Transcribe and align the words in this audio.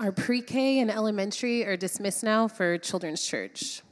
Our 0.00 0.12
pre 0.12 0.42
K 0.42 0.78
and 0.78 0.92
elementary 0.92 1.66
are 1.66 1.76
dismissed 1.76 2.22
now 2.22 2.46
for 2.46 2.78
Children's 2.78 3.26
Church. 3.26 3.82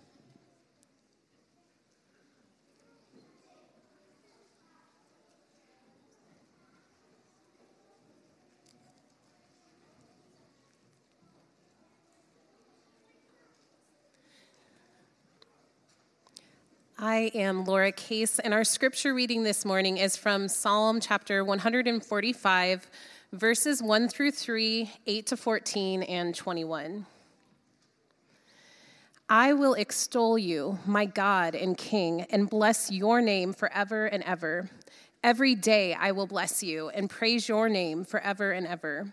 I 16.96 17.32
am 17.34 17.64
Laura 17.64 17.90
Case, 17.90 18.38
and 18.38 18.54
our 18.54 18.62
scripture 18.62 19.12
reading 19.12 19.42
this 19.42 19.64
morning 19.64 19.98
is 19.98 20.16
from 20.16 20.46
Psalm 20.46 21.00
chapter 21.00 21.44
145 21.44 22.90
verses 23.32 23.82
1 23.82 24.08
through 24.08 24.30
3, 24.30 24.90
8 25.06 25.26
to 25.26 25.36
14, 25.36 26.02
and 26.02 26.34
21. 26.34 27.06
I 29.28 29.52
will 29.52 29.74
extol 29.74 30.38
you, 30.38 30.78
my 30.86 31.04
God 31.04 31.56
and 31.56 31.76
King, 31.76 32.22
and 32.30 32.48
bless 32.48 32.92
your 32.92 33.20
name 33.20 33.52
forever 33.52 34.06
and 34.06 34.22
ever. 34.22 34.70
Every 35.24 35.56
day 35.56 35.94
I 35.94 36.12
will 36.12 36.28
bless 36.28 36.62
you 36.62 36.90
and 36.90 37.10
praise 37.10 37.48
your 37.48 37.68
name 37.68 38.04
forever 38.04 38.52
and 38.52 38.66
ever. 38.66 39.12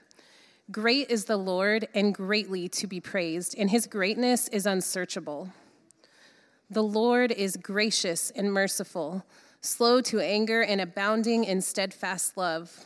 Great 0.71 1.09
is 1.09 1.25
the 1.25 1.37
Lord 1.37 1.87
and 1.95 2.13
greatly 2.13 2.69
to 2.69 2.85
be 2.85 2.99
praised, 2.99 3.55
and 3.57 3.71
his 3.71 3.87
greatness 3.87 4.47
is 4.49 4.67
unsearchable. 4.67 5.51
The 6.69 6.83
Lord 6.83 7.31
is 7.31 7.57
gracious 7.57 8.29
and 8.31 8.53
merciful, 8.53 9.25
slow 9.61 9.99
to 10.01 10.19
anger 10.19 10.61
and 10.61 10.79
abounding 10.79 11.43
in 11.43 11.61
steadfast 11.61 12.37
love. 12.37 12.85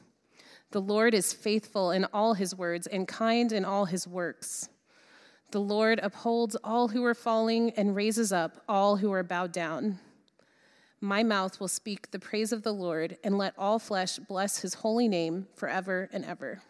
The 0.71 0.81
Lord 0.81 1.13
is 1.13 1.33
faithful 1.33 1.91
in 1.91 2.05
all 2.13 2.33
his 2.33 2.55
words 2.55 2.87
and 2.87 3.05
kind 3.05 3.51
in 3.51 3.65
all 3.65 3.85
his 3.85 4.07
works. 4.07 4.69
The 5.51 5.59
Lord 5.59 5.99
upholds 6.01 6.55
all 6.63 6.87
who 6.87 7.03
are 7.03 7.13
falling 7.13 7.71
and 7.71 7.93
raises 7.93 8.31
up 8.31 8.63
all 8.69 8.95
who 8.95 9.11
are 9.11 9.21
bowed 9.21 9.51
down. 9.51 9.99
My 11.01 11.23
mouth 11.23 11.59
will 11.59 11.67
speak 11.67 12.11
the 12.11 12.19
praise 12.19 12.53
of 12.53 12.63
the 12.63 12.71
Lord, 12.71 13.17
and 13.21 13.37
let 13.37 13.53
all 13.57 13.79
flesh 13.79 14.17
bless 14.17 14.59
his 14.59 14.75
holy 14.75 15.09
name 15.09 15.47
forever 15.55 16.07
and 16.13 16.23
ever. 16.23 16.61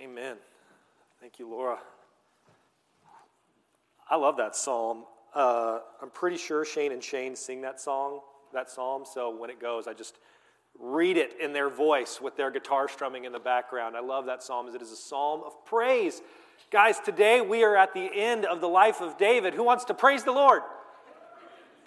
Amen. 0.00 0.36
Thank 1.20 1.38
you, 1.38 1.48
Laura. 1.48 1.78
I 4.10 4.16
love 4.16 4.36
that 4.38 4.56
psalm. 4.56 5.04
Uh, 5.32 5.78
I'm 6.02 6.10
pretty 6.10 6.38
sure 6.38 6.64
Shane 6.64 6.92
and 6.92 7.04
Shane 7.04 7.36
sing 7.36 7.60
that 7.60 7.80
song 7.80 8.20
that 8.54 8.70
psalm, 8.70 9.04
so 9.04 9.34
when 9.36 9.50
it 9.50 9.60
goes, 9.60 9.86
I 9.86 9.92
just 9.92 10.18
read 10.78 11.16
it 11.16 11.36
in 11.40 11.52
their 11.52 11.70
voice 11.70 12.20
with 12.20 12.36
their 12.36 12.50
guitar 12.50 12.88
strumming 12.88 13.24
in 13.24 13.32
the 13.32 13.38
background. 13.38 13.96
I 13.96 14.00
love 14.00 14.26
that 14.26 14.42
psalm 14.42 14.66
as 14.66 14.74
it 14.74 14.82
is 14.82 14.90
a 14.90 14.96
psalm 14.96 15.42
of 15.44 15.52
praise. 15.64 16.20
Guys, 16.70 16.98
today 16.98 17.40
we 17.40 17.62
are 17.62 17.76
at 17.76 17.94
the 17.94 18.10
end 18.12 18.44
of 18.44 18.60
the 18.60 18.66
life 18.68 19.00
of 19.00 19.16
David. 19.16 19.54
Who 19.54 19.62
wants 19.62 19.84
to 19.84 19.94
praise 19.94 20.24
the 20.24 20.32
Lord? 20.32 20.62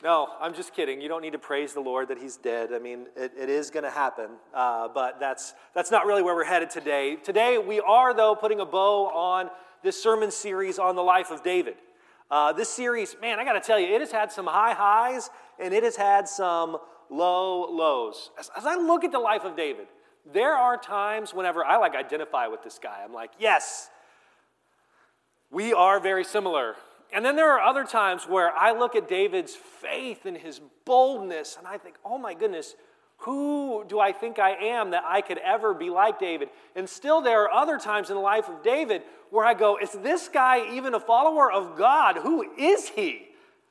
No, 0.03 0.29
I'm 0.39 0.53
just 0.53 0.73
kidding. 0.73 1.01
You 1.01 1.07
don't 1.07 1.23
need 1.23 1.33
to 1.33 1.39
praise 1.39 1.73
the 1.73 1.79
Lord 1.81 2.09
that 2.09 2.19
he's 2.19 2.38
dead. 2.38 2.72
I 2.72 2.79
mean, 2.79 3.07
it, 3.16 3.31
it 3.38 3.49
is 3.49 3.72
going 3.72 3.84
to 3.84 3.89
happen, 3.89 4.29
uh, 4.53 4.88
but 4.88 5.19
that's, 5.19 5.55
that's 5.73 5.89
not 5.89 6.05
really 6.05 6.22
where 6.22 6.35
we're 6.35 6.44
headed 6.44 6.69
today. 6.69 7.16
Today, 7.16 7.57
we 7.57 7.79
are, 7.79 8.13
though, 8.13 8.35
putting 8.35 8.59
a 8.59 8.66
bow 8.66 9.07
on 9.07 9.49
this 9.84 10.01
sermon 10.01 10.29
series 10.29 10.78
on 10.78 10.95
the 10.95 11.01
life 11.01 11.31
of 11.31 11.44
David. 11.44 11.75
Uh, 12.29 12.53
this 12.53 12.69
series, 12.69 13.16
man, 13.22 13.39
I 13.39 13.44
got 13.44 13.53
to 13.53 13.59
tell 13.59 13.79
you, 13.79 13.88
it 13.88 14.01
has 14.01 14.11
had 14.11 14.31
some 14.31 14.45
high 14.45 14.73
highs 14.73 15.29
and 15.59 15.73
it 15.73 15.84
has 15.84 15.95
had 15.95 16.28
some 16.28 16.78
low 17.09 17.69
lows. 17.72 18.31
As, 18.40 18.50
as 18.56 18.66
I 18.66 18.75
look 18.75 19.03
at 19.03 19.12
the 19.12 19.19
life 19.19 19.44
of 19.44 19.56
David, 19.56 19.88
there 20.31 20.53
are 20.53 20.78
times 20.78 21.34
whenever 21.34 21.63
I 21.63 21.78
like 21.78 21.95
identify 21.95 22.47
with 22.47 22.63
this 22.63 22.79
guy. 22.79 23.01
I'm 23.03 23.13
like, 23.13 23.31
yes, 23.40 23.90
we 25.50 25.73
are 25.73 26.00
very 26.00 26.23
similar. 26.23 26.75
And 27.13 27.23
then 27.23 27.35
there 27.38 27.51
are 27.51 27.62
other 27.62 27.85
times 27.85 28.28
where 28.28 28.51
I 28.51 28.78
look 28.78 28.96
at 28.96 29.07
David's 29.07 29.56
faith 29.56 30.25
and 30.25 30.35
his 30.35 30.59
boldness, 30.85 31.56
and 31.57 31.66
I 31.66 31.78
think, 31.78 31.96
oh 32.03 32.17
my 32.17 32.34
goodness, 32.34 32.75
who 33.22 33.84
do 33.88 34.00
I 34.00 34.12
think 34.12 34.40
I 34.40 34.51
am 34.51 34.91
that 34.91 35.03
I 35.06 35.22
could 35.22 35.40
ever 35.40 35.73
be 35.73 35.90
like 35.90 36.19
David? 36.19 36.50
And 36.75 36.88
still, 36.88 37.22
there 37.22 37.44
are 37.44 37.51
other 37.51 37.79
times 37.79 38.09
in 38.09 38.16
the 38.16 38.22
life 38.22 38.47
of 38.47 38.62
David 38.62 39.03
where 39.29 39.46
I 39.46 39.53
go, 39.53 39.78
is 39.78 39.91
this 39.91 40.28
guy 40.28 40.75
even 40.75 40.94
a 40.94 41.00
follower 41.00 41.51
of 41.51 41.78
God? 41.78 42.17
Who 42.17 42.46
is 42.57 42.90
he? 42.90 43.28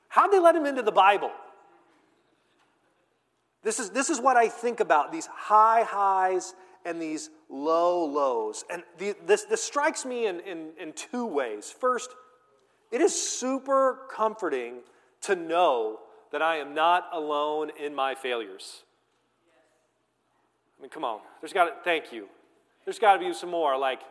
How'd 0.09 0.33
they 0.33 0.41
let 0.41 0.57
him 0.57 0.67
into 0.67 0.83
the 0.83 0.93
Bible? 0.93 1.31
This 3.66 3.81
is, 3.81 3.91
this 3.91 4.10
is 4.10 4.21
what 4.21 4.37
I 4.37 4.49
think 4.49 4.78
about 4.78 5.10
these 5.10 5.27
high 5.27 5.82
highs 5.82 6.54
and 6.84 7.03
these 7.03 7.31
low 7.50 8.04
lows. 8.04 8.65
And 8.71 8.84
the, 8.97 9.16
this, 9.27 9.43
this 9.43 9.60
strikes 9.60 10.06
me 10.06 10.28
in, 10.28 10.38
in, 10.38 10.69
in 10.81 10.93
two 10.93 11.27
ways. 11.27 11.75
First, 11.81 12.10
it 12.93 13.00
is 13.00 13.12
super 13.21 14.03
comforting 14.09 14.82
to 15.22 15.34
know 15.34 15.99
that 16.31 16.43
I 16.43 16.59
am 16.59 16.75
not 16.75 17.09
alone 17.12 17.72
in 17.77 17.93
my 17.93 18.15
failures. 18.15 18.84
I 20.78 20.83
mean, 20.83 20.91
come 20.91 21.04
on. 21.04 21.19
There's 21.41 21.53
got 21.53 21.65
to, 21.65 21.72
thank 21.83 22.12
you. 22.12 22.28
There's 22.84 23.00
got 23.00 23.15
to 23.15 23.19
be 23.19 23.34
some 23.34 23.50
more. 23.50 23.77
Like, 23.77 24.03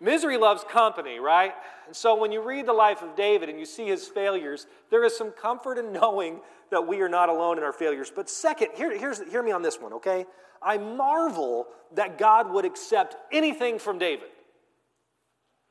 misery 0.00 0.38
loves 0.38 0.62
company, 0.70 1.18
right? 1.18 1.54
And 1.88 1.96
so 1.96 2.14
when 2.14 2.30
you 2.30 2.40
read 2.40 2.66
the 2.66 2.72
life 2.72 3.02
of 3.02 3.16
David 3.16 3.48
and 3.48 3.58
you 3.58 3.66
see 3.66 3.86
his 3.86 4.06
failures, 4.06 4.68
there 4.90 5.02
is 5.02 5.16
some 5.16 5.32
comfort 5.32 5.76
in 5.76 5.92
knowing 5.92 6.38
that 6.74 6.86
we 6.86 7.00
are 7.00 7.08
not 7.08 7.28
alone 7.28 7.56
in 7.56 7.64
our 7.64 7.72
failures. 7.72 8.12
But 8.14 8.28
second, 8.28 8.70
here, 8.74 8.96
here's, 8.96 9.22
hear 9.30 9.42
me 9.42 9.52
on 9.52 9.62
this 9.62 9.80
one, 9.80 9.92
okay? 9.94 10.26
I 10.60 10.76
marvel 10.76 11.68
that 11.94 12.18
God 12.18 12.52
would 12.52 12.64
accept 12.64 13.16
anything 13.32 13.78
from 13.78 13.98
David. 13.98 14.28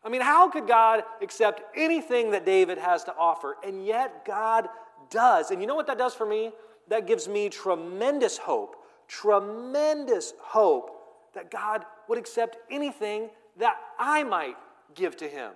I 0.03 0.09
mean, 0.09 0.21
how 0.21 0.49
could 0.49 0.65
God 0.67 1.03
accept 1.21 1.61
anything 1.75 2.31
that 2.31 2.45
David 2.45 2.77
has 2.77 3.03
to 3.05 3.15
offer? 3.15 3.57
And 3.65 3.85
yet, 3.85 4.25
God 4.25 4.69
does. 5.09 5.51
And 5.51 5.61
you 5.61 5.67
know 5.67 5.75
what 5.75 5.87
that 5.87 5.97
does 5.97 6.13
for 6.13 6.25
me? 6.25 6.51
That 6.87 7.05
gives 7.05 7.27
me 7.27 7.49
tremendous 7.49 8.37
hope, 8.37 8.75
tremendous 9.07 10.33
hope 10.39 10.89
that 11.33 11.51
God 11.51 11.85
would 12.07 12.17
accept 12.17 12.57
anything 12.71 13.29
that 13.57 13.75
I 13.99 14.23
might 14.23 14.55
give 14.95 15.17
to 15.17 15.27
Him. 15.27 15.51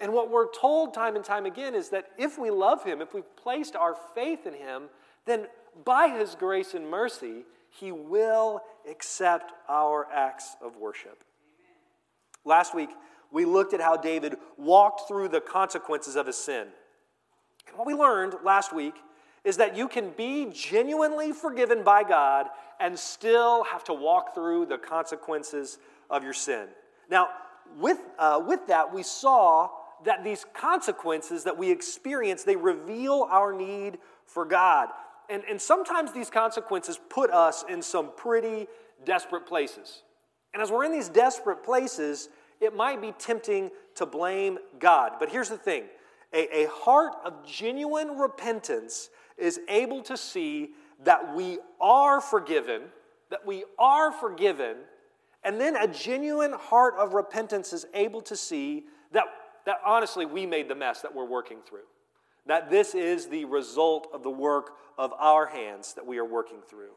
And 0.00 0.12
what 0.12 0.30
we're 0.30 0.52
told 0.52 0.92
time 0.92 1.16
and 1.16 1.24
time 1.24 1.46
again 1.46 1.74
is 1.74 1.88
that 1.90 2.06
if 2.18 2.38
we 2.38 2.50
love 2.50 2.84
Him, 2.84 3.00
if 3.00 3.14
we've 3.14 3.36
placed 3.36 3.76
our 3.76 3.96
faith 4.14 4.46
in 4.46 4.54
Him, 4.54 4.84
then 5.24 5.46
by 5.84 6.08
His 6.08 6.34
grace 6.34 6.74
and 6.74 6.90
mercy, 6.90 7.44
He 7.70 7.92
will 7.92 8.62
accept 8.88 9.52
our 9.68 10.06
acts 10.12 10.56
of 10.62 10.76
worship. 10.76 11.24
Last 12.44 12.74
week, 12.74 12.90
we 13.32 13.44
looked 13.44 13.74
at 13.74 13.80
how 13.80 13.96
David 13.96 14.36
walked 14.56 15.08
through 15.08 15.28
the 15.28 15.40
consequences 15.40 16.16
of 16.16 16.26
his 16.26 16.36
sin. 16.36 16.68
And 17.68 17.76
what 17.76 17.86
we 17.86 17.94
learned 17.94 18.34
last 18.44 18.72
week 18.72 18.94
is 19.44 19.56
that 19.56 19.76
you 19.76 19.88
can 19.88 20.10
be 20.10 20.50
genuinely 20.52 21.32
forgiven 21.32 21.82
by 21.82 22.02
God 22.02 22.46
and 22.80 22.98
still 22.98 23.64
have 23.64 23.84
to 23.84 23.92
walk 23.92 24.34
through 24.34 24.66
the 24.66 24.78
consequences 24.78 25.78
of 26.08 26.22
your 26.22 26.32
sin. 26.32 26.66
Now, 27.10 27.28
with, 27.78 27.98
uh, 28.18 28.42
with 28.44 28.66
that, 28.68 28.92
we 28.92 29.02
saw 29.02 29.70
that 30.04 30.24
these 30.24 30.44
consequences 30.54 31.44
that 31.44 31.56
we 31.56 31.70
experience, 31.70 32.44
they 32.44 32.56
reveal 32.56 33.26
our 33.30 33.52
need 33.52 33.98
for 34.26 34.44
God. 34.44 34.88
And, 35.28 35.42
and 35.48 35.60
sometimes 35.60 36.12
these 36.12 36.30
consequences 36.30 37.00
put 37.08 37.30
us 37.30 37.64
in 37.68 37.82
some 37.82 38.10
pretty 38.16 38.68
desperate 39.04 39.46
places. 39.46 40.02
And 40.54 40.62
as 40.62 40.70
we're 40.70 40.84
in 40.84 40.92
these 40.92 41.08
desperate 41.08 41.62
places, 41.62 42.28
it 42.60 42.74
might 42.74 43.00
be 43.00 43.12
tempting 43.18 43.70
to 43.96 44.06
blame 44.06 44.58
God. 44.78 45.12
But 45.18 45.30
here's 45.30 45.48
the 45.48 45.58
thing 45.58 45.84
a, 46.32 46.64
a 46.64 46.70
heart 46.70 47.14
of 47.24 47.46
genuine 47.46 48.16
repentance 48.18 49.10
is 49.36 49.60
able 49.68 50.02
to 50.02 50.16
see 50.16 50.70
that 51.04 51.34
we 51.34 51.58
are 51.80 52.20
forgiven, 52.20 52.82
that 53.30 53.46
we 53.46 53.64
are 53.78 54.12
forgiven, 54.12 54.76
and 55.44 55.60
then 55.60 55.76
a 55.76 55.86
genuine 55.86 56.52
heart 56.52 56.94
of 56.98 57.14
repentance 57.14 57.72
is 57.72 57.86
able 57.94 58.22
to 58.22 58.36
see 58.36 58.86
that 59.12 59.24
that 59.66 59.80
honestly 59.84 60.24
we 60.24 60.46
made 60.46 60.68
the 60.68 60.74
mess 60.74 61.02
that 61.02 61.14
we're 61.14 61.26
working 61.26 61.58
through. 61.68 61.80
That 62.46 62.70
this 62.70 62.94
is 62.94 63.26
the 63.26 63.44
result 63.44 64.08
of 64.14 64.22
the 64.22 64.30
work 64.30 64.70
of 64.96 65.12
our 65.18 65.46
hands 65.46 65.94
that 65.94 66.06
we 66.06 66.18
are 66.18 66.24
working 66.24 66.62
through. 66.68 66.94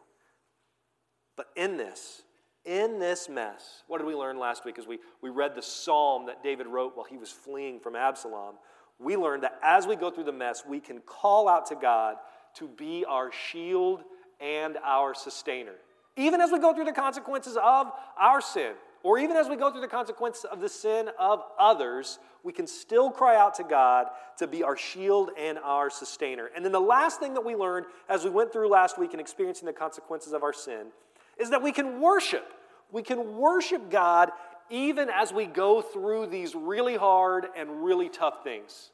But 1.35 1.47
in 1.55 1.75
this, 1.75 2.21
in 2.65 2.99
this 2.99 3.27
mess, 3.27 3.83
what 3.87 3.97
did 3.97 4.07
we 4.07 4.13
learn 4.13 4.37
last 4.37 4.63
week 4.63 4.77
as 4.77 4.85
we, 4.85 4.99
we 5.21 5.29
read 5.29 5.55
the 5.55 5.61
psalm 5.61 6.27
that 6.27 6.43
David 6.43 6.67
wrote 6.67 6.95
while 6.95 7.05
he 7.05 7.17
was 7.17 7.31
fleeing 7.31 7.79
from 7.79 7.95
Absalom? 7.95 8.55
We 8.99 9.15
learned 9.15 9.43
that 9.43 9.57
as 9.63 9.87
we 9.87 9.95
go 9.95 10.11
through 10.11 10.25
the 10.25 10.31
mess, 10.31 10.63
we 10.67 10.79
can 10.79 10.99
call 10.99 11.49
out 11.49 11.65
to 11.67 11.75
God 11.75 12.17
to 12.55 12.67
be 12.67 13.05
our 13.05 13.31
shield 13.31 14.03
and 14.39 14.77
our 14.83 15.15
sustainer. 15.15 15.75
Even 16.15 16.41
as 16.41 16.51
we 16.51 16.59
go 16.59 16.73
through 16.73 16.85
the 16.85 16.91
consequences 16.91 17.57
of 17.57 17.91
our 18.19 18.41
sin, 18.41 18.73
or 19.03 19.17
even 19.17 19.37
as 19.37 19.47
we 19.47 19.55
go 19.55 19.71
through 19.71 19.81
the 19.81 19.87
consequences 19.87 20.45
of 20.45 20.59
the 20.59 20.69
sin 20.69 21.09
of 21.17 21.41
others, 21.57 22.19
we 22.43 22.53
can 22.53 22.67
still 22.67 23.09
cry 23.09 23.37
out 23.37 23.55
to 23.55 23.63
God 23.63 24.07
to 24.37 24.47
be 24.47 24.63
our 24.63 24.77
shield 24.77 25.31
and 25.37 25.57
our 25.59 25.89
sustainer. 25.89 26.49
And 26.55 26.63
then 26.63 26.71
the 26.71 26.79
last 26.79 27.19
thing 27.19 27.33
that 27.33 27.45
we 27.45 27.55
learned 27.55 27.85
as 28.07 28.23
we 28.23 28.29
went 28.29 28.51
through 28.51 28.69
last 28.69 28.97
week 28.97 29.13
in 29.13 29.19
experiencing 29.19 29.65
the 29.65 29.73
consequences 29.73 30.33
of 30.33 30.43
our 30.43 30.53
sin 30.53 30.87
is 31.37 31.49
that 31.49 31.61
we 31.61 31.71
can 31.71 32.01
worship. 32.01 32.53
We 32.91 33.01
can 33.01 33.37
worship 33.37 33.89
God 33.89 34.31
even 34.69 35.09
as 35.09 35.33
we 35.33 35.45
go 35.45 35.81
through 35.81 36.27
these 36.27 36.53
really 36.53 36.95
hard 36.95 37.47
and 37.57 37.83
really 37.83 38.09
tough 38.09 38.43
things. 38.43 38.91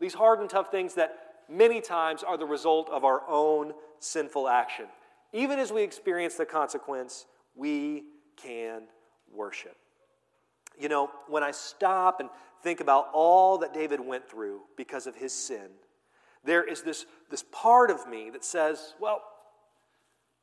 These 0.00 0.14
hard 0.14 0.40
and 0.40 0.50
tough 0.50 0.70
things 0.70 0.94
that 0.94 1.16
many 1.48 1.80
times 1.80 2.22
are 2.22 2.36
the 2.36 2.46
result 2.46 2.90
of 2.90 3.04
our 3.04 3.22
own 3.28 3.72
sinful 4.00 4.48
action. 4.48 4.86
Even 5.32 5.58
as 5.58 5.72
we 5.72 5.82
experience 5.82 6.34
the 6.34 6.44
consequence, 6.44 7.26
we 7.54 8.04
can 8.36 8.82
worship. 9.34 9.76
You 10.78 10.88
know, 10.88 11.10
when 11.28 11.42
I 11.42 11.50
stop 11.50 12.20
and 12.20 12.28
think 12.62 12.80
about 12.80 13.08
all 13.12 13.58
that 13.58 13.72
David 13.72 14.00
went 14.00 14.28
through 14.28 14.60
because 14.76 15.06
of 15.06 15.14
his 15.14 15.32
sin, 15.32 15.68
there 16.44 16.62
is 16.64 16.82
this, 16.82 17.06
this 17.30 17.44
part 17.50 17.90
of 17.90 18.08
me 18.08 18.30
that 18.30 18.44
says, 18.44 18.94
well, 19.00 19.22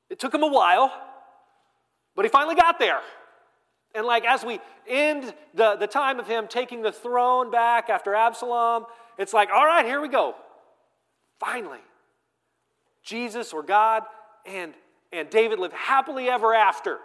it 0.09 0.19
took 0.19 0.33
him 0.33 0.43
a 0.43 0.47
while, 0.47 0.91
but 2.15 2.25
he 2.25 2.29
finally 2.29 2.55
got 2.55 2.79
there. 2.79 2.99
And 3.95 4.05
like 4.05 4.25
as 4.25 4.43
we 4.43 4.59
end 4.87 5.33
the, 5.53 5.75
the 5.75 5.87
time 5.87 6.19
of 6.19 6.27
him 6.27 6.47
taking 6.47 6.81
the 6.81 6.91
throne 6.91 7.51
back 7.51 7.89
after 7.89 8.15
Absalom, 8.15 8.85
it's 9.17 9.33
like, 9.33 9.49
all 9.53 9.65
right, 9.65 9.85
here 9.85 10.01
we 10.01 10.07
go. 10.07 10.35
Finally. 11.39 11.79
Jesus 13.03 13.53
or 13.53 13.63
God 13.63 14.03
and, 14.45 14.73
and 15.11 15.29
David 15.29 15.59
live 15.59 15.73
happily 15.73 16.29
ever 16.29 16.53
after. 16.53 16.99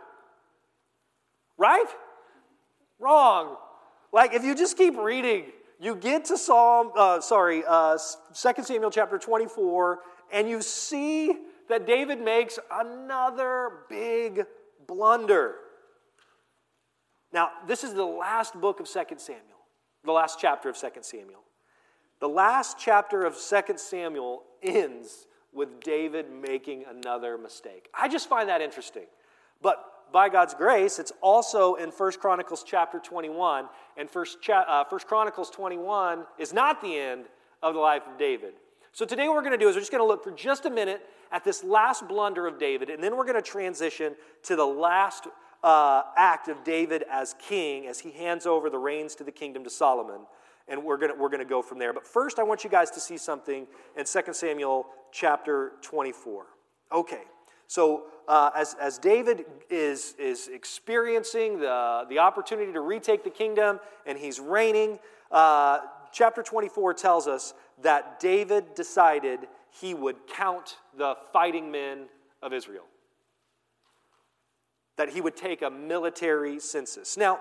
Right? 1.58 1.86
Wrong. 2.98 3.56
Like 4.12 4.32
if 4.32 4.44
you 4.44 4.54
just 4.54 4.78
keep 4.78 4.96
reading, 4.96 5.46
you 5.80 5.94
get 5.94 6.24
to 6.26 6.38
Psalm, 6.38 6.90
uh, 6.96 7.20
sorry, 7.20 7.62
uh, 7.66 7.98
2 8.34 8.62
Samuel 8.62 8.90
chapter 8.90 9.18
24, 9.18 9.98
and 10.32 10.48
you 10.48 10.62
see 10.62 11.32
that 11.68 11.86
David 11.86 12.20
makes 12.20 12.58
another 12.72 13.70
big 13.88 14.46
blunder. 14.86 15.56
Now, 17.32 17.50
this 17.66 17.84
is 17.84 17.94
the 17.94 18.04
last 18.04 18.58
book 18.58 18.80
of 18.80 18.86
2 18.86 18.92
Samuel, 19.18 19.42
the 20.04 20.12
last 20.12 20.38
chapter 20.40 20.68
of 20.70 20.78
2 20.78 20.88
Samuel. 21.02 21.42
The 22.20 22.28
last 22.28 22.78
chapter 22.78 23.24
of 23.24 23.36
2 23.36 23.76
Samuel 23.76 24.42
ends 24.62 25.26
with 25.52 25.80
David 25.80 26.26
making 26.30 26.84
another 26.88 27.38
mistake. 27.38 27.88
I 27.94 28.08
just 28.08 28.28
find 28.28 28.48
that 28.48 28.60
interesting. 28.60 29.06
But 29.62 29.84
by 30.12 30.28
God's 30.28 30.54
grace, 30.54 30.98
it's 30.98 31.12
also 31.20 31.74
in 31.74 31.90
1 31.90 32.12
Chronicles 32.20 32.64
chapter 32.66 32.98
21. 32.98 33.68
And 33.96 34.08
1 34.08 34.24
cha- 34.40 34.64
uh, 34.68 34.84
First 34.84 35.06
Chronicles 35.06 35.50
21 35.50 36.24
is 36.38 36.52
not 36.52 36.80
the 36.80 36.96
end 36.96 37.26
of 37.62 37.74
the 37.74 37.80
life 37.80 38.02
of 38.10 38.18
David. 38.18 38.54
So 38.92 39.04
today 39.04 39.28
what 39.28 39.36
we're 39.36 39.42
going 39.42 39.52
to 39.52 39.58
do 39.58 39.68
is 39.68 39.76
we're 39.76 39.80
just 39.80 39.92
going 39.92 40.02
to 40.02 40.08
look 40.08 40.24
for 40.24 40.30
just 40.30 40.66
a 40.66 40.70
minute 40.70 41.02
at 41.30 41.44
this 41.44 41.62
last 41.62 42.08
blunder 42.08 42.46
of 42.46 42.58
David, 42.58 42.90
and 42.90 43.02
then 43.02 43.16
we're 43.16 43.24
going 43.24 43.36
to 43.36 43.42
transition 43.42 44.14
to 44.44 44.56
the 44.56 44.66
last 44.66 45.28
uh, 45.62 46.02
act 46.16 46.48
of 46.48 46.64
David 46.64 47.04
as 47.10 47.34
king 47.38 47.86
as 47.86 48.00
he 48.00 48.10
hands 48.10 48.46
over 48.46 48.70
the 48.70 48.78
reins 48.78 49.14
to 49.16 49.24
the 49.24 49.32
kingdom 49.32 49.64
to 49.64 49.70
Solomon. 49.70 50.20
And 50.68 50.84
we're 50.84 50.98
going 50.98 51.18
we're 51.18 51.30
to 51.30 51.44
go 51.44 51.62
from 51.62 51.78
there. 51.78 51.92
But 51.92 52.06
first, 52.06 52.38
I 52.38 52.42
want 52.42 52.62
you 52.62 52.70
guys 52.70 52.90
to 52.90 53.00
see 53.00 53.16
something 53.16 53.66
in 53.96 54.04
2 54.04 54.32
Samuel 54.32 54.86
chapter 55.12 55.72
24. 55.82 56.46
Okay, 56.92 57.22
so 57.68 58.04
uh, 58.26 58.50
as, 58.56 58.74
as 58.80 58.98
David 58.98 59.44
is, 59.70 60.14
is 60.18 60.48
experiencing 60.48 61.60
the, 61.60 62.04
the 62.08 62.18
opportunity 62.18 62.72
to 62.72 62.80
retake 62.80 63.22
the 63.22 63.30
kingdom 63.30 63.78
and 64.06 64.18
he's 64.18 64.40
reigning, 64.40 64.98
uh, 65.30 65.78
chapter 66.12 66.42
24 66.42 66.94
tells 66.94 67.28
us 67.28 67.54
that 67.82 68.18
David 68.18 68.74
decided 68.74 69.40
he 69.70 69.94
would 69.94 70.16
count 70.26 70.78
the 70.96 71.14
fighting 71.32 71.70
men 71.70 72.06
of 72.42 72.52
Israel 72.52 72.84
that 74.98 75.08
he 75.10 75.20
would 75.20 75.36
take 75.36 75.62
a 75.62 75.70
military 75.70 76.58
census. 76.58 77.16
Now, 77.16 77.38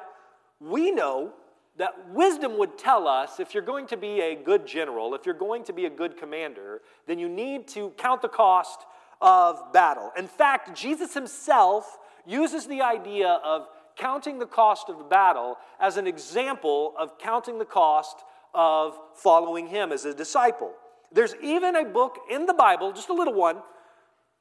we 0.61 0.91
know 0.91 1.33
that 1.77 1.91
wisdom 2.11 2.57
would 2.57 2.77
tell 2.77 3.07
us 3.07 3.39
if 3.39 3.53
you're 3.53 3.63
going 3.63 3.87
to 3.87 3.97
be 3.97 4.21
a 4.21 4.35
good 4.35 4.65
general, 4.65 5.13
if 5.15 5.25
you're 5.25 5.35
going 5.35 5.63
to 5.65 5.73
be 5.73 5.85
a 5.85 5.89
good 5.89 6.17
commander, 6.17 6.81
then 7.07 7.19
you 7.19 7.27
need 7.27 7.67
to 7.69 7.91
count 7.97 8.21
the 8.21 8.29
cost 8.29 8.85
of 9.21 9.71
battle. 9.73 10.11
In 10.17 10.27
fact, 10.27 10.77
Jesus 10.77 11.13
himself 11.13 11.97
uses 12.25 12.67
the 12.67 12.81
idea 12.81 13.39
of 13.43 13.67
counting 13.95 14.39
the 14.39 14.45
cost 14.45 14.89
of 14.89 14.97
the 14.97 15.03
battle 15.03 15.57
as 15.79 15.97
an 15.97 16.07
example 16.07 16.93
of 16.97 17.17
counting 17.17 17.57
the 17.57 17.65
cost 17.65 18.17
of 18.53 18.97
following 19.15 19.67
him 19.67 19.91
as 19.91 20.05
a 20.05 20.13
disciple. 20.13 20.71
There's 21.11 21.35
even 21.41 21.75
a 21.75 21.85
book 21.85 22.17
in 22.29 22.45
the 22.45 22.53
Bible, 22.53 22.91
just 22.91 23.09
a 23.09 23.13
little 23.13 23.33
one, 23.33 23.57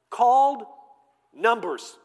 called 0.09 0.63
Numbers. 1.35 1.97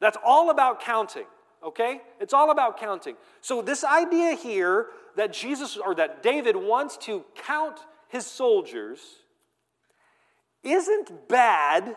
That's 0.00 0.18
all 0.24 0.50
about 0.50 0.80
counting, 0.80 1.24
okay? 1.64 2.02
It's 2.20 2.34
all 2.34 2.50
about 2.50 2.78
counting. 2.78 3.16
So, 3.40 3.62
this 3.62 3.84
idea 3.84 4.34
here 4.34 4.88
that 5.16 5.32
Jesus 5.32 5.76
or 5.76 5.94
that 5.94 6.22
David 6.22 6.56
wants 6.56 6.96
to 6.98 7.24
count 7.34 7.78
his 8.08 8.26
soldiers 8.26 9.00
isn't 10.66 11.28
bad 11.28 11.96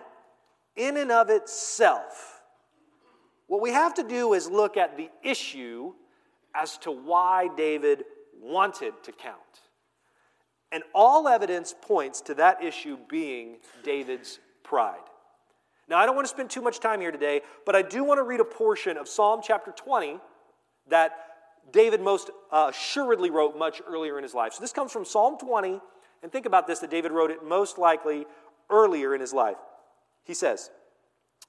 in 0.76 0.98
and 0.98 1.12
of 1.12 1.30
itself. 1.30 2.42
What 3.48 3.62
we 3.62 3.72
have 3.72 3.96
to 3.96 4.04
do 4.04 4.34
is 4.34 4.50
look 4.50 4.78
at 4.78 4.96
the 4.96 5.10
issue 5.24 5.94
as 6.56 6.78
to 6.80 6.92
why 6.92 7.50
David 7.58 8.04
wanted 8.40 8.94
to 9.04 9.12
count. 9.12 9.36
And 10.72 10.84
all 10.94 11.28
evidence 11.28 11.74
points 11.82 12.22
to 12.22 12.36
that 12.36 12.64
issue 12.64 12.98
being 13.10 13.58
David's 13.84 14.40
pride. 14.64 15.00
Now, 15.88 15.98
I 15.98 16.06
don't 16.06 16.16
want 16.16 16.28
to 16.28 16.34
spend 16.34 16.52
too 16.52 16.62
much 16.62 16.80
time 16.80 17.02
here 17.02 17.12
today, 17.12 17.42
but 17.66 17.76
I 17.76 17.82
do 17.82 18.04
want 18.04 18.20
to 18.20 18.24
read 18.24 18.40
a 18.40 18.46
portion 18.46 18.96
of 18.96 19.08
Psalm 19.08 19.42
chapter 19.44 19.72
20 19.72 20.20
that 20.90 21.14
David 21.72 22.02
most 22.02 22.30
uh, 22.52 22.68
assuredly 22.70 23.32
wrote 23.32 23.58
much 23.58 23.82
earlier 23.88 24.18
in 24.18 24.24
his 24.24 24.36
life. 24.36 24.54
So 24.54 24.62
this 24.62 24.72
comes 24.72 24.92
from 24.92 25.06
Psalm 25.06 25.38
20, 25.40 25.80
and 26.22 26.32
think 26.32 26.46
about 26.46 26.68
this 26.68 26.80
that 26.80 26.92
David 26.92 27.12
wrote 27.12 27.32
it 27.32 27.44
most 27.44 27.80
likely 27.80 28.28
earlier 28.70 29.14
in 29.14 29.22
his 29.22 29.34
life. 29.34 29.58
He 30.24 30.34
says, 30.34 30.70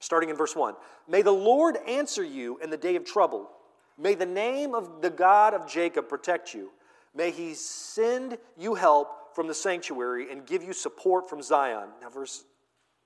starting 0.00 0.30
in 0.30 0.36
verse 0.36 0.56
1 0.56 0.74
May 1.08 1.22
the 1.22 1.32
Lord 1.32 1.76
answer 1.86 2.24
you 2.24 2.58
in 2.58 2.70
the 2.70 2.76
day 2.76 2.96
of 2.96 3.04
trouble. 3.04 3.50
May 3.98 4.14
the 4.14 4.26
name 4.26 4.74
of 4.74 5.02
the 5.02 5.10
God 5.10 5.52
of 5.52 5.68
Jacob 5.68 6.08
protect 6.08 6.54
you. 6.54 6.70
May 7.14 7.30
he 7.30 7.54
send 7.54 8.38
you 8.56 8.74
help 8.74 9.34
from 9.34 9.46
the 9.46 9.54
sanctuary 9.54 10.30
and 10.30 10.46
give 10.46 10.62
you 10.62 10.72
support 10.72 11.28
from 11.28 11.42
Zion. 11.42 11.88
Now, 12.00 12.08
verse 12.08 12.44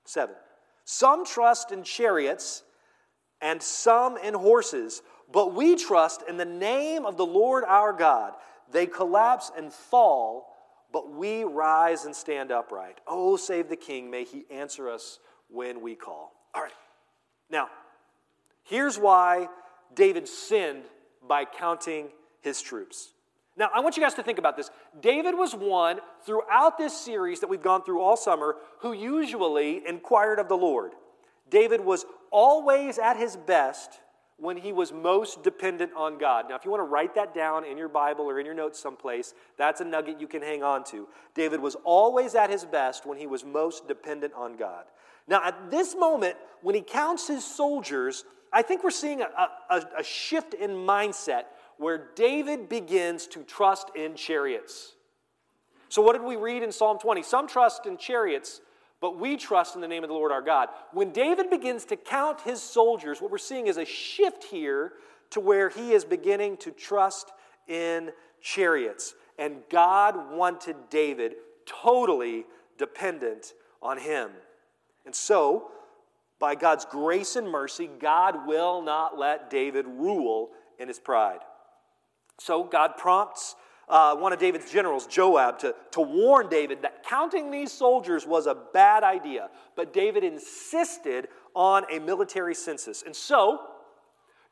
7. 0.05 0.35
Some 0.85 1.25
trust 1.25 1.71
in 1.71 1.83
chariots 1.83 2.63
and 3.41 3.61
some 3.61 4.17
in 4.17 4.33
horses, 4.33 5.01
but 5.31 5.53
we 5.53 5.75
trust 5.75 6.23
in 6.27 6.37
the 6.37 6.45
name 6.45 7.05
of 7.05 7.17
the 7.17 7.25
Lord 7.25 7.63
our 7.65 7.91
God. 7.91 8.33
They 8.71 8.85
collapse 8.85 9.51
and 9.57 9.73
fall, 9.73 10.54
but 10.95 11.11
we 11.11 11.43
rise 11.43 12.05
and 12.05 12.15
stand 12.15 12.53
upright. 12.53 13.01
Oh, 13.05 13.35
save 13.35 13.67
the 13.67 13.75
king. 13.75 14.09
May 14.09 14.23
he 14.23 14.45
answer 14.49 14.89
us 14.89 15.19
when 15.49 15.81
we 15.81 15.93
call. 15.93 16.31
All 16.53 16.61
right. 16.61 16.71
Now, 17.49 17.67
here's 18.63 18.97
why 18.97 19.49
David 19.93 20.25
sinned 20.25 20.83
by 21.27 21.43
counting 21.43 22.07
his 22.39 22.61
troops. 22.61 23.11
Now, 23.57 23.69
I 23.75 23.81
want 23.81 23.97
you 23.97 24.03
guys 24.03 24.13
to 24.13 24.23
think 24.23 24.39
about 24.39 24.55
this. 24.55 24.69
David 25.01 25.35
was 25.35 25.53
one 25.53 25.99
throughout 26.25 26.77
this 26.77 26.97
series 26.97 27.41
that 27.41 27.49
we've 27.49 27.61
gone 27.61 27.83
through 27.83 27.99
all 27.99 28.15
summer 28.15 28.55
who 28.79 28.93
usually 28.93 29.85
inquired 29.85 30.39
of 30.39 30.47
the 30.47 30.55
Lord. 30.55 30.93
David 31.49 31.81
was 31.81 32.05
always 32.31 32.99
at 32.99 33.17
his 33.17 33.35
best 33.35 33.99
when 34.37 34.57
he 34.57 34.73
was 34.73 34.91
most 34.91 35.43
dependent 35.43 35.91
on 35.95 36.17
God. 36.17 36.45
Now, 36.49 36.55
if 36.55 36.65
you 36.65 36.71
want 36.71 36.81
to 36.81 36.85
write 36.85 37.15
that 37.15 37.33
down 37.33 37.63
in 37.63 37.77
your 37.77 37.87
Bible 37.87 38.25
or 38.25 38.39
in 38.39 38.45
your 38.45 38.55
notes 38.55 38.79
someplace, 38.79 39.33
that's 39.57 39.79
a 39.79 39.85
nugget 39.85 40.19
you 40.19 40.27
can 40.27 40.41
hang 40.41 40.61
on 40.61 40.83
to. 40.85 41.07
David 41.33 41.61
was 41.61 41.75
always 41.85 42.35
at 42.35 42.49
his 42.49 42.65
best 42.65 43.05
when 43.05 43.17
he 43.17 43.27
was 43.27 43.45
most 43.45 43.87
dependent 43.87 44.33
on 44.33 44.57
God. 44.57 44.85
Now, 45.27 45.41
at 45.43 45.71
this 45.71 45.95
moment, 45.95 46.35
when 46.61 46.75
he 46.75 46.81
counts 46.81 47.27
his 47.27 47.45
soldiers, 47.45 48.25
I 48.51 48.61
think 48.61 48.83
we're 48.83 48.91
seeing 48.91 49.21
a, 49.21 49.27
a, 49.69 49.85
a 49.99 50.03
shift 50.03 50.53
in 50.53 50.71
mindset 50.71 51.43
where 51.77 52.09
David 52.15 52.69
begins 52.69 53.27
to 53.27 53.43
trust 53.43 53.89
in 53.95 54.15
chariots. 54.15 54.95
So, 55.89 56.01
what 56.01 56.13
did 56.13 56.23
we 56.23 56.35
read 56.35 56.61
in 56.61 56.71
Psalm 56.71 56.99
20? 56.99 57.23
Some 57.23 57.47
trust 57.47 57.85
in 57.85 57.97
chariots, 57.97 58.61
but 59.05 59.19
we 59.19 59.37
trust 59.37 59.75
in 59.75 59.81
the 59.81 59.87
name 59.87 60.03
of 60.03 60.07
the 60.07 60.15
Lord 60.15 60.31
our 60.31 60.41
God. 60.41 60.67
When 60.91 61.11
David 61.11 61.51
begins 61.51 61.85
to 61.85 61.95
count 61.95 62.41
his 62.41 62.59
soldiers, 62.59 63.21
what 63.21 63.29
we're 63.29 63.37
seeing 63.37 63.67
is 63.67 63.77
a 63.77 63.85
shift 63.85 64.45
here 64.45 64.93
to 65.29 65.39
where 65.39 65.69
he 65.69 65.91
is 65.91 66.03
beginning 66.03 66.57
to 66.57 66.71
trust 66.71 67.31
in 67.67 68.09
chariots. 68.41 69.13
And 69.37 69.57
God 69.69 70.31
wanted 70.31 70.75
David 70.89 71.35
totally 71.67 72.45
dependent 72.79 73.53
on 73.79 73.99
him. 73.99 74.31
And 75.05 75.13
so, 75.13 75.69
by 76.39 76.55
God's 76.55 76.85
grace 76.85 77.35
and 77.35 77.47
mercy, 77.47 77.87
God 77.99 78.47
will 78.47 78.81
not 78.81 79.19
let 79.19 79.51
David 79.51 79.85
rule 79.85 80.49
in 80.79 80.87
his 80.87 80.97
pride. 80.97 81.41
So, 82.39 82.63
God 82.63 82.97
prompts 82.97 83.55
uh, 83.87 84.15
one 84.15 84.33
of 84.33 84.39
David's 84.39 84.71
generals, 84.71 85.05
Joab, 85.07 85.59
to, 85.59 85.75
to 85.91 86.01
warn 86.01 86.49
David 86.49 86.81
that 86.81 87.03
counting 87.03 87.51
these 87.51 87.71
soldiers 87.71 88.25
was 88.25 88.47
a 88.47 88.55
bad 88.73 89.03
idea. 89.03 89.49
But 89.75 89.93
David 89.93 90.23
insisted 90.23 91.27
on 91.53 91.85
a 91.91 91.99
military 91.99 92.55
census. 92.55 93.03
And 93.03 93.15
so, 93.15 93.61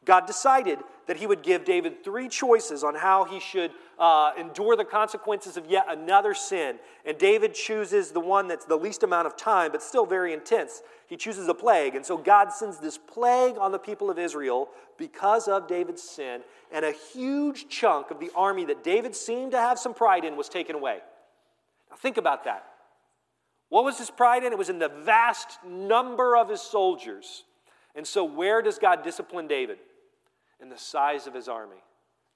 God 0.05 0.25
decided 0.25 0.79
that 1.07 1.17
he 1.17 1.27
would 1.27 1.43
give 1.43 1.65
David 1.65 2.03
three 2.03 2.29
choices 2.29 2.83
on 2.83 2.95
how 2.95 3.25
he 3.25 3.39
should 3.39 3.71
uh, 3.99 4.31
endure 4.37 4.75
the 4.75 4.85
consequences 4.85 5.57
of 5.57 5.65
yet 5.65 5.85
another 5.89 6.33
sin. 6.33 6.77
And 7.05 7.17
David 7.17 7.53
chooses 7.53 8.11
the 8.11 8.19
one 8.19 8.47
that's 8.47 8.65
the 8.65 8.75
least 8.75 9.03
amount 9.03 9.27
of 9.27 9.35
time, 9.35 9.71
but 9.71 9.81
still 9.81 10.05
very 10.05 10.33
intense. 10.33 10.81
He 11.07 11.17
chooses 11.17 11.47
a 11.47 11.53
plague. 11.53 11.95
And 11.95 12.05
so 12.05 12.17
God 12.17 12.51
sends 12.51 12.79
this 12.79 12.97
plague 12.97 13.57
on 13.57 13.71
the 13.71 13.79
people 13.79 14.09
of 14.09 14.17
Israel 14.17 14.69
because 14.97 15.47
of 15.47 15.67
David's 15.67 16.01
sin. 16.01 16.41
And 16.71 16.85
a 16.85 16.91
huge 16.91 17.67
chunk 17.69 18.11
of 18.11 18.19
the 18.19 18.31
army 18.35 18.65
that 18.65 18.83
David 18.83 19.15
seemed 19.15 19.51
to 19.51 19.57
have 19.57 19.77
some 19.77 19.93
pride 19.93 20.25
in 20.25 20.35
was 20.35 20.49
taken 20.49 20.75
away. 20.75 20.99
Now, 21.89 21.97
think 21.97 22.17
about 22.17 22.45
that. 22.45 22.65
What 23.69 23.83
was 23.83 23.97
his 23.97 24.11
pride 24.11 24.43
in? 24.43 24.51
It 24.51 24.57
was 24.57 24.69
in 24.69 24.79
the 24.79 24.89
vast 24.89 25.59
number 25.67 26.37
of 26.37 26.49
his 26.49 26.61
soldiers. 26.61 27.43
And 27.95 28.05
so, 28.05 28.23
where 28.23 28.61
does 28.61 28.79
God 28.79 29.03
discipline 29.03 29.47
David? 29.47 29.77
In 30.63 30.69
the 30.69 30.77
size 30.77 31.27
of 31.27 31.33
his 31.33 31.49
army. 31.49 31.83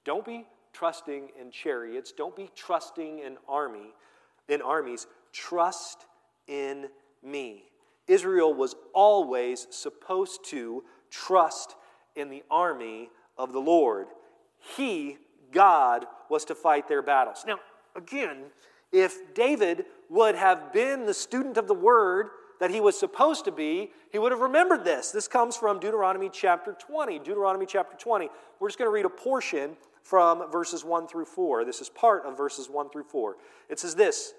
Don't 0.04 0.24
be 0.24 0.46
trusting 0.74 1.30
in 1.40 1.50
chariots. 1.50 2.12
Don't 2.12 2.36
be 2.36 2.50
trusting 2.54 3.20
in 3.20 3.38
army, 3.48 3.94
in 4.48 4.60
armies. 4.60 5.06
Trust 5.32 6.04
in 6.46 6.88
me. 7.24 7.64
Israel 8.06 8.52
was 8.52 8.76
always 8.92 9.66
supposed 9.70 10.44
to 10.50 10.84
trust 11.10 11.74
in 12.16 12.28
the 12.28 12.44
army 12.50 13.08
of 13.38 13.54
the 13.54 13.60
Lord. 13.60 14.08
He, 14.76 15.16
God, 15.50 16.04
was 16.28 16.44
to 16.44 16.54
fight 16.54 16.86
their 16.86 17.02
battles. 17.02 17.44
Now, 17.46 17.60
again, 17.96 18.44
if 18.92 19.34
David 19.34 19.86
would 20.10 20.34
have 20.34 20.70
been 20.70 21.06
the 21.06 21.14
student 21.14 21.56
of 21.56 21.66
the 21.66 21.74
word 21.74 22.28
that 22.60 22.70
he 22.70 22.80
was 22.80 22.98
supposed 22.98 23.44
to 23.44 23.52
be, 23.52 23.90
he 24.10 24.18
would 24.18 24.32
have 24.32 24.40
remembered 24.40 24.84
this. 24.84 25.10
This 25.10 25.28
comes 25.28 25.56
from 25.56 25.80
Deuteronomy 25.80 26.30
chapter 26.32 26.72
20. 26.72 27.18
Deuteronomy 27.20 27.66
chapter 27.66 27.96
20. 27.96 28.28
We're 28.58 28.68
just 28.68 28.78
going 28.78 28.88
to 28.88 28.92
read 28.92 29.04
a 29.04 29.10
portion 29.10 29.76
from 30.02 30.50
verses 30.50 30.84
1 30.84 31.06
through 31.06 31.26
4. 31.26 31.64
This 31.64 31.80
is 31.80 31.88
part 31.88 32.24
of 32.24 32.36
verses 32.36 32.68
1 32.68 32.90
through 32.90 33.04
4. 33.04 33.36
It 33.68 33.78
says 33.78 33.94
this 33.94 34.34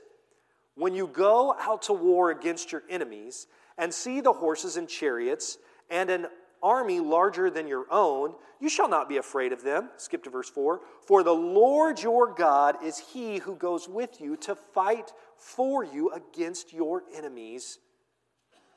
When 0.76 0.94
you 0.94 1.08
go 1.08 1.56
out 1.60 1.84
to 1.84 1.94
war 1.94 2.32
against 2.32 2.72
your 2.72 2.84
enemies 2.90 3.48
and 3.78 3.94
see 3.94 4.20
the 4.20 4.34
horses 4.34 4.78
and 4.78 4.90
chariots 4.90 5.58
and 5.90 6.10
an 6.10 6.28
army 6.62 7.00
larger 7.00 7.50
than 7.50 7.68
your 7.68 7.86
own, 7.90 8.34
you 8.60 8.68
shall 8.68 8.90
not 8.90 9.08
be 9.08 9.18
afraid 9.18 9.54
of 9.54 9.64
them. 9.64 9.90
Skip 9.96 10.24
to 10.24 10.30
verse 10.30 10.50
4. 10.50 10.82
For 11.08 11.24
the 11.24 11.32
Lord 11.32 12.02
your 12.02 12.34
God 12.34 12.84
is 12.84 12.98
he 13.14 13.38
who 13.38 13.56
goes 13.56 13.88
with 13.88 14.20
you 14.20 14.36
to 14.38 14.56
fight 14.56 15.14
for 15.38 15.86
you 15.86 16.12
against 16.12 16.74
your 16.74 17.04
enemies 17.16 17.80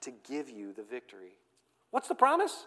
to 0.03 0.13
give 0.29 0.51
you 0.51 0.73
the 0.73 0.83
victory. 0.83 1.37
What's 1.91 2.09
the 2.09 2.15
promise? 2.15 2.67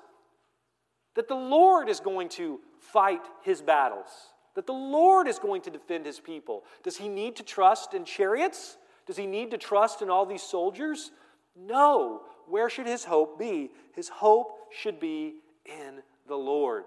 That 1.15 1.27
the 1.27 1.35
Lord 1.35 1.89
is 1.89 1.99
going 1.99 2.29
to 2.29 2.59
fight 2.79 3.21
his 3.43 3.61
battles, 3.61 4.09
that 4.55 4.67
the 4.67 4.73
Lord 4.73 5.27
is 5.27 5.39
going 5.39 5.61
to 5.61 5.69
defend 5.69 6.05
his 6.05 6.19
people. 6.19 6.63
Does 6.83 6.97
he 6.97 7.07
need 7.07 7.35
to 7.37 7.43
trust 7.43 7.93
in 7.93 8.05
chariots? 8.05 8.77
Does 9.05 9.17
he 9.17 9.25
need 9.25 9.51
to 9.51 9.57
trust 9.57 10.01
in 10.01 10.09
all 10.09 10.25
these 10.25 10.43
soldiers? 10.43 11.11
No. 11.55 12.23
Where 12.47 12.69
should 12.69 12.87
his 12.87 13.05
hope 13.05 13.39
be? 13.39 13.71
His 13.93 14.09
hope 14.09 14.67
should 14.71 14.99
be 14.99 15.35
in 15.65 16.01
the 16.27 16.35
Lord. 16.35 16.85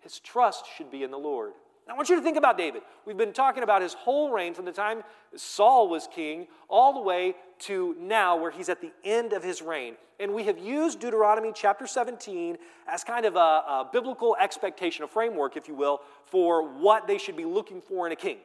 His 0.00 0.20
trust 0.20 0.66
should 0.76 0.90
be 0.90 1.02
in 1.02 1.10
the 1.10 1.18
Lord. 1.18 1.52
Now, 1.86 1.94
I 1.94 1.96
want 1.96 2.08
you 2.08 2.16
to 2.16 2.22
think 2.22 2.38
about 2.38 2.56
David. 2.56 2.82
We've 3.04 3.16
been 3.16 3.34
talking 3.34 3.62
about 3.62 3.82
his 3.82 3.92
whole 3.92 4.32
reign 4.32 4.54
from 4.54 4.64
the 4.64 4.72
time 4.72 5.02
Saul 5.36 5.88
was 5.88 6.08
king 6.12 6.46
all 6.68 6.94
the 6.94 7.00
way 7.00 7.34
to 7.60 7.94
now, 8.00 8.36
where 8.36 8.50
he's 8.50 8.70
at 8.70 8.80
the 8.80 8.90
end 9.04 9.34
of 9.34 9.42
his 9.42 9.60
reign. 9.60 9.96
And 10.18 10.32
we 10.32 10.44
have 10.44 10.58
used 10.58 11.00
Deuteronomy 11.00 11.52
chapter 11.54 11.86
17 11.86 12.56
as 12.88 13.04
kind 13.04 13.26
of 13.26 13.36
a, 13.36 13.38
a 13.38 13.88
biblical 13.92 14.34
expectation, 14.40 15.04
a 15.04 15.08
framework, 15.08 15.56
if 15.56 15.68
you 15.68 15.74
will, 15.74 16.00
for 16.24 16.66
what 16.66 17.06
they 17.06 17.18
should 17.18 17.36
be 17.36 17.44
looking 17.44 17.82
for 17.82 18.06
in 18.06 18.12
a 18.12 18.16
king. 18.16 18.38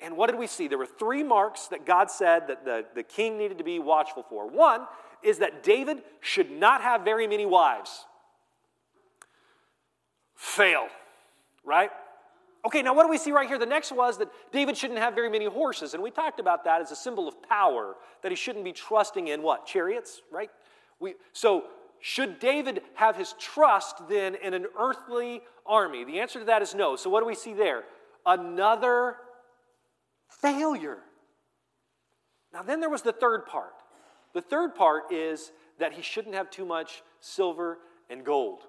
And 0.00 0.16
what 0.16 0.30
did 0.30 0.38
we 0.38 0.46
see? 0.46 0.68
There 0.68 0.78
were 0.78 0.86
three 0.86 1.22
marks 1.22 1.66
that 1.68 1.84
God 1.84 2.10
said 2.10 2.48
that 2.48 2.64
the, 2.64 2.86
the 2.94 3.02
king 3.02 3.36
needed 3.36 3.58
to 3.58 3.64
be 3.64 3.78
watchful 3.78 4.22
for. 4.22 4.48
One 4.48 4.86
is 5.22 5.38
that 5.38 5.62
David 5.62 6.02
should 6.20 6.50
not 6.50 6.82
have 6.82 7.02
very 7.02 7.26
many 7.26 7.44
wives. 7.44 8.06
Fail, 10.34 10.88
right? 11.64 11.90
Okay, 12.66 12.82
now 12.82 12.92
what 12.94 13.04
do 13.04 13.08
we 13.08 13.16
see 13.16 13.30
right 13.30 13.46
here? 13.46 13.58
The 13.58 13.64
next 13.64 13.92
was 13.92 14.18
that 14.18 14.28
David 14.50 14.76
shouldn't 14.76 14.98
have 14.98 15.14
very 15.14 15.30
many 15.30 15.44
horses, 15.44 15.94
and 15.94 16.02
we 16.02 16.10
talked 16.10 16.40
about 16.40 16.64
that 16.64 16.80
as 16.82 16.90
a 16.90 16.96
symbol 16.96 17.28
of 17.28 17.40
power, 17.40 17.94
that 18.22 18.32
he 18.32 18.36
shouldn't 18.36 18.64
be 18.64 18.72
trusting 18.72 19.28
in 19.28 19.40
what? 19.40 19.66
Chariots, 19.66 20.20
right? 20.32 20.50
We, 20.98 21.14
so, 21.32 21.66
should 22.00 22.40
David 22.40 22.82
have 22.94 23.14
his 23.14 23.34
trust 23.38 24.08
then 24.08 24.34
in 24.34 24.52
an 24.52 24.66
earthly 24.76 25.42
army? 25.64 26.02
The 26.02 26.18
answer 26.18 26.40
to 26.40 26.44
that 26.46 26.60
is 26.60 26.74
no. 26.74 26.96
So, 26.96 27.08
what 27.08 27.20
do 27.20 27.26
we 27.26 27.36
see 27.36 27.54
there? 27.54 27.84
Another 28.26 29.14
failure. 30.28 30.98
Now, 32.52 32.62
then 32.62 32.80
there 32.80 32.90
was 32.90 33.02
the 33.02 33.12
third 33.12 33.46
part. 33.46 33.74
The 34.34 34.42
third 34.42 34.74
part 34.74 35.12
is 35.12 35.52
that 35.78 35.92
he 35.92 36.02
shouldn't 36.02 36.34
have 36.34 36.50
too 36.50 36.64
much 36.64 37.04
silver 37.20 37.78
and 38.10 38.24
gold. 38.24 38.62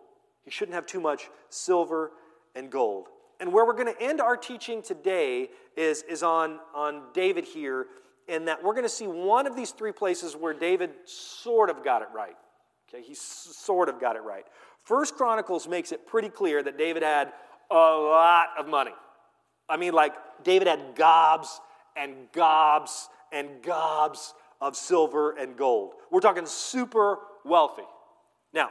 He 0.43 0.51
shouldn't 0.51 0.75
have 0.75 0.85
too 0.85 1.01
much 1.01 1.31
silver 1.49 2.11
and 2.55 2.69
gold. 2.69 3.07
And 3.39 3.53
where 3.53 3.65
we're 3.65 3.73
going 3.73 3.93
to 3.93 4.01
end 4.01 4.19
our 4.19 4.35
teaching 4.35 4.81
today 4.81 5.49
is, 5.75 6.03
is 6.03 6.23
on, 6.23 6.59
on 6.73 7.03
David 7.13 7.45
here, 7.45 7.87
in 8.27 8.45
that 8.45 8.63
we're 8.63 8.73
going 8.73 8.83
to 8.83 8.89
see 8.89 9.07
one 9.07 9.47
of 9.47 9.55
these 9.55 9.71
three 9.71 9.91
places 9.91 10.35
where 10.35 10.53
David 10.53 10.91
sort 11.05 11.69
of 11.69 11.83
got 11.83 12.01
it 12.01 12.09
right. 12.13 12.35
Okay, 12.89 13.03
he 13.03 13.13
sort 13.13 13.89
of 13.89 13.99
got 13.99 14.15
it 14.15 14.23
right. 14.23 14.45
First 14.83 15.15
Chronicles 15.15 15.67
makes 15.67 15.91
it 15.91 16.07
pretty 16.07 16.29
clear 16.29 16.63
that 16.63 16.77
David 16.77 17.03
had 17.03 17.31
a 17.69 17.75
lot 17.75 18.47
of 18.57 18.67
money. 18.67 18.93
I 19.69 19.77
mean, 19.77 19.93
like, 19.93 20.13
David 20.43 20.67
had 20.67 20.95
gobs 20.95 21.59
and 21.95 22.13
gobs 22.31 23.09
and 23.31 23.61
gobs 23.61 24.33
of 24.61 24.75
silver 24.75 25.31
and 25.31 25.57
gold. 25.57 25.93
We're 26.11 26.21
talking 26.21 26.45
super 26.45 27.19
wealthy. 27.45 27.83
Now, 28.53 28.69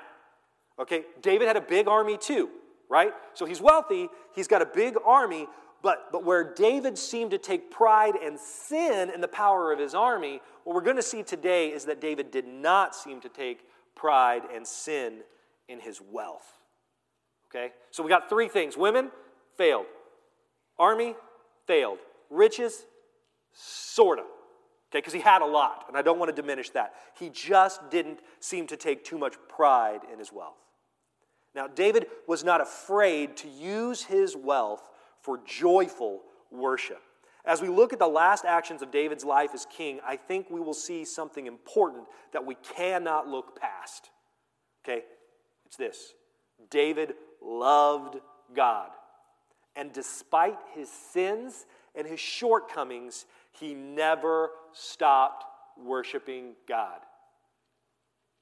okay, 0.78 1.04
David 1.20 1.46
had 1.46 1.56
a 1.56 1.60
big 1.60 1.86
army 1.86 2.16
too 2.16 2.48
right? 2.88 3.12
So 3.34 3.44
he's 3.44 3.60
wealthy, 3.60 4.08
he's 4.34 4.48
got 4.48 4.62
a 4.62 4.66
big 4.66 4.96
army, 5.04 5.46
but, 5.82 6.10
but 6.10 6.24
where 6.24 6.54
David 6.54 6.98
seemed 6.98 7.30
to 7.32 7.38
take 7.38 7.70
pride 7.70 8.14
and 8.16 8.38
sin 8.38 9.10
in 9.10 9.20
the 9.20 9.28
power 9.28 9.72
of 9.72 9.78
his 9.78 9.94
army, 9.94 10.40
what 10.64 10.74
we're 10.74 10.82
going 10.82 10.96
to 10.96 11.02
see 11.02 11.22
today 11.22 11.68
is 11.68 11.84
that 11.84 12.00
David 12.00 12.30
did 12.30 12.46
not 12.46 12.94
seem 12.94 13.20
to 13.20 13.28
take 13.28 13.60
pride 13.94 14.42
and 14.54 14.66
sin 14.66 15.20
in 15.68 15.80
his 15.80 16.00
wealth. 16.00 16.46
Okay? 17.50 17.72
So 17.90 18.02
we 18.02 18.08
got 18.08 18.28
three 18.28 18.48
things 18.48 18.76
women, 18.76 19.10
failed. 19.56 19.86
Army, 20.78 21.14
failed. 21.66 21.98
Riches, 22.30 22.84
sort 23.52 24.18
of. 24.18 24.26
Okay, 24.90 24.98
because 24.98 25.12
he 25.12 25.20
had 25.20 25.42
a 25.42 25.46
lot, 25.46 25.86
and 25.88 25.96
I 25.96 26.02
don't 26.02 26.18
want 26.18 26.34
to 26.34 26.42
diminish 26.42 26.70
that. 26.70 26.94
He 27.18 27.28
just 27.28 27.90
didn't 27.90 28.20
seem 28.38 28.68
to 28.68 28.76
take 28.76 29.04
too 29.04 29.18
much 29.18 29.34
pride 29.48 30.00
in 30.12 30.18
his 30.18 30.32
wealth. 30.32 30.56
Now, 31.56 31.66
David 31.66 32.06
was 32.28 32.44
not 32.44 32.60
afraid 32.60 33.38
to 33.38 33.48
use 33.48 34.04
his 34.04 34.36
wealth 34.36 34.86
for 35.22 35.40
joyful 35.46 36.20
worship. 36.52 37.00
As 37.46 37.62
we 37.62 37.68
look 37.68 37.94
at 37.94 37.98
the 37.98 38.06
last 38.06 38.44
actions 38.44 38.82
of 38.82 38.90
David's 38.90 39.24
life 39.24 39.52
as 39.54 39.66
king, 39.74 39.98
I 40.06 40.16
think 40.16 40.50
we 40.50 40.60
will 40.60 40.74
see 40.74 41.06
something 41.06 41.46
important 41.46 42.04
that 42.34 42.44
we 42.44 42.56
cannot 42.56 43.26
look 43.26 43.58
past. 43.58 44.10
Okay? 44.84 45.04
It's 45.64 45.78
this 45.78 46.12
David 46.68 47.14
loved 47.40 48.18
God. 48.54 48.90
And 49.74 49.92
despite 49.92 50.58
his 50.74 50.90
sins 50.90 51.64
and 51.94 52.06
his 52.06 52.20
shortcomings, 52.20 53.24
he 53.52 53.72
never 53.72 54.50
stopped 54.72 55.44
worshiping 55.82 56.54
God. 56.68 57.00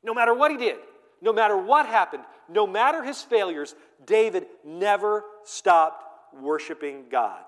No 0.03 0.15
matter 0.15 0.35
what 0.35 0.51
he 0.51 0.57
did, 0.57 0.79
no 1.25 1.33
matter 1.33 1.57
what 1.57 1.87
happened, 1.87 2.23
no 2.49 2.67
matter 2.67 3.03
his 3.03 3.23
failures, 3.23 3.75
David 4.05 4.47
never 4.63 5.25
stopped 5.43 6.05
worshiping 6.39 7.07
God. 7.11 7.43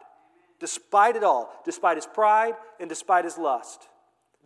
Despite 0.58 1.14
it 1.14 1.22
all, 1.22 1.52
despite 1.66 1.98
his 1.98 2.06
pride 2.06 2.54
and 2.80 2.88
despite 2.88 3.26
his 3.26 3.36
lust. 3.36 3.86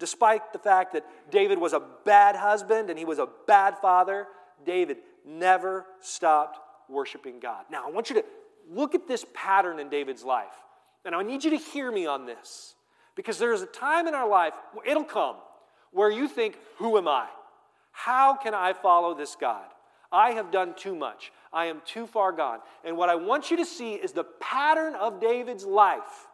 Despite 0.01 0.53
the 0.53 0.59
fact 0.59 0.95
that 0.95 1.07
David 1.31 1.59
was 1.59 1.73
a 1.73 1.83
bad 2.05 2.35
husband 2.35 2.91
and 2.91 2.99
he 2.99 3.05
was 3.05 3.21
a 3.21 3.29
bad 3.47 3.79
father, 3.79 4.27
David 4.67 4.97
never 5.25 5.87
stopped 6.01 6.59
worshiping 6.89 7.39
God. 7.39 7.65
Now, 7.71 7.87
I 7.87 7.91
want 7.91 8.11
you 8.11 8.17
to 8.17 8.25
look 8.69 8.97
at 8.97 9.07
this 9.07 9.25
pattern 9.33 9.79
in 9.79 9.89
David's 9.89 10.25
life. 10.25 10.47
And 11.05 11.15
I 11.15 11.23
need 11.23 11.45
you 11.45 11.51
to 11.51 11.57
hear 11.57 11.93
me 11.93 12.07
on 12.07 12.27
this 12.27 12.75
because 13.15 13.39
there's 13.39 13.63
a 13.63 13.67
time 13.67 14.09
in 14.09 14.15
our 14.15 14.29
life, 14.29 14.55
it'll 14.85 15.05
come, 15.05 15.37
where 15.93 16.11
you 16.11 16.27
think, 16.27 16.59
Who 16.79 16.99
am 16.99 17.07
I? 17.07 17.27
How 17.93 18.35
can 18.35 18.55
I 18.55 18.73
follow 18.73 19.15
this 19.15 19.37
God? 19.41 19.67
I 20.13 20.33
have 20.33 20.51
done 20.51 20.75
too 20.75 20.95
much. 20.95 21.33
I 21.53 21.67
am 21.67 21.83
too 21.85 22.07
far 22.07 22.33
gone. 22.33 22.59
And 22.85 22.97
what 22.97 23.09
I 23.09 23.15
want 23.15 23.51
you 23.51 23.57
to 23.59 23.65
see 23.65 23.95
is 23.95 24.13
the 24.13 24.25
pattern 24.41 24.95
of 24.95 25.21
David's 25.21 25.65
life. 25.65 26.27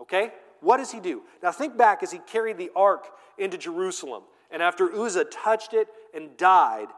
Okay? 0.00 0.30
What 0.60 0.78
does 0.78 0.92
he 0.92 1.00
do? 1.00 1.22
Now 1.42 1.52
think 1.52 1.76
back 1.76 2.02
as 2.02 2.12
he 2.12 2.18
carried 2.18 2.58
the 2.58 2.70
ark 2.76 3.06
into 3.38 3.58
Jerusalem. 3.58 4.22
And 4.50 4.62
after 4.62 4.92
Uzzah 4.92 5.24
touched 5.24 5.74
it 5.74 5.88
and 6.14 6.36
died, 6.36 6.88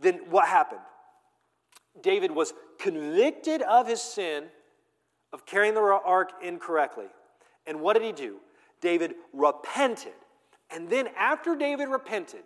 then 0.00 0.20
what 0.30 0.46
happened? 0.46 0.80
David 2.00 2.30
was 2.30 2.54
convicted 2.78 3.62
of 3.62 3.86
his 3.86 4.00
sin 4.00 4.44
of 5.32 5.46
carrying 5.46 5.74
the 5.74 5.80
ark 5.80 6.32
incorrectly. 6.42 7.06
And 7.66 7.80
what 7.80 7.94
did 7.94 8.02
he 8.02 8.12
do? 8.12 8.36
David 8.80 9.14
repented. 9.32 10.12
And 10.70 10.88
then, 10.88 11.08
after 11.18 11.54
David 11.54 11.88
repented, 11.88 12.42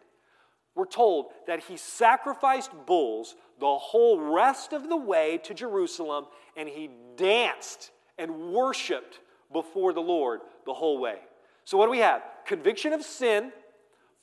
we're 0.76 0.86
told 0.86 1.26
that 1.46 1.64
he 1.64 1.76
sacrificed 1.76 2.70
bulls 2.86 3.34
the 3.58 3.78
whole 3.78 4.20
rest 4.20 4.72
of 4.72 4.88
the 4.88 4.96
way 4.96 5.38
to 5.44 5.54
Jerusalem 5.54 6.26
and 6.56 6.68
he 6.68 6.90
danced 7.16 7.90
and 8.18 8.52
worshiped 8.52 9.20
before 9.52 9.92
the 9.92 10.00
Lord 10.00 10.40
the 10.66 10.74
whole 10.74 10.98
way. 11.00 11.16
So, 11.64 11.78
what 11.78 11.86
do 11.86 11.90
we 11.90 11.98
have? 11.98 12.22
Conviction 12.46 12.92
of 12.92 13.02
sin, 13.02 13.52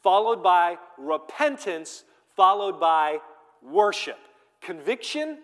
followed 0.02 0.44
by 0.44 0.78
repentance, 0.98 2.04
followed 2.36 2.80
by 2.80 3.18
worship. 3.62 4.20
Conviction, 4.62 5.40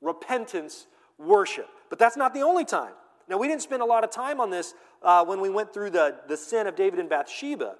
repentance, 0.00 0.86
worship. 1.18 1.68
But 1.88 1.98
that's 1.98 2.16
not 2.16 2.34
the 2.34 2.42
only 2.42 2.64
time. 2.64 2.92
Now, 3.28 3.38
we 3.38 3.46
didn't 3.46 3.62
spend 3.62 3.82
a 3.82 3.86
lot 3.86 4.02
of 4.02 4.10
time 4.10 4.40
on 4.40 4.50
this 4.50 4.74
uh, 5.02 5.24
when 5.24 5.40
we 5.40 5.48
went 5.48 5.72
through 5.72 5.90
the, 5.90 6.16
the 6.28 6.36
sin 6.36 6.66
of 6.66 6.74
David 6.74 6.98
and 6.98 7.08
Bathsheba. 7.08 7.76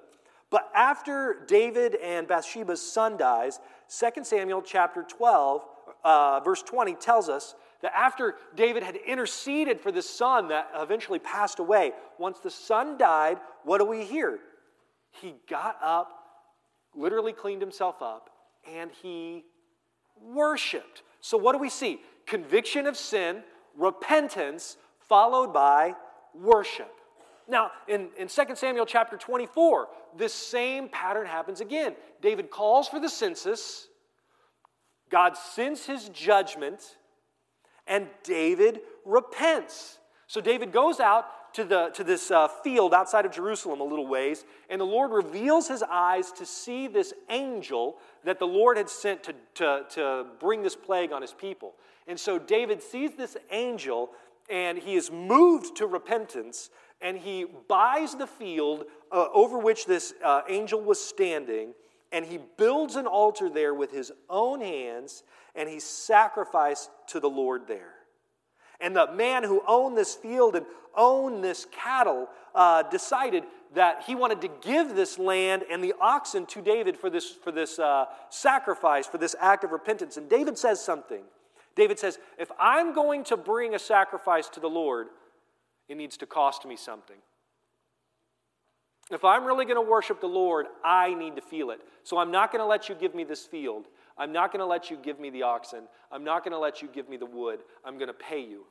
But 0.51 0.69
after 0.75 1.37
David 1.47 1.95
and 1.95 2.27
Bathsheba's 2.27 2.81
son 2.81 3.17
dies, 3.17 3.59
2 3.89 4.23
Samuel 4.23 4.61
chapter 4.61 5.01
12, 5.01 5.65
uh, 6.03 6.39
verse 6.41 6.61
20 6.61 6.93
tells 6.95 7.29
us 7.29 7.55
that 7.81 7.93
after 7.95 8.35
David 8.55 8.83
had 8.83 8.97
interceded 8.97 9.79
for 9.79 9.91
the 9.91 10.01
son 10.01 10.49
that 10.49 10.69
eventually 10.75 11.19
passed 11.19 11.59
away, 11.59 11.93
once 12.19 12.39
the 12.39 12.51
son 12.51 12.97
died, 12.97 13.39
what 13.63 13.79
do 13.79 13.85
we 13.85 14.03
hear? 14.03 14.39
He 15.21 15.35
got 15.49 15.77
up, 15.81 16.11
literally 16.93 17.33
cleaned 17.33 17.61
himself 17.61 18.01
up, 18.01 18.29
and 18.69 18.91
he 19.01 19.45
worshiped. 20.21 21.01
So, 21.21 21.37
what 21.37 21.53
do 21.53 21.59
we 21.59 21.69
see? 21.69 22.01
Conviction 22.25 22.87
of 22.87 22.97
sin, 22.97 23.43
repentance, 23.77 24.77
followed 24.99 25.53
by 25.53 25.95
worship. 26.33 27.00
Now, 27.51 27.71
in, 27.89 28.07
in 28.17 28.29
2 28.29 28.43
Samuel 28.55 28.85
chapter 28.85 29.17
24, 29.17 29.89
this 30.17 30.33
same 30.33 30.87
pattern 30.87 31.27
happens 31.27 31.59
again. 31.59 31.95
David 32.21 32.49
calls 32.49 32.87
for 32.87 32.99
the 32.99 33.09
census, 33.09 33.89
God 35.09 35.35
sends 35.35 35.85
his 35.85 36.07
judgment, 36.09 36.95
and 37.85 38.07
David 38.23 38.79
repents. 39.03 39.99
So 40.27 40.39
David 40.39 40.71
goes 40.71 41.01
out 41.01 41.53
to, 41.55 41.65
the, 41.65 41.89
to 41.89 42.05
this 42.05 42.31
uh, 42.31 42.47
field 42.47 42.93
outside 42.93 43.25
of 43.25 43.33
Jerusalem 43.33 43.81
a 43.81 43.83
little 43.83 44.07
ways, 44.07 44.45
and 44.69 44.79
the 44.79 44.85
Lord 44.85 45.11
reveals 45.11 45.67
his 45.67 45.83
eyes 45.83 46.31
to 46.33 46.45
see 46.45 46.87
this 46.87 47.13
angel 47.29 47.97
that 48.23 48.39
the 48.39 48.47
Lord 48.47 48.77
had 48.77 48.89
sent 48.89 49.23
to, 49.23 49.35
to, 49.55 49.85
to 49.89 50.25
bring 50.39 50.63
this 50.63 50.77
plague 50.77 51.11
on 51.11 51.21
his 51.21 51.33
people. 51.33 51.73
And 52.07 52.17
so 52.17 52.39
David 52.39 52.81
sees 52.81 53.11
this 53.17 53.35
angel, 53.51 54.11
and 54.49 54.77
he 54.77 54.95
is 54.95 55.11
moved 55.11 55.75
to 55.77 55.85
repentance, 55.85 56.69
and 57.01 57.17
he 57.17 57.45
buys 57.67 58.15
the 58.15 58.27
field 58.27 58.85
uh, 59.11 59.27
over 59.33 59.57
which 59.57 59.85
this 59.85 60.13
uh, 60.23 60.41
angel 60.47 60.81
was 60.81 61.03
standing, 61.03 61.73
and 62.11 62.25
he 62.25 62.39
builds 62.57 62.95
an 62.95 63.07
altar 63.07 63.49
there 63.49 63.73
with 63.73 63.91
his 63.91 64.11
own 64.29 64.61
hands, 64.61 65.23
and 65.55 65.67
he 65.67 65.79
sacrificed 65.79 66.89
to 67.07 67.19
the 67.19 67.29
Lord 67.29 67.67
there. 67.67 67.93
And 68.79 68.95
the 68.95 69.11
man 69.13 69.43
who 69.43 69.61
owned 69.67 69.97
this 69.97 70.15
field 70.15 70.55
and 70.55 70.65
owned 70.95 71.43
this 71.43 71.67
cattle 71.71 72.27
uh, 72.55 72.83
decided 72.83 73.43
that 73.73 74.03
he 74.05 74.15
wanted 74.15 74.41
to 74.41 74.49
give 74.61 74.95
this 74.95 75.17
land 75.17 75.63
and 75.71 75.83
the 75.83 75.93
oxen 76.01 76.45
to 76.47 76.61
David 76.61 76.97
for 76.97 77.09
this, 77.09 77.29
for 77.29 77.51
this 77.51 77.79
uh, 77.79 78.05
sacrifice, 78.29 79.07
for 79.07 79.17
this 79.17 79.35
act 79.39 79.63
of 79.63 79.71
repentance. 79.71 80.17
And 80.17 80.29
David 80.29 80.57
says 80.57 80.83
something. 80.83 81.23
David 81.75 81.99
says, 81.99 82.19
If 82.37 82.51
I'm 82.59 82.93
going 82.93 83.23
to 83.25 83.37
bring 83.37 83.75
a 83.75 83.79
sacrifice 83.79 84.49
to 84.49 84.59
the 84.59 84.69
Lord, 84.69 85.07
it 85.91 85.97
needs 85.97 86.15
to 86.15 86.25
cost 86.25 86.65
me 86.65 86.77
something. 86.77 87.17
If 89.11 89.25
I'm 89.25 89.43
really 89.43 89.65
going 89.65 89.75
to 89.75 89.89
worship 89.89 90.21
the 90.21 90.27
Lord, 90.27 90.67
I 90.85 91.13
need 91.13 91.35
to 91.35 91.41
feel 91.41 91.69
it. 91.71 91.81
So 92.03 92.17
I'm 92.17 92.31
not 92.31 92.49
going 92.49 92.61
to 92.61 92.65
let 92.65 92.87
you 92.87 92.95
give 92.95 93.13
me 93.13 93.25
this 93.25 93.45
field. 93.45 93.87
I'm 94.17 94.31
not 94.31 94.53
going 94.53 94.61
to 94.61 94.65
let 94.65 94.89
you 94.89 94.95
give 94.95 95.19
me 95.19 95.29
the 95.29 95.43
oxen. 95.43 95.81
I'm 96.09 96.23
not 96.23 96.45
going 96.45 96.53
to 96.53 96.59
let 96.59 96.81
you 96.81 96.87
give 96.87 97.09
me 97.09 97.17
the 97.17 97.25
wood. 97.25 97.59
I'm 97.83 97.95
going 97.95 98.07
to 98.07 98.13
pay 98.13 98.39
you. 98.39 98.63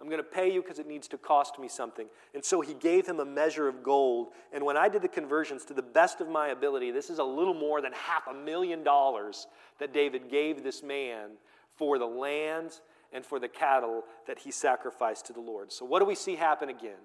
I'm 0.00 0.08
going 0.08 0.18
to 0.18 0.24
pay 0.24 0.52
you 0.52 0.60
because 0.60 0.80
it 0.80 0.88
needs 0.88 1.06
to 1.08 1.18
cost 1.18 1.56
me 1.60 1.68
something. 1.68 2.08
And 2.34 2.44
so 2.44 2.60
he 2.60 2.74
gave 2.74 3.06
him 3.06 3.20
a 3.20 3.24
measure 3.24 3.68
of 3.68 3.84
gold. 3.84 4.30
And 4.52 4.64
when 4.64 4.76
I 4.76 4.88
did 4.88 5.02
the 5.02 5.08
conversions 5.08 5.64
to 5.66 5.74
the 5.74 5.82
best 5.82 6.20
of 6.20 6.28
my 6.28 6.48
ability, 6.48 6.90
this 6.90 7.10
is 7.10 7.20
a 7.20 7.24
little 7.24 7.54
more 7.54 7.80
than 7.80 7.92
half 7.92 8.26
a 8.26 8.34
million 8.34 8.82
dollars 8.82 9.46
that 9.78 9.94
David 9.94 10.28
gave 10.28 10.64
this 10.64 10.82
man 10.82 11.30
for 11.76 11.96
the 12.00 12.06
land 12.06 12.80
and 13.12 13.24
for 13.24 13.38
the 13.38 13.48
cattle 13.48 14.04
that 14.26 14.38
he 14.40 14.50
sacrificed 14.50 15.26
to 15.26 15.32
the 15.32 15.40
Lord. 15.40 15.72
So, 15.72 15.84
what 15.84 16.00
do 16.00 16.04
we 16.04 16.14
see 16.14 16.36
happen 16.36 16.68
again? 16.68 16.98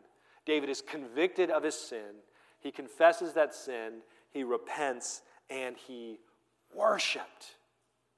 David 0.45 0.69
is 0.69 0.81
convicted 0.81 1.49
of 1.49 1.63
his 1.63 1.75
sin. 1.75 2.21
He 2.59 2.71
confesses 2.71 3.33
that 3.33 3.53
sin, 3.53 4.01
he 4.31 4.43
repents, 4.43 5.21
and 5.49 5.75
he 5.77 6.19
worshiped. 6.75 7.55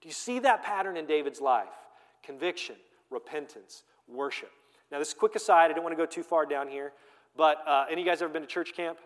Do 0.02 0.08
you 0.08 0.14
see 0.14 0.40
that 0.40 0.64
pattern 0.64 0.98
in 0.98 1.06
David's 1.06 1.42
life? 1.42 1.68
Conviction, 2.24 2.76
repentance, 3.10 3.84
worship. 4.08 4.52
Now, 4.92 5.00
this 5.00 5.14
quick 5.14 5.36
aside, 5.36 5.72
I 5.72 5.74
don't 5.74 5.84
want 5.84 5.98
to 5.98 6.02
go 6.02 6.06
too 6.06 6.24
far 6.24 6.46
down 6.46 6.68
here, 6.68 6.94
but 7.36 7.58
uh, 7.68 7.86
any 7.90 8.02
of 8.02 8.06
you 8.06 8.12
guys 8.12 8.22
ever 8.22 8.32
been 8.32 8.42
to 8.44 8.48
church 8.48 8.74
camp? 8.76 9.00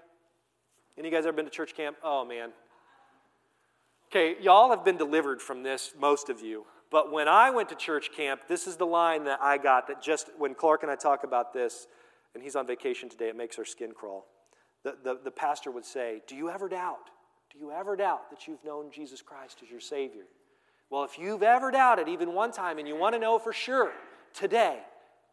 Any 0.97 1.07
of 1.07 1.13
you 1.13 1.17
guys 1.17 1.25
ever 1.25 1.35
been 1.35 1.45
to 1.45 1.51
church 1.51 1.75
camp? 1.75 1.97
Oh, 2.03 2.25
man. 2.25 2.49
Okay, 4.09 4.35
y'all 4.41 4.69
have 4.71 4.83
been 4.83 4.97
delivered 4.97 5.41
from 5.41 5.63
this, 5.63 5.93
most 5.99 6.29
of 6.29 6.41
you. 6.41 6.65
But 6.89 7.11
when 7.11 7.27
I 7.27 7.49
went 7.49 7.69
to 7.69 7.75
church 7.75 8.11
camp, 8.15 8.41
this 8.47 8.67
is 8.67 8.77
the 8.77 8.85
line 8.85 9.25
that 9.25 9.39
I 9.41 9.57
got 9.57 9.87
that 9.87 10.01
just 10.01 10.29
when 10.37 10.55
Clark 10.55 10.83
and 10.83 10.91
I 10.91 10.95
talk 10.95 11.23
about 11.23 11.53
this, 11.53 11.87
and 12.33 12.41
he's 12.41 12.55
on 12.55 12.65
vacation 12.67 13.09
today, 13.09 13.29
it 13.29 13.35
makes 13.35 13.57
our 13.57 13.65
skin 13.65 13.91
crawl. 13.91 14.25
The, 14.83 14.95
the, 15.03 15.19
the 15.25 15.31
pastor 15.31 15.71
would 15.71 15.85
say, 15.85 16.21
Do 16.27 16.35
you 16.35 16.49
ever 16.49 16.69
doubt? 16.69 17.09
Do 17.51 17.59
you 17.59 17.71
ever 17.71 17.95
doubt 17.95 18.29
that 18.29 18.47
you've 18.47 18.63
known 18.63 18.91
Jesus 18.91 19.21
Christ 19.21 19.59
as 19.63 19.69
your 19.69 19.79
Savior? 19.79 20.25
Well, 20.89 21.03
if 21.03 21.17
you've 21.19 21.43
ever 21.43 21.71
doubted 21.71 22.07
even 22.07 22.33
one 22.33 22.51
time 22.51 22.77
and 22.77 22.87
you 22.87 22.95
want 22.95 23.15
to 23.15 23.19
know 23.19 23.39
for 23.39 23.51
sure 23.51 23.91
today, 24.33 24.79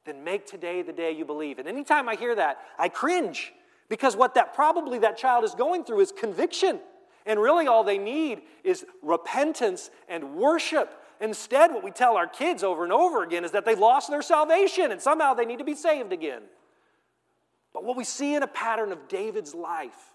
then 0.05 0.25
make 0.25 0.47
today 0.47 0.83
the 0.83 0.93
day 0.93 1.13
you 1.13 1.25
believe. 1.25 1.59
And 1.59 1.69
anytime 1.69 2.09
I 2.09 2.17
hear 2.17 2.35
that, 2.35 2.59
I 2.79 2.89
cringe 2.89 3.53
because 3.89 4.17
what 4.17 4.35
that 4.35 4.55
probably 4.55 4.99
that 5.01 5.17
child 5.17 5.45
is 5.45 5.55
going 5.55 5.85
through 5.85 6.01
is 6.01 6.13
conviction. 6.13 6.81
And 7.27 7.41
really 7.41 7.67
all 7.67 7.85
they 7.85 7.99
need 7.99 8.43
is 8.65 8.85
repentance 9.03 9.91
and 10.09 10.35
worship. 10.37 10.93
Instead, 11.25 11.73
what 11.73 11.83
we 11.83 11.91
tell 11.91 12.19
our 12.19 12.27
kids 12.27 12.63
over 12.63 12.85
and 12.85 12.93
over 12.93 13.23
again 13.23 13.45
is 13.45 13.53
that 13.53 13.65
they've 13.65 13.79
lost 13.79 14.11
their 14.11 14.21
salvation 14.21 14.93
and 14.93 15.01
somehow 15.01 15.33
they 15.33 15.47
need 15.47 15.59
to 15.59 15.65
be 15.65 15.75
saved 15.75 16.13
again. 16.13 16.43
But 17.73 17.83
what 17.83 17.97
we 17.97 18.05
see 18.05 18.35
in 18.35 18.43
a 18.43 18.47
pattern 18.47 18.93
of 18.93 19.09
David's 19.09 19.55
life 19.55 20.13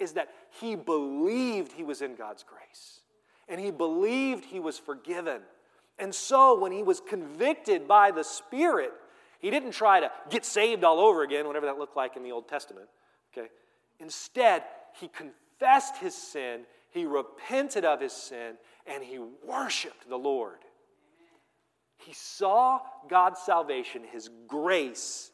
is 0.00 0.14
that 0.14 0.28
he 0.60 0.74
believed 0.74 1.70
he 1.70 1.84
was 1.84 2.02
in 2.02 2.16
God's 2.16 2.42
grace 2.42 2.98
and 3.48 3.60
he 3.60 3.70
believed 3.70 4.44
he 4.44 4.58
was 4.58 4.76
forgiven. 4.76 5.40
And 6.00 6.12
so 6.12 6.58
when 6.58 6.72
he 6.72 6.82
was 6.82 7.00
convicted 7.00 7.86
by 7.86 8.10
the 8.10 8.24
Spirit, 8.24 8.90
he 9.38 9.50
didn't 9.50 9.70
try 9.70 10.00
to 10.00 10.10
get 10.30 10.44
saved 10.44 10.82
all 10.82 10.98
over 10.98 11.22
again, 11.22 11.46
whatever 11.46 11.66
that 11.66 11.78
looked 11.78 11.96
like 11.96 12.16
in 12.16 12.24
the 12.24 12.32
Old 12.32 12.48
Testament. 12.48 12.88
Okay? 13.32 13.48
Instead, 14.00 14.64
he 14.98 15.06
confessed 15.06 15.98
his 15.98 16.16
sin, 16.16 16.62
he 16.90 17.04
repented 17.04 17.84
of 17.84 18.00
his 18.00 18.12
sin, 18.12 18.56
and 18.86 19.02
he 19.02 19.18
worshiped 19.46 20.08
the 20.08 20.16
Lord. 20.16 20.58
He 21.98 22.12
saw 22.14 22.80
God's 23.08 23.40
salvation, 23.40 24.02
his 24.10 24.30
grace, 24.46 25.30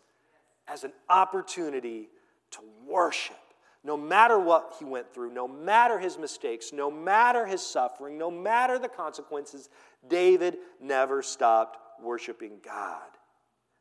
as 0.67 0.85
an 0.85 0.93
opportunity 1.09 2.09
to 2.53 2.59
worship. 2.87 3.37
No 3.85 3.97
matter 3.97 4.39
what 4.39 4.75
he 4.81 4.85
went 4.85 5.15
through, 5.15 5.33
no 5.33 5.47
matter 5.47 5.99
his 5.99 6.19
mistakes, 6.19 6.73
no 6.73 6.91
matter 6.91 7.47
his 7.47 7.63
suffering, 7.63 8.19
no 8.19 8.33
matter 8.33 8.81
the 8.81 8.89
consequences, 8.89 9.69
David 10.09 10.57
never 10.81 11.23
stopped 11.23 11.79
worshiping 12.03 12.59
God. 12.65 13.03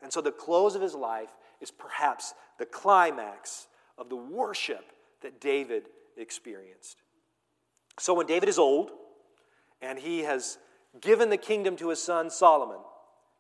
And 0.03 0.13
so 0.13 0.21
the 0.21 0.31
close 0.31 0.75
of 0.75 0.81
his 0.81 0.93
life 0.93 1.29
is 1.59 1.71
perhaps 1.71 2.35
the 2.59 2.67
climax 2.67 3.67
of 3.97 4.09
the 4.09 4.15
worship 4.15 4.91
that 5.23 5.41
David 5.41 5.87
experienced. 6.17 6.97
So 7.97 8.13
when 8.13 8.27
David 8.27 8.49
is 8.49 8.59
old 8.59 8.91
and 9.85 9.99
he 9.99 10.19
has 10.21 10.57
given 10.99 11.29
the 11.29 11.37
kingdom 11.37 11.75
to 11.77 11.89
his 11.89 12.01
son 12.01 12.29
Solomon, 12.29 12.79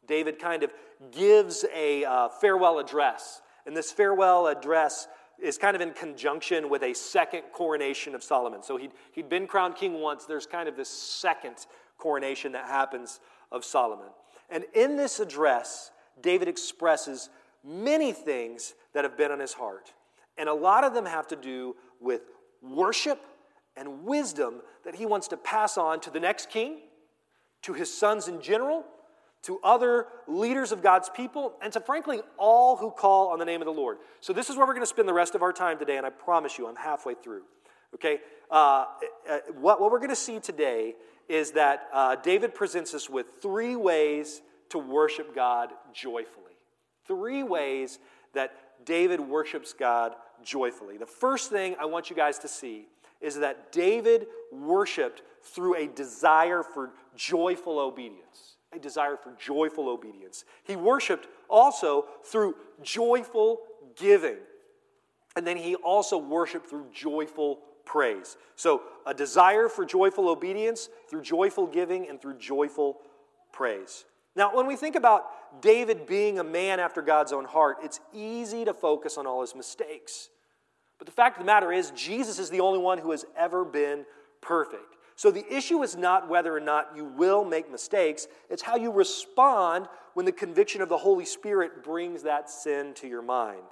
David 0.07 0.39
kind 0.39 0.63
of 0.63 0.71
gives 1.11 1.65
a 1.73 2.05
uh, 2.05 2.29
farewell 2.29 2.79
address. 2.79 3.41
And 3.65 3.75
this 3.75 3.91
farewell 3.91 4.47
address 4.47 5.07
is 5.41 5.57
kind 5.57 5.75
of 5.75 5.81
in 5.81 5.91
conjunction 5.91 6.69
with 6.69 6.83
a 6.83 6.93
second 6.93 7.43
coronation 7.51 8.15
of 8.15 8.23
Solomon. 8.23 8.63
So 8.63 8.77
he'd, 8.77 8.91
he'd 9.11 9.29
been 9.29 9.47
crowned 9.47 9.75
king 9.75 9.99
once. 9.99 10.25
There's 10.25 10.45
kind 10.45 10.69
of 10.69 10.77
this 10.77 10.89
second 10.89 11.65
coronation 11.97 12.51
that 12.53 12.65
happens 12.65 13.19
of 13.51 13.65
Solomon. 13.65 14.09
And 14.49 14.65
in 14.73 14.95
this 14.95 15.19
address, 15.19 15.91
David 16.21 16.47
expresses 16.47 17.29
many 17.63 18.13
things 18.13 18.75
that 18.93 19.03
have 19.03 19.17
been 19.17 19.31
on 19.31 19.39
his 19.39 19.53
heart. 19.53 19.93
And 20.37 20.47
a 20.47 20.53
lot 20.53 20.83
of 20.83 20.93
them 20.93 21.05
have 21.05 21.27
to 21.27 21.35
do 21.35 21.75
with 21.99 22.21
worship 22.61 23.19
and 23.77 24.03
wisdom 24.03 24.61
that 24.83 24.95
he 24.95 25.05
wants 25.05 25.27
to 25.29 25.37
pass 25.37 25.77
on 25.77 25.99
to 26.01 26.09
the 26.09 26.19
next 26.19 26.49
king, 26.49 26.77
to 27.63 27.73
his 27.73 27.95
sons 27.95 28.27
in 28.27 28.41
general, 28.41 28.83
to 29.43 29.59
other 29.63 30.07
leaders 30.27 30.71
of 30.71 30.81
God's 30.81 31.09
people, 31.09 31.53
and 31.61 31.71
to 31.73 31.79
frankly 31.79 32.21
all 32.37 32.77
who 32.77 32.89
call 32.89 33.29
on 33.29 33.39
the 33.39 33.45
name 33.45 33.61
of 33.61 33.65
the 33.65 33.73
Lord. 33.73 33.97
So, 34.21 34.33
this 34.33 34.49
is 34.49 34.57
where 34.57 34.65
we're 34.65 34.73
going 34.73 34.81
to 34.83 34.87
spend 34.87 35.07
the 35.07 35.13
rest 35.13 35.35
of 35.35 35.41
our 35.41 35.53
time 35.53 35.77
today, 35.77 35.97
and 35.97 36.05
I 36.05 36.09
promise 36.09 36.57
you, 36.57 36.67
I'm 36.67 36.75
halfway 36.75 37.13
through. 37.13 37.43
Okay? 37.93 38.19
Uh, 38.49 38.85
uh 39.29 39.39
what, 39.59 39.79
what 39.79 39.91
we're 39.91 39.99
going 39.99 40.09
to 40.09 40.15
see 40.15 40.39
today 40.39 40.95
is 41.27 41.51
that 41.51 41.87
uh, 41.93 42.15
David 42.15 42.53
presents 42.53 42.93
us 42.93 43.09
with 43.09 43.27
three 43.41 43.75
ways 43.75 44.41
to 44.69 44.79
worship 44.79 45.35
God 45.35 45.69
joyfully. 45.93 46.53
Three 47.07 47.43
ways 47.43 47.99
that 48.33 48.51
David 48.85 49.19
worships 49.19 49.73
God 49.73 50.13
joyfully. 50.43 50.97
The 50.97 51.05
first 51.05 51.49
thing 51.49 51.75
I 51.79 51.85
want 51.85 52.09
you 52.09 52.15
guys 52.15 52.39
to 52.39 52.47
see 52.47 52.87
is 53.25 53.39
that 53.39 53.71
David 53.71 54.27
worshiped 54.51 55.23
through 55.41 55.75
a 55.75 55.87
desire 55.87 56.61
for 56.63 56.91
joyful 57.15 57.79
obedience. 57.79 58.57
A 58.71 58.79
desire 58.79 59.17
for 59.17 59.33
joyful 59.39 59.89
obedience. 59.89 60.45
He 60.63 60.75
worshiped 60.75 61.27
also 61.49 62.05
through 62.23 62.55
joyful 62.83 63.61
giving. 63.95 64.37
And 65.35 65.45
then 65.45 65.57
he 65.57 65.75
also 65.75 66.17
worshiped 66.17 66.69
through 66.69 66.85
joyful 66.93 67.59
praise. 67.85 68.37
So, 68.55 68.83
a 69.05 69.13
desire 69.13 69.69
for 69.69 69.85
joyful 69.85 70.29
obedience 70.29 70.89
through 71.09 71.21
joyful 71.21 71.67
giving 71.67 72.09
and 72.09 72.21
through 72.21 72.37
joyful 72.37 72.97
praise. 73.51 74.05
Now, 74.35 74.55
when 74.55 74.67
we 74.67 74.75
think 74.75 74.95
about 74.95 75.61
David 75.61 76.05
being 76.05 76.39
a 76.39 76.43
man 76.43 76.79
after 76.79 77.01
God's 77.01 77.31
own 77.31 77.45
heart, 77.45 77.77
it's 77.83 77.99
easy 78.13 78.65
to 78.65 78.73
focus 78.73 79.17
on 79.17 79.25
all 79.25 79.41
his 79.41 79.55
mistakes. 79.55 80.29
But 80.97 81.05
the 81.07 81.13
fact 81.13 81.37
of 81.37 81.43
the 81.43 81.45
matter 81.45 81.71
is, 81.71 81.91
Jesus 81.91 82.39
is 82.39 82.49
the 82.49 82.61
only 82.61 82.79
one 82.79 82.97
who 82.97 83.11
has 83.11 83.25
ever 83.37 83.65
been 83.65 84.05
perfect. 84.41 84.95
So 85.15 85.31
the 85.31 85.45
issue 85.53 85.81
is 85.81 85.95
not 85.95 86.29
whether 86.29 86.55
or 86.55 86.59
not 86.59 86.91
you 86.95 87.05
will 87.05 87.45
make 87.45 87.71
mistakes, 87.71 88.27
it's 88.49 88.61
how 88.61 88.75
you 88.75 88.91
respond 88.91 89.87
when 90.13 90.25
the 90.25 90.31
conviction 90.31 90.81
of 90.81 90.89
the 90.89 90.97
Holy 90.97 91.25
Spirit 91.25 91.83
brings 91.83 92.23
that 92.23 92.49
sin 92.49 92.93
to 92.95 93.07
your 93.07 93.21
mind. 93.21 93.63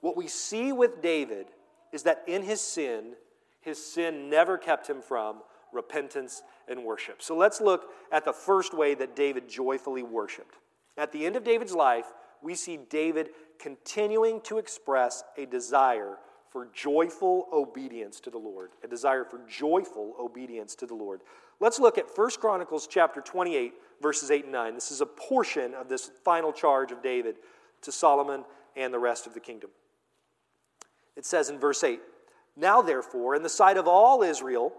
What 0.00 0.16
we 0.16 0.28
see 0.28 0.72
with 0.72 1.02
David 1.02 1.46
is 1.92 2.04
that 2.04 2.22
in 2.26 2.42
his 2.42 2.60
sin, 2.60 3.14
his 3.60 3.84
sin 3.84 4.30
never 4.30 4.58
kept 4.58 4.88
him 4.88 5.02
from 5.02 5.38
repentance 5.72 6.42
and 6.68 6.84
worship. 6.84 7.20
So 7.20 7.36
let's 7.36 7.60
look 7.60 7.90
at 8.12 8.24
the 8.24 8.32
first 8.32 8.74
way 8.74 8.94
that 8.94 9.16
David 9.16 9.48
joyfully 9.48 10.02
worshiped. 10.02 10.56
At 10.96 11.12
the 11.12 11.26
end 11.26 11.36
of 11.36 11.44
David's 11.44 11.74
life, 11.74 12.06
we 12.42 12.54
see 12.54 12.78
David 12.88 13.30
continuing 13.58 14.40
to 14.42 14.58
express 14.58 15.24
a 15.36 15.46
desire 15.46 16.18
for 16.56 16.68
joyful 16.72 17.48
obedience 17.52 18.18
to 18.18 18.30
the 18.30 18.38
Lord, 18.38 18.70
a 18.82 18.88
desire 18.88 19.24
for 19.24 19.40
joyful 19.46 20.14
obedience 20.18 20.74
to 20.76 20.86
the 20.86 20.94
Lord. 20.94 21.20
Let's 21.60 21.78
look 21.78 21.98
at 21.98 22.06
1 22.16 22.30
Chronicles 22.40 22.86
chapter 22.86 23.20
28 23.20 23.74
verses 24.00 24.30
8 24.30 24.44
and 24.44 24.54
9. 24.54 24.74
This 24.74 24.90
is 24.90 25.02
a 25.02 25.06
portion 25.06 25.74
of 25.74 25.90
this 25.90 26.10
final 26.24 26.54
charge 26.54 26.92
of 26.92 27.02
David 27.02 27.36
to 27.82 27.92
Solomon 27.92 28.42
and 28.74 28.90
the 28.90 28.98
rest 28.98 29.26
of 29.26 29.34
the 29.34 29.40
kingdom. 29.40 29.68
It 31.14 31.26
says 31.26 31.50
in 31.50 31.58
verse 31.58 31.84
8, 31.84 32.00
"Now 32.56 32.80
therefore 32.80 33.34
in 33.34 33.42
the 33.42 33.50
sight 33.50 33.76
of 33.76 33.86
all 33.86 34.22
Israel, 34.22 34.72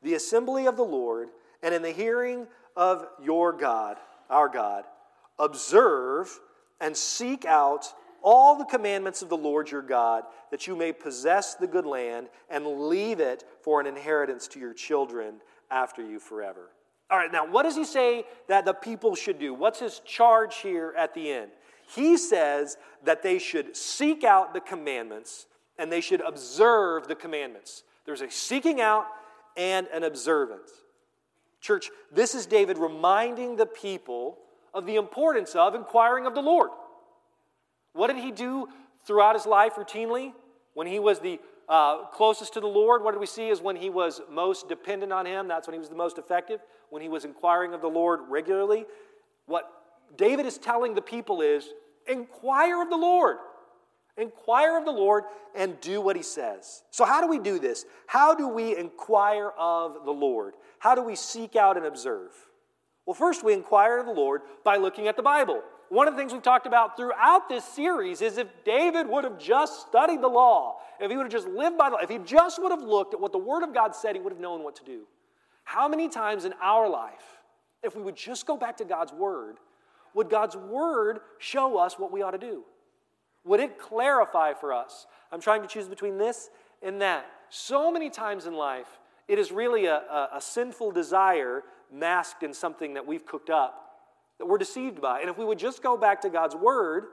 the 0.00 0.14
assembly 0.14 0.66
of 0.66 0.78
the 0.78 0.86
Lord, 0.86 1.28
and 1.62 1.74
in 1.74 1.82
the 1.82 1.90
hearing 1.90 2.48
of 2.76 3.06
your 3.20 3.52
God, 3.52 3.98
our 4.30 4.48
God, 4.48 4.86
observe 5.38 6.40
and 6.80 6.96
seek 6.96 7.44
out 7.44 7.92
all 8.22 8.56
the 8.56 8.64
commandments 8.64 9.22
of 9.22 9.28
the 9.28 9.36
Lord 9.36 9.70
your 9.70 9.82
God, 9.82 10.24
that 10.50 10.66
you 10.66 10.76
may 10.76 10.92
possess 10.92 11.54
the 11.54 11.66
good 11.66 11.86
land 11.86 12.28
and 12.48 12.88
leave 12.88 13.20
it 13.20 13.44
for 13.62 13.80
an 13.80 13.86
inheritance 13.86 14.48
to 14.48 14.60
your 14.60 14.74
children 14.74 15.36
after 15.70 16.02
you 16.02 16.18
forever. 16.18 16.70
All 17.10 17.18
right, 17.18 17.32
now 17.32 17.46
what 17.46 17.64
does 17.64 17.76
he 17.76 17.84
say 17.84 18.24
that 18.48 18.64
the 18.64 18.72
people 18.72 19.14
should 19.14 19.38
do? 19.38 19.52
What's 19.52 19.80
his 19.80 20.00
charge 20.00 20.56
here 20.58 20.94
at 20.96 21.14
the 21.14 21.30
end? 21.30 21.50
He 21.94 22.16
says 22.16 22.76
that 23.04 23.22
they 23.22 23.38
should 23.38 23.76
seek 23.76 24.22
out 24.22 24.54
the 24.54 24.60
commandments 24.60 25.46
and 25.78 25.90
they 25.90 26.00
should 26.00 26.20
observe 26.20 27.08
the 27.08 27.16
commandments. 27.16 27.82
There's 28.04 28.20
a 28.20 28.30
seeking 28.30 28.80
out 28.80 29.06
and 29.56 29.88
an 29.88 30.04
observance. 30.04 30.70
Church, 31.60 31.90
this 32.12 32.34
is 32.34 32.46
David 32.46 32.78
reminding 32.78 33.56
the 33.56 33.66
people 33.66 34.38
of 34.72 34.86
the 34.86 34.96
importance 34.96 35.54
of 35.54 35.74
inquiring 35.74 36.26
of 36.26 36.34
the 36.34 36.42
Lord. 36.42 36.70
What 37.92 38.08
did 38.08 38.22
he 38.22 38.30
do 38.30 38.68
throughout 39.06 39.34
his 39.34 39.46
life 39.46 39.74
routinely? 39.74 40.32
When 40.74 40.86
he 40.86 40.98
was 40.98 41.18
the 41.18 41.40
uh, 41.68 42.06
closest 42.06 42.54
to 42.54 42.60
the 42.60 42.66
Lord, 42.66 43.02
what 43.02 43.12
did 43.12 43.20
we 43.20 43.26
see 43.26 43.48
is 43.48 43.60
when 43.60 43.76
he 43.76 43.90
was 43.90 44.20
most 44.30 44.68
dependent 44.68 45.12
on 45.12 45.26
him, 45.26 45.48
that's 45.48 45.66
when 45.66 45.74
he 45.74 45.78
was 45.78 45.88
the 45.88 45.96
most 45.96 46.18
effective. 46.18 46.60
When 46.90 47.02
he 47.02 47.08
was 47.08 47.24
inquiring 47.24 47.74
of 47.74 47.80
the 47.80 47.88
Lord 47.88 48.20
regularly. 48.28 48.86
What 49.46 49.70
David 50.16 50.46
is 50.46 50.58
telling 50.58 50.94
the 50.94 51.02
people 51.02 51.40
is 51.40 51.68
inquire 52.08 52.82
of 52.82 52.90
the 52.90 52.96
Lord. 52.96 53.36
Inquire 54.16 54.76
of 54.76 54.84
the 54.84 54.90
Lord 54.90 55.24
and 55.54 55.80
do 55.80 56.00
what 56.00 56.16
he 56.16 56.22
says. 56.22 56.82
So, 56.90 57.04
how 57.04 57.20
do 57.20 57.28
we 57.28 57.38
do 57.38 57.58
this? 57.58 57.84
How 58.06 58.34
do 58.34 58.48
we 58.48 58.76
inquire 58.76 59.50
of 59.58 60.04
the 60.04 60.10
Lord? 60.10 60.54
How 60.78 60.94
do 60.94 61.02
we 61.02 61.16
seek 61.16 61.56
out 61.56 61.76
and 61.76 61.86
observe? 61.86 62.32
Well, 63.06 63.14
first, 63.14 63.44
we 63.44 63.52
inquire 63.52 63.98
of 63.98 64.06
the 64.06 64.12
Lord 64.12 64.42
by 64.64 64.76
looking 64.76 65.08
at 65.08 65.16
the 65.16 65.22
Bible 65.22 65.62
one 65.90 66.06
of 66.06 66.14
the 66.14 66.18
things 66.18 66.32
we've 66.32 66.40
talked 66.40 66.68
about 66.68 66.96
throughout 66.96 67.48
this 67.48 67.64
series 67.64 68.22
is 68.22 68.38
if 68.38 68.46
David 68.64 69.08
would 69.08 69.24
have 69.24 69.38
just 69.38 69.88
studied 69.88 70.22
the 70.22 70.28
law, 70.28 70.76
if 71.00 71.10
he 71.10 71.16
would 71.16 71.24
have 71.24 71.32
just 71.32 71.48
lived 71.48 71.76
by 71.76 71.90
the 71.90 71.96
law, 71.96 72.00
if 72.00 72.08
he 72.08 72.18
just 72.18 72.62
would 72.62 72.70
have 72.70 72.80
looked 72.80 73.12
at 73.12 73.20
what 73.20 73.32
the 73.32 73.38
Word 73.38 73.64
of 73.64 73.74
God 73.74 73.96
said, 73.96 74.14
he 74.14 74.22
would 74.22 74.32
have 74.32 74.40
known 74.40 74.62
what 74.62 74.76
to 74.76 74.84
do. 74.84 75.00
How 75.64 75.88
many 75.88 76.08
times 76.08 76.44
in 76.44 76.54
our 76.62 76.88
life, 76.88 77.40
if 77.82 77.96
we 77.96 78.02
would 78.02 78.14
just 78.14 78.46
go 78.46 78.56
back 78.56 78.76
to 78.76 78.84
God's 78.84 79.12
Word, 79.12 79.56
would 80.14 80.30
God's 80.30 80.56
Word 80.56 81.18
show 81.38 81.76
us 81.76 81.98
what 81.98 82.12
we 82.12 82.22
ought 82.22 82.30
to 82.30 82.38
do? 82.38 82.62
Would 83.44 83.58
it 83.58 83.76
clarify 83.80 84.54
for 84.54 84.72
us? 84.72 85.06
I'm 85.32 85.40
trying 85.40 85.62
to 85.62 85.68
choose 85.68 85.88
between 85.88 86.18
this 86.18 86.50
and 86.84 87.00
that. 87.02 87.26
So 87.48 87.90
many 87.90 88.10
times 88.10 88.46
in 88.46 88.54
life, 88.54 89.00
it 89.26 89.40
is 89.40 89.50
really 89.50 89.86
a, 89.86 89.96
a, 89.96 90.28
a 90.34 90.40
sinful 90.40 90.92
desire 90.92 91.64
masked 91.92 92.44
in 92.44 92.54
something 92.54 92.94
that 92.94 93.04
we've 93.04 93.26
cooked 93.26 93.50
up 93.50 93.89
that 94.40 94.46
we're 94.46 94.58
deceived 94.58 95.00
by. 95.00 95.20
And 95.20 95.28
if 95.28 95.36
we 95.38 95.44
would 95.44 95.58
just 95.58 95.82
go 95.82 95.96
back 95.96 96.22
to 96.22 96.30
God's 96.30 96.56
word 96.56 97.04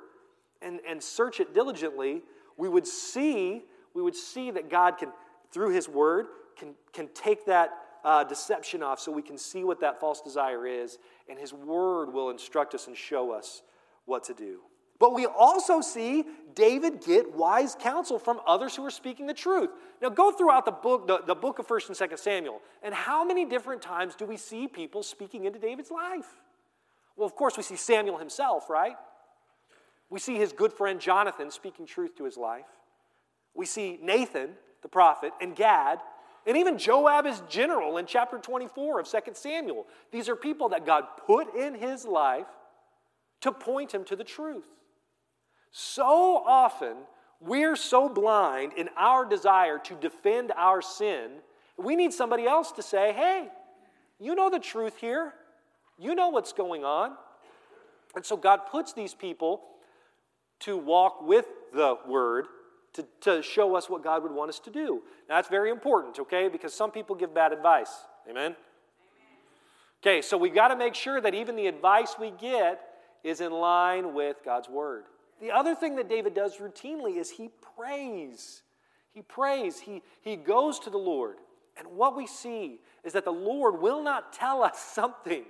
and, 0.62 0.80
and 0.88 1.04
search 1.04 1.42
it 1.42 1.54
diligently, 1.54 2.24
we 2.56 2.70
would 2.70 2.88
see, 2.88 3.66
we 3.94 4.02
would 4.02 4.16
see 4.16 4.50
that 4.52 4.70
God 4.70 4.98
can, 4.98 5.10
through 5.52 5.74
his 5.74 5.90
word, 5.90 6.28
can, 6.58 6.74
can 6.94 7.10
take 7.14 7.46
that 7.46 7.72
uh, 8.06 8.24
deception 8.24 8.82
off 8.82 9.02
so 9.02 9.12
we 9.12 9.22
can 9.22 9.38
see 9.38 9.66
what 9.66 9.82
that 9.82 10.00
false 10.00 10.22
desire 10.22 10.66
is, 10.66 11.00
and 11.30 11.38
his 11.38 11.54
word 11.54 12.14
will 12.14 12.30
instruct 12.30 12.74
us 12.74 12.88
and 12.88 12.96
show 12.96 13.32
us 13.32 13.62
what 14.06 14.24
to 14.24 14.34
do. 14.34 14.60
But 14.98 15.14
we 15.14 15.26
also 15.26 15.82
see 15.82 16.24
David 16.56 17.04
get 17.06 17.36
wise 17.36 17.76
counsel 17.78 18.18
from 18.18 18.40
others 18.48 18.74
who 18.74 18.86
are 18.86 18.92
speaking 18.92 19.28
the 19.28 19.34
truth. 19.34 19.70
Now, 20.02 20.10
go 20.10 20.32
throughout 20.32 20.64
the 20.64 20.72
book, 20.72 21.08
the, 21.08 21.20
the 21.28 21.36
book 21.36 21.60
of 21.60 21.68
1st 21.68 21.90
and 21.90 22.12
2nd 22.12 22.20
Samuel, 22.20 22.62
and 22.82 22.94
how 22.94 23.26
many 23.26 23.44
different 23.44 23.82
times 23.82 24.16
do 24.16 24.26
we 24.26 24.38
see 24.38 24.68
people 24.68 25.04
speaking 25.04 25.44
into 25.44 25.60
David's 25.60 25.92
life? 25.92 26.42
Well, 27.18 27.26
of 27.26 27.36
course, 27.36 27.58
we 27.58 27.64
see 27.64 27.76
Samuel 27.76 28.18
himself, 28.18 28.70
right? 28.70 28.96
We 30.10 30.20
see 30.20 30.36
his 30.36 30.54
good 30.54 30.72
friend 30.72 31.02
Jonathan 31.02 31.52
speaking 31.52 31.86
truth 31.86 32.16
to 32.18 32.24
his 32.24 32.38
life. 32.38 32.68
We 33.54 33.66
see 33.66 34.00
Nathan, 34.02 34.52
the 34.84 34.88
prophet, 34.88 35.34
and 35.42 35.56
Gad, 35.56 36.00
and 36.46 36.56
even 36.56 36.78
Joab 36.78 37.26
as 37.26 37.42
general 37.50 37.98
in 37.98 38.06
chapter 38.06 38.38
24 38.38 39.02
of 39.02 39.10
2 39.10 39.18
Samuel. 39.34 39.86
These 40.12 40.30
are 40.30 40.36
people 40.36 40.70
that 40.70 40.86
God 40.86 41.06
put 41.26 41.54
in 41.56 41.76
his 41.76 42.06
life 42.06 42.46
to 43.42 43.52
point 43.52 43.94
him 43.94 44.06
to 44.06 44.16
the 44.16 44.24
truth. 44.24 44.68
So 45.72 46.42
often, 46.46 46.98
we're 47.42 47.76
so 47.76 48.08
blind 48.08 48.74
in 48.78 48.90
our 48.96 49.26
desire 49.26 49.78
to 49.80 49.96
defend 49.96 50.52
our 50.56 50.82
sin, 50.82 51.32
we 51.78 51.96
need 51.96 52.12
somebody 52.12 52.46
else 52.46 52.72
to 52.74 52.82
say, 52.82 53.14
hey, 53.14 53.50
you 54.20 54.34
know 54.34 54.50
the 54.50 54.60
truth 54.60 54.98
here. 54.98 55.34
You 55.98 56.16
know 56.16 56.30
what's 56.30 56.54
going 56.54 56.84
on. 56.84 57.14
And 58.16 58.26
so 58.26 58.38
God 58.38 58.62
puts 58.72 58.94
these 58.94 59.14
people 59.14 59.62
to 60.62 60.78
walk 60.78 61.22
with 61.22 61.46
the 61.74 61.98
word, 62.08 62.46
to, 62.94 63.06
to 63.22 63.42
show 63.44 63.76
us 63.76 63.90
what 63.90 64.04
God 64.04 64.24
would 64.24 64.32
want 64.32 64.50
us 64.50 64.60
to 64.60 64.72
do. 64.72 65.02
Now, 65.30 65.36
that's 65.36 65.50
very 65.50 65.70
important, 65.70 66.20
okay? 66.20 66.48
Because 66.48 66.74
some 66.74 66.92
people 66.92 67.16
give 67.16 67.34
bad 67.34 67.54
advice. 67.54 67.92
Amen? 68.30 68.56
Okay, 70.02 70.22
so 70.22 70.38
we've 70.38 70.56
got 70.56 70.70
to 70.70 70.76
make 70.76 70.96
sure 70.96 71.20
that 71.22 71.34
even 71.34 71.56
the 71.56 71.68
advice 71.68 72.16
we 72.20 72.32
get 72.32 72.82
is 73.24 73.42
in 73.42 73.52
line 73.52 74.14
with 74.14 74.38
God's 74.46 74.70
word. 74.70 75.04
The 75.42 75.52
other 75.52 75.76
thing 75.76 75.96
that 75.96 76.10
David 76.10 76.34
does 76.34 76.58
routinely 76.58 77.18
is 77.18 77.30
he 77.30 77.50
prays. 77.76 78.64
He 79.14 79.22
prays, 79.22 79.80
he, 79.80 80.02
he 80.22 80.36
goes 80.36 80.80
to 80.80 80.90
the 80.90 80.98
Lord. 80.98 81.38
And 81.78 81.88
what 81.90 82.16
we 82.16 82.26
see 82.28 82.80
is 83.04 83.14
that 83.14 83.26
the 83.26 83.32
Lord 83.32 83.82
will 83.82 84.04
not 84.04 84.34
tell 84.34 84.64
us 84.64 84.80
something 84.94 85.44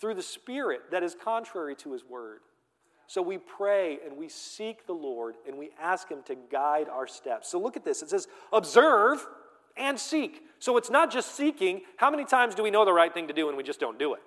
through 0.00 0.14
the 0.14 0.22
Spirit 0.22 0.90
that 0.90 1.02
is 1.02 1.16
contrary 1.22 1.74
to 1.76 1.92
his 1.92 2.04
word. 2.04 2.40
So 3.06 3.22
we 3.22 3.38
pray 3.38 3.98
and 4.04 4.16
we 4.16 4.28
seek 4.28 4.86
the 4.86 4.92
Lord 4.92 5.36
and 5.46 5.56
we 5.56 5.70
ask 5.80 6.08
him 6.08 6.22
to 6.26 6.34
guide 6.50 6.88
our 6.88 7.06
steps. 7.06 7.50
So 7.50 7.60
look 7.60 7.76
at 7.76 7.84
this. 7.84 8.02
It 8.02 8.10
says, 8.10 8.26
observe 8.52 9.24
and 9.76 9.98
seek. 9.98 10.42
So 10.58 10.76
it's 10.76 10.90
not 10.90 11.12
just 11.12 11.36
seeking. 11.36 11.82
How 11.98 12.10
many 12.10 12.24
times 12.24 12.54
do 12.54 12.62
we 12.62 12.70
know 12.70 12.84
the 12.84 12.92
right 12.92 13.12
thing 13.12 13.28
to 13.28 13.34
do 13.34 13.48
and 13.48 13.56
we 13.56 13.62
just 13.62 13.78
don't 13.78 13.98
do 13.98 14.14
it? 14.14 14.20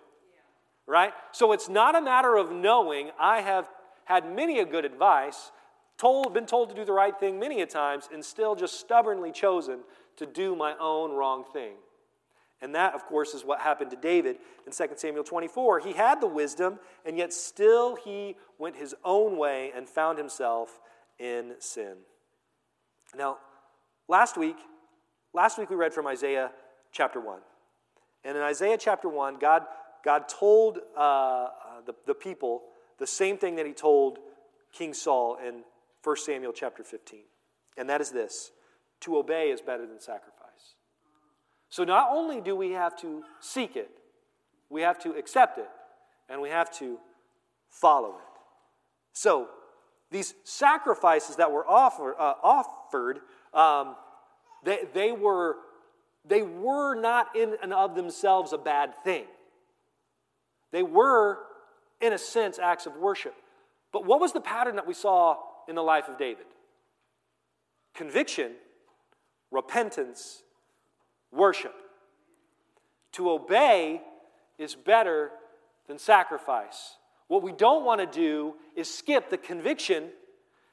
Right? 0.88 1.12
So 1.34 1.52
it's 1.52 1.68
not 1.68 1.96
a 1.96 2.02
matter 2.02 2.38
of 2.38 2.52
knowing. 2.52 3.12
I 3.20 3.42
have 3.42 3.68
had 4.06 4.34
many 4.34 4.60
a 4.60 4.66
good 4.66 4.86
advice, 4.86 5.52
told, 5.98 6.34
been 6.34 6.46
told 6.46 6.70
to 6.70 6.76
do 6.76 6.86
the 6.86 6.94
right 6.94 7.18
thing 7.20 7.38
many 7.38 7.62
a 7.62 7.66
times, 7.66 8.10
and 8.12 8.24
still 8.24 8.56
just 8.56 8.80
stubbornly 8.80 9.32
chosen 9.32 9.82
to 10.18 10.26
do 10.26 10.56
my 10.56 10.74
own 10.80 11.12
wrong 11.12 11.44
thing. 11.54 11.74
And 12.62 12.76
that, 12.76 12.94
of 12.94 13.06
course, 13.06 13.34
is 13.34 13.46
what 13.46 13.62
happened 13.62 13.92
to 13.92 13.98
David 13.98 14.38
in 14.66 14.74
2 14.74 14.86
Samuel 14.96 15.24
24. 15.24 15.80
He 15.80 15.94
had 15.94 16.20
the 16.20 16.28
wisdom, 16.28 16.80
and 17.06 17.18
yet 17.18 17.32
still 17.32 17.96
he 17.96 18.36
went 18.58 18.76
his 18.76 18.94
own 19.06 19.38
way 19.38 19.72
and 19.76 19.88
found 19.88 20.18
himself 20.18 20.80
in 21.18 21.54
sin. 21.60 21.96
Now, 23.18 23.38
last 24.08 24.38
week, 24.38 24.58
last 25.34 25.58
week 25.58 25.70
we 25.70 25.76
read 25.76 25.94
from 25.94 26.06
Isaiah 26.06 26.52
chapter 26.92 27.20
1. 27.20 27.40
And 28.26 28.36
in 28.36 28.44
Isaiah 28.44 28.78
chapter 28.78 29.08
1, 29.08 29.38
God, 29.40 29.64
God 30.04 30.28
told 30.28 30.80
uh, 30.98 31.00
uh 31.00 31.48
the, 31.86 31.96
the 32.06 32.14
people 32.14 32.64
the 32.98 33.08
same 33.08 33.38
thing 33.38 33.56
that 33.56 33.66
he 33.66 33.74
told 33.74 34.20
King 34.74 34.94
Saul 34.94 35.38
in 35.46 35.64
1 36.04 36.18
Samuel 36.18 36.52
chapter 36.54 36.84
15. 36.84 37.22
And 37.78 37.90
that 37.90 38.02
is 38.02 38.12
this 38.12 38.52
to 39.02 39.18
obey 39.18 39.50
is 39.50 39.62
better 39.62 39.88
than 39.88 40.00
sacrifice. 40.00 40.39
So 41.70 41.84
not 41.84 42.10
only 42.12 42.42
do 42.42 42.56
we 42.56 42.72
have 42.72 42.96
to 43.02 43.24
seek 43.40 43.76
it, 43.76 43.90
we 44.70 44.82
have 44.82 45.00
to 45.00 45.12
accept 45.12 45.58
it, 45.58 45.70
and 46.28 46.42
we 46.42 46.50
have 46.50 46.72
to 46.80 46.98
follow 47.70 48.10
it. 48.10 48.40
So 49.14 49.48
these 50.12 50.34
sacrifices 50.44 51.36
that 51.38 51.52
were 51.52 51.68
offer, 51.68 52.16
uh, 52.20 52.34
offered, 52.44 53.20
um, 53.54 53.96
they, 54.64 54.80
they, 54.94 55.12
were, 55.12 55.58
they 56.26 56.42
were 56.42 56.96
not 56.96 57.36
in 57.36 57.56
and 57.62 57.74
of 57.74 57.96
themselves 57.96 58.54
a 58.54 58.58
bad 58.58 58.96
thing. 59.04 59.26
They 60.72 60.84
were 60.84 61.40
in 62.02 62.14
a 62.14 62.18
sense, 62.18 62.60
acts 62.60 62.86
of 62.86 62.96
worship. 62.96 63.36
But 63.92 64.06
what 64.06 64.20
was 64.20 64.34
the 64.34 64.42
pattern 64.42 64.76
that 64.76 64.88
we 64.88 64.94
saw 64.94 65.38
in 65.68 65.76
the 65.76 65.82
life 65.82 66.08
of 66.08 66.18
David? 66.18 66.46
Conviction, 67.94 68.54
repentance, 69.52 70.44
worship. 71.32 71.74
To 73.14 73.32
obey 73.32 74.02
is 74.58 74.76
better 74.76 75.32
than 75.88 75.98
sacrifice. 75.98 76.96
What 77.28 77.44
we 77.44 77.52
don't 77.52 77.86
want 77.86 78.02
to 78.02 78.08
do 78.08 78.56
is 78.76 78.94
skip 78.94 79.30
the 79.30 79.38
conviction 79.38 80.10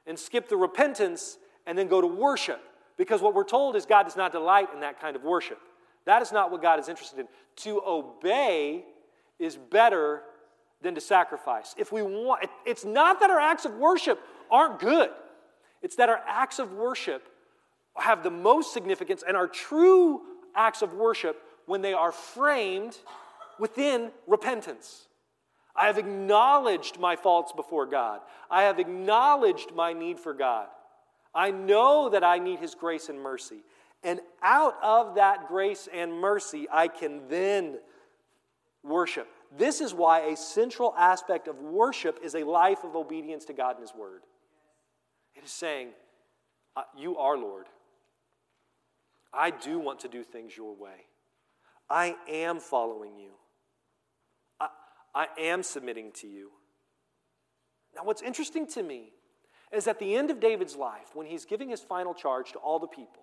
and 0.07 0.19
skip 0.19 0.49
the 0.49 0.57
repentance 0.57 1.39
and 1.67 1.77
then 1.77 1.89
go 1.89 2.01
to 2.01 2.07
worship. 2.07 2.61
Because 2.97 3.21
what 3.21 3.35
we're 3.35 3.45
told 3.45 3.77
is 3.77 3.85
God 3.85 4.05
does 4.05 4.17
not 4.17 4.33
delight 4.33 4.69
in 4.73 4.81
that 4.81 5.01
kind 5.01 5.17
of 5.17 5.23
worship. 5.23 5.59
That 6.07 6.23
is 6.23 6.33
not 6.33 6.51
what 6.51 6.63
God 6.63 6.79
is 6.81 6.89
interested 6.89 7.19
in. 7.19 7.29
To 7.57 7.83
obey 7.87 8.85
is 9.39 9.57
better 9.57 10.23
than 10.83 10.95
to 10.95 11.01
sacrifice. 11.01 11.75
If 11.77 11.93
we 11.93 12.03
want, 12.03 12.49
it's 12.65 12.85
not 12.85 13.21
that 13.21 13.31
our 13.31 13.41
acts 13.41 13.65
of 13.65 13.75
worship 13.75 14.21
aren't 14.51 14.79
good. 14.79 15.11
It's 15.83 15.97
that 15.97 16.09
our 16.09 16.21
acts 16.27 16.59
of 16.59 16.73
worship 16.73 17.29
have 17.97 18.23
the 18.23 18.31
most 18.31 18.73
significance 18.73 19.25
and 19.27 19.37
our 19.37 19.49
true 19.49 20.23
acts 20.57 20.83
of 20.83 20.95
worship 20.95 21.41
when 21.67 21.83
they 21.83 21.93
are 21.93 22.13
framed 22.13 22.97
within 23.59 24.11
repentance. 24.27 25.07
I 25.75 25.87
have 25.87 25.99
acknowledged 25.99 26.99
my 26.99 27.17
faults 27.17 27.53
before 27.53 27.87
God. 27.87 28.21
I 28.51 28.63
have 28.63 28.79
acknowledged 28.79 29.73
my 29.75 29.93
need 29.93 30.19
for 30.19 30.33
God. 30.33 30.69
I 31.35 31.51
know 31.51 32.09
that 32.09 32.25
I 32.25 32.39
need 32.39 32.61
His 32.61 32.75
grace 32.75 33.09
and 33.09 33.21
mercy. 33.21 33.59
And 34.03 34.21
out 34.43 34.77
of 34.83 35.17
that 35.17 35.49
grace 35.49 35.89
and 35.93 36.13
mercy, 36.13 36.67
I 36.73 36.89
can 36.89 37.29
then 37.29 37.79
worship. 38.83 39.29
This 39.57 39.81
is 39.81 39.93
why 39.93 40.21
a 40.21 40.37
central 40.37 40.95
aspect 40.97 41.49
of 41.49 41.61
worship 41.61 42.21
is 42.23 42.35
a 42.35 42.45
life 42.45 42.85
of 42.85 42.97
obedience 42.97 43.45
to 43.47 43.53
God 43.53 43.77
and 43.77 43.83
His 43.83 43.95
Word. 43.95 44.23
It 45.35 45.45
is 45.45 45.51
saying, 45.51 45.89
uh, 46.75 46.83
You 46.97 47.19
are 47.19 47.37
Lord. 47.37 47.67
I 49.33 49.51
do 49.51 49.79
want 49.79 50.01
to 50.01 50.09
do 50.09 50.23
things 50.23 50.57
your 50.57 50.75
way. 50.75 51.07
I 51.89 52.17
am 52.29 52.59
following 52.59 53.19
you. 53.19 53.31
I, 54.61 54.69
I 55.15 55.27
am 55.39 55.63
submitting 55.63 56.13
to 56.13 56.27
you. 56.27 56.51
Now, 57.95 58.05
what's 58.05 58.23
interesting 58.23 58.67
to 58.69 58.83
me 58.83 59.13
is 59.73 59.87
at 59.87 59.99
the 59.99 60.17
end 60.17 60.31
of 60.31 60.41
David's 60.41 60.77
life, 60.77 61.15
when 61.15 61.27
he's 61.27 61.45
giving 61.45 61.71
his 61.71 61.81
final 61.81 62.15
charge 62.15 62.53
to 62.53 62.59
all 62.59 62.79
the 62.79 62.87
people, 62.87 63.23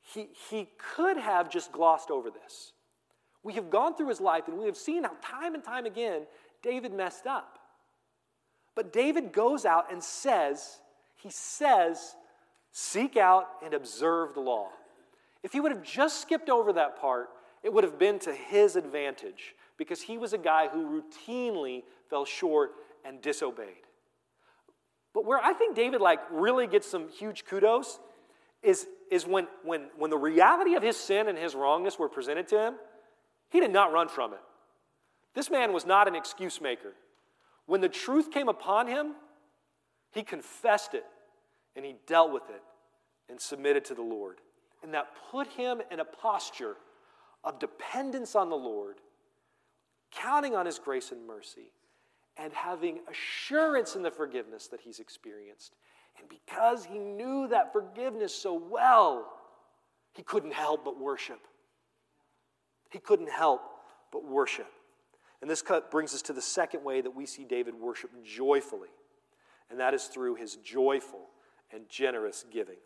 he, 0.00 0.28
he 0.50 0.68
could 0.78 1.16
have 1.16 1.50
just 1.50 1.72
glossed 1.72 2.10
over 2.10 2.30
this. 2.30 2.72
We 3.42 3.54
have 3.54 3.70
gone 3.70 3.94
through 3.94 4.08
his 4.08 4.20
life 4.20 4.48
and 4.48 4.58
we 4.58 4.66
have 4.66 4.76
seen 4.76 5.04
how 5.04 5.12
time 5.22 5.54
and 5.54 5.62
time 5.62 5.86
again 5.86 6.22
David 6.62 6.92
messed 6.92 7.26
up. 7.26 7.58
But 8.74 8.92
David 8.92 9.32
goes 9.32 9.64
out 9.64 9.92
and 9.92 10.02
says, 10.02 10.80
he 11.16 11.30
says, 11.30 12.16
seek 12.72 13.16
out 13.16 13.48
and 13.64 13.74
observe 13.74 14.34
the 14.34 14.40
law. 14.40 14.68
If 15.42 15.52
he 15.52 15.60
would 15.60 15.72
have 15.72 15.82
just 15.82 16.20
skipped 16.20 16.48
over 16.48 16.72
that 16.72 17.00
part, 17.00 17.28
it 17.62 17.72
would 17.72 17.84
have 17.84 17.98
been 17.98 18.18
to 18.20 18.32
his 18.32 18.76
advantage 18.76 19.54
because 19.76 20.02
he 20.02 20.18
was 20.18 20.32
a 20.32 20.38
guy 20.38 20.68
who 20.68 21.02
routinely 21.02 21.82
fell 22.08 22.24
short 22.24 22.72
and 23.04 23.20
disobeyed. 23.20 23.86
But 25.14 25.24
where 25.26 25.38
I 25.38 25.52
think 25.52 25.76
David 25.76 26.00
like 26.00 26.20
really 26.30 26.66
gets 26.66 26.88
some 26.88 27.08
huge 27.08 27.44
kudos 27.44 28.00
is, 28.62 28.86
is 29.10 29.26
when, 29.26 29.46
when, 29.62 29.88
when 29.96 30.10
the 30.10 30.18
reality 30.18 30.74
of 30.74 30.82
his 30.82 30.96
sin 30.96 31.28
and 31.28 31.36
his 31.36 31.54
wrongness 31.54 31.98
were 31.98 32.08
presented 32.08 32.48
to 32.48 32.58
him, 32.58 32.74
he 33.50 33.60
did 33.60 33.72
not 33.72 33.92
run 33.92 34.08
from 34.08 34.32
it. 34.32 34.40
This 35.34 35.50
man 35.50 35.72
was 35.72 35.84
not 35.84 36.08
an 36.08 36.14
excuse 36.14 36.60
maker. 36.60 36.94
When 37.66 37.80
the 37.80 37.88
truth 37.88 38.30
came 38.30 38.48
upon 38.48 38.86
him, 38.86 39.14
he 40.12 40.22
confessed 40.22 40.94
it 40.94 41.04
and 41.76 41.84
he 41.84 41.96
dealt 42.06 42.32
with 42.32 42.48
it 42.50 42.62
and 43.28 43.40
submitted 43.40 43.84
to 43.86 43.94
the 43.94 44.02
Lord. 44.02 44.38
And 44.82 44.92
that 44.94 45.08
put 45.30 45.46
him 45.48 45.80
in 45.90 46.00
a 46.00 46.04
posture 46.04 46.76
of 47.44 47.58
dependence 47.58 48.34
on 48.34 48.50
the 48.50 48.56
Lord, 48.56 48.96
counting 50.12 50.54
on 50.54 50.66
his 50.66 50.78
grace 50.78 51.12
and 51.12 51.26
mercy, 51.26 51.70
and 52.36 52.52
having 52.52 53.00
assurance 53.10 53.96
in 53.96 54.02
the 54.02 54.10
forgiveness 54.10 54.68
that 54.68 54.80
he's 54.80 54.98
experienced. 54.98 55.74
And 56.18 56.28
because 56.28 56.84
he 56.84 56.98
knew 56.98 57.48
that 57.48 57.72
forgiveness 57.72 58.34
so 58.34 58.54
well, 58.54 59.32
he 60.14 60.22
couldn't 60.22 60.52
help 60.52 60.84
but 60.84 60.98
worship. 60.98 61.40
He 62.90 62.98
couldn't 62.98 63.30
help 63.30 63.62
but 64.12 64.24
worship. 64.24 64.68
And 65.40 65.50
this 65.50 65.62
cut 65.62 65.90
brings 65.90 66.14
us 66.14 66.22
to 66.22 66.32
the 66.32 66.42
second 66.42 66.84
way 66.84 67.00
that 67.00 67.10
we 67.10 67.26
see 67.26 67.44
David 67.44 67.74
worship 67.74 68.10
joyfully, 68.22 68.90
and 69.70 69.80
that 69.80 69.94
is 69.94 70.04
through 70.04 70.36
his 70.36 70.56
joyful 70.56 71.28
and 71.72 71.88
generous 71.88 72.44
giving. 72.50 72.76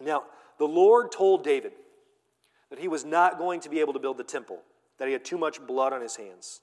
Now, 0.00 0.24
the 0.58 0.66
Lord 0.66 1.12
told 1.12 1.44
David 1.44 1.72
that 2.70 2.78
he 2.78 2.88
was 2.88 3.04
not 3.04 3.38
going 3.38 3.60
to 3.60 3.68
be 3.68 3.80
able 3.80 3.92
to 3.92 3.98
build 3.98 4.16
the 4.16 4.24
temple, 4.24 4.58
that 4.98 5.06
he 5.06 5.12
had 5.12 5.24
too 5.24 5.38
much 5.38 5.64
blood 5.66 5.92
on 5.92 6.00
his 6.00 6.16
hands. 6.16 6.60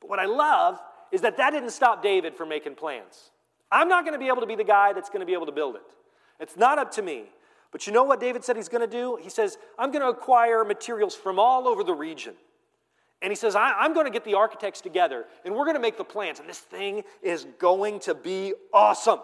But 0.00 0.10
what 0.10 0.18
I 0.18 0.26
love 0.26 0.80
is 1.10 1.20
that 1.22 1.36
that 1.36 1.50
didn't 1.50 1.70
stop 1.70 2.02
David 2.02 2.34
from 2.34 2.48
making 2.48 2.76
plans. 2.76 3.30
I'm 3.70 3.88
not 3.88 4.04
going 4.04 4.12
to 4.14 4.18
be 4.18 4.28
able 4.28 4.40
to 4.40 4.46
be 4.46 4.54
the 4.54 4.64
guy 4.64 4.92
that's 4.92 5.10
going 5.10 5.20
to 5.20 5.26
be 5.26 5.32
able 5.32 5.46
to 5.46 5.52
build 5.52 5.74
it. 5.76 5.82
It's 6.40 6.56
not 6.56 6.78
up 6.78 6.92
to 6.92 7.02
me. 7.02 7.24
But 7.70 7.86
you 7.86 7.92
know 7.92 8.04
what 8.04 8.20
David 8.20 8.44
said 8.44 8.56
he's 8.56 8.68
going 8.68 8.88
to 8.88 8.90
do? 8.90 9.18
He 9.20 9.28
says, 9.28 9.58
I'm 9.78 9.90
going 9.90 10.02
to 10.02 10.08
acquire 10.08 10.64
materials 10.64 11.14
from 11.14 11.38
all 11.38 11.68
over 11.68 11.84
the 11.84 11.92
region. 11.92 12.34
And 13.20 13.30
he 13.30 13.36
says, 13.36 13.56
I'm 13.56 13.94
going 13.94 14.06
to 14.06 14.12
get 14.12 14.24
the 14.24 14.34
architects 14.34 14.80
together 14.80 15.24
and 15.44 15.54
we're 15.54 15.64
going 15.64 15.76
to 15.76 15.82
make 15.82 15.98
the 15.98 16.04
plans. 16.04 16.38
And 16.38 16.48
this 16.48 16.60
thing 16.60 17.02
is 17.20 17.46
going 17.58 17.98
to 18.00 18.14
be 18.14 18.54
awesome. 18.72 19.18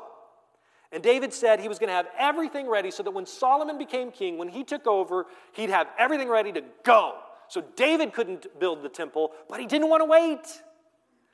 And 0.95 1.03
David 1.03 1.35
said 1.35 1.59
he 1.59 1.67
was 1.67 1.81
going 1.81 1.89
to 1.89 1.95
have 1.95 2.07
everything 2.17 2.69
ready 2.69 2.93
so 2.93 3.03
that 3.03 3.11
when 3.11 3.27
Solomon 3.27 3.79
became 3.79 4.13
king, 4.13 4.39
when 4.39 4.49
he 4.49 4.63
took 4.63 4.87
over, 4.87 5.27
he'd 5.53 5.71
have 5.71 5.89
everything 5.99 6.29
ready 6.29 6.53
to 6.53 6.63
go. 6.85 7.19
So 7.49 7.65
David 7.75 8.13
couldn't 8.13 8.47
build 8.61 8.85
the 8.85 8.89
temple, 8.89 9.33
but 9.49 9.59
he 9.59 9.67
didn't 9.67 9.91
want 9.91 10.03
to 10.03 10.05
wait. 10.05 10.63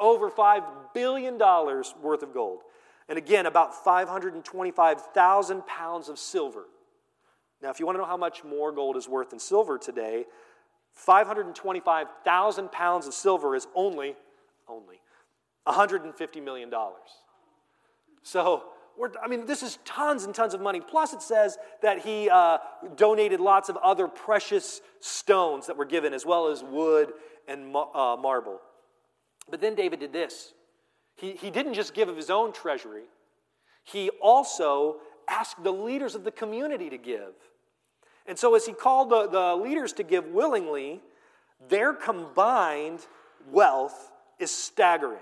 Over 0.00 0.30
$5 0.30 0.64
billion 0.94 1.38
worth 1.38 2.22
of 2.22 2.32
gold. 2.32 2.60
And 3.08 3.18
again, 3.18 3.46
about 3.46 3.84
525,000 3.84 5.66
pounds 5.66 6.08
of 6.08 6.18
silver. 6.18 6.64
Now, 7.62 7.70
if 7.70 7.78
you 7.78 7.86
want 7.86 7.96
to 7.96 8.00
know 8.00 8.06
how 8.06 8.16
much 8.16 8.42
more 8.44 8.72
gold 8.72 8.96
is 8.96 9.08
worth 9.08 9.30
than 9.30 9.38
silver 9.38 9.78
today, 9.78 10.24
525,000 10.92 12.72
pounds 12.72 13.06
of 13.06 13.14
silver 13.14 13.54
is 13.54 13.66
only, 13.74 14.16
only 14.68 15.00
$150 15.66 16.42
million. 16.42 16.70
So, 18.22 18.64
I 19.22 19.28
mean, 19.28 19.46
this 19.46 19.62
is 19.62 19.78
tons 19.84 20.24
and 20.24 20.34
tons 20.34 20.54
of 20.54 20.60
money. 20.60 20.80
Plus, 20.80 21.12
it 21.12 21.22
says 21.22 21.58
that 21.80 22.00
he 22.00 22.28
uh, 22.30 22.58
donated 22.96 23.40
lots 23.40 23.68
of 23.68 23.76
other 23.78 24.08
precious 24.08 24.80
stones 25.00 25.66
that 25.66 25.76
were 25.76 25.84
given, 25.84 26.12
as 26.12 26.26
well 26.26 26.48
as 26.48 26.62
wood 26.62 27.12
and 27.48 27.74
uh, 27.74 28.16
marble. 28.20 28.60
But 29.50 29.60
then 29.60 29.74
David 29.74 30.00
did 30.00 30.12
this. 30.12 30.52
He, 31.16 31.32
he 31.32 31.50
didn't 31.50 31.74
just 31.74 31.94
give 31.94 32.08
of 32.08 32.16
his 32.16 32.30
own 32.30 32.52
treasury, 32.52 33.04
he 33.84 34.10
also 34.20 34.96
asked 35.28 35.62
the 35.62 35.72
leaders 35.72 36.14
of 36.14 36.24
the 36.24 36.30
community 36.30 36.90
to 36.90 36.98
give. 36.98 37.34
And 38.26 38.38
so, 38.38 38.54
as 38.54 38.66
he 38.66 38.72
called 38.72 39.10
the, 39.10 39.26
the 39.26 39.56
leaders 39.56 39.92
to 39.94 40.04
give 40.04 40.26
willingly, 40.26 41.00
their 41.68 41.92
combined 41.92 43.00
wealth 43.50 44.12
is 44.38 44.50
staggering. 44.50 45.18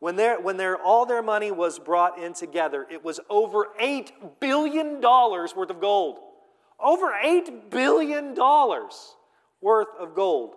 When, 0.00 0.16
their, 0.16 0.40
when 0.40 0.56
their, 0.56 0.76
all 0.76 1.06
their 1.06 1.22
money 1.22 1.50
was 1.50 1.78
brought 1.78 2.18
in 2.18 2.32
together, 2.32 2.86
it 2.90 3.04
was 3.04 3.18
over 3.28 3.68
$8 3.80 4.10
billion 4.40 5.00
worth 5.00 5.56
of 5.56 5.80
gold. 5.80 6.18
Over 6.78 7.12
$8 7.12 7.70
billion 7.70 8.34
worth 8.34 9.88
of 9.98 10.14
gold. 10.14 10.54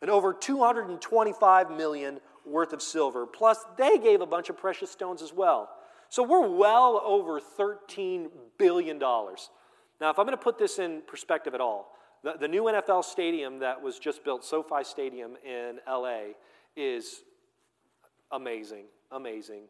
And 0.00 0.10
over 0.10 0.32
225 0.32 1.70
million 1.70 2.20
worth 2.46 2.72
of 2.72 2.80
silver. 2.80 3.26
Plus, 3.26 3.58
they 3.76 3.98
gave 3.98 4.22
a 4.22 4.26
bunch 4.26 4.48
of 4.48 4.56
precious 4.56 4.90
stones 4.90 5.20
as 5.20 5.32
well. 5.32 5.68
So 6.08 6.22
we're 6.22 6.48
well 6.48 7.02
over 7.04 7.40
$13 7.40 8.28
billion. 8.56 8.98
Now, 8.98 10.10
if 10.10 10.18
I'm 10.18 10.24
going 10.24 10.30
to 10.30 10.36
put 10.36 10.58
this 10.58 10.78
in 10.78 11.02
perspective 11.06 11.54
at 11.54 11.60
all, 11.60 11.92
the, 12.24 12.34
the 12.40 12.48
new 12.48 12.64
NFL 12.64 13.04
stadium 13.04 13.58
that 13.58 13.82
was 13.82 13.98
just 13.98 14.24
built, 14.24 14.44
SoFi 14.44 14.84
Stadium 14.84 15.32
in 15.44 15.80
LA, 15.86 16.32
is 16.76 17.22
amazing, 18.32 18.84
amazing. 19.10 19.62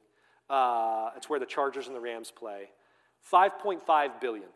Uh, 0.49 1.11
it's 1.17 1.29
where 1.29 1.41
the 1.41 1.47
Chargers 1.47 1.87
and 1.87 1.97
the 1.97 2.01
Rams 2.01 2.31
play. 2.31 2.71
5.5 3.31 4.21
billion 4.21 4.49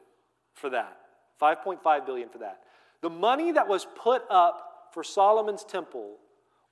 for 0.55 0.71
that. 0.71 0.97
5.5 1.41 2.07
billion 2.07 2.29
for 2.29 2.39
that. 2.39 2.61
The 3.01 3.11
money 3.11 3.53
that 3.53 3.67
was 3.67 3.87
put 3.97 4.23
up 4.31 4.89
for 4.93 5.03
Solomon's 5.03 5.65
temple 5.65 6.17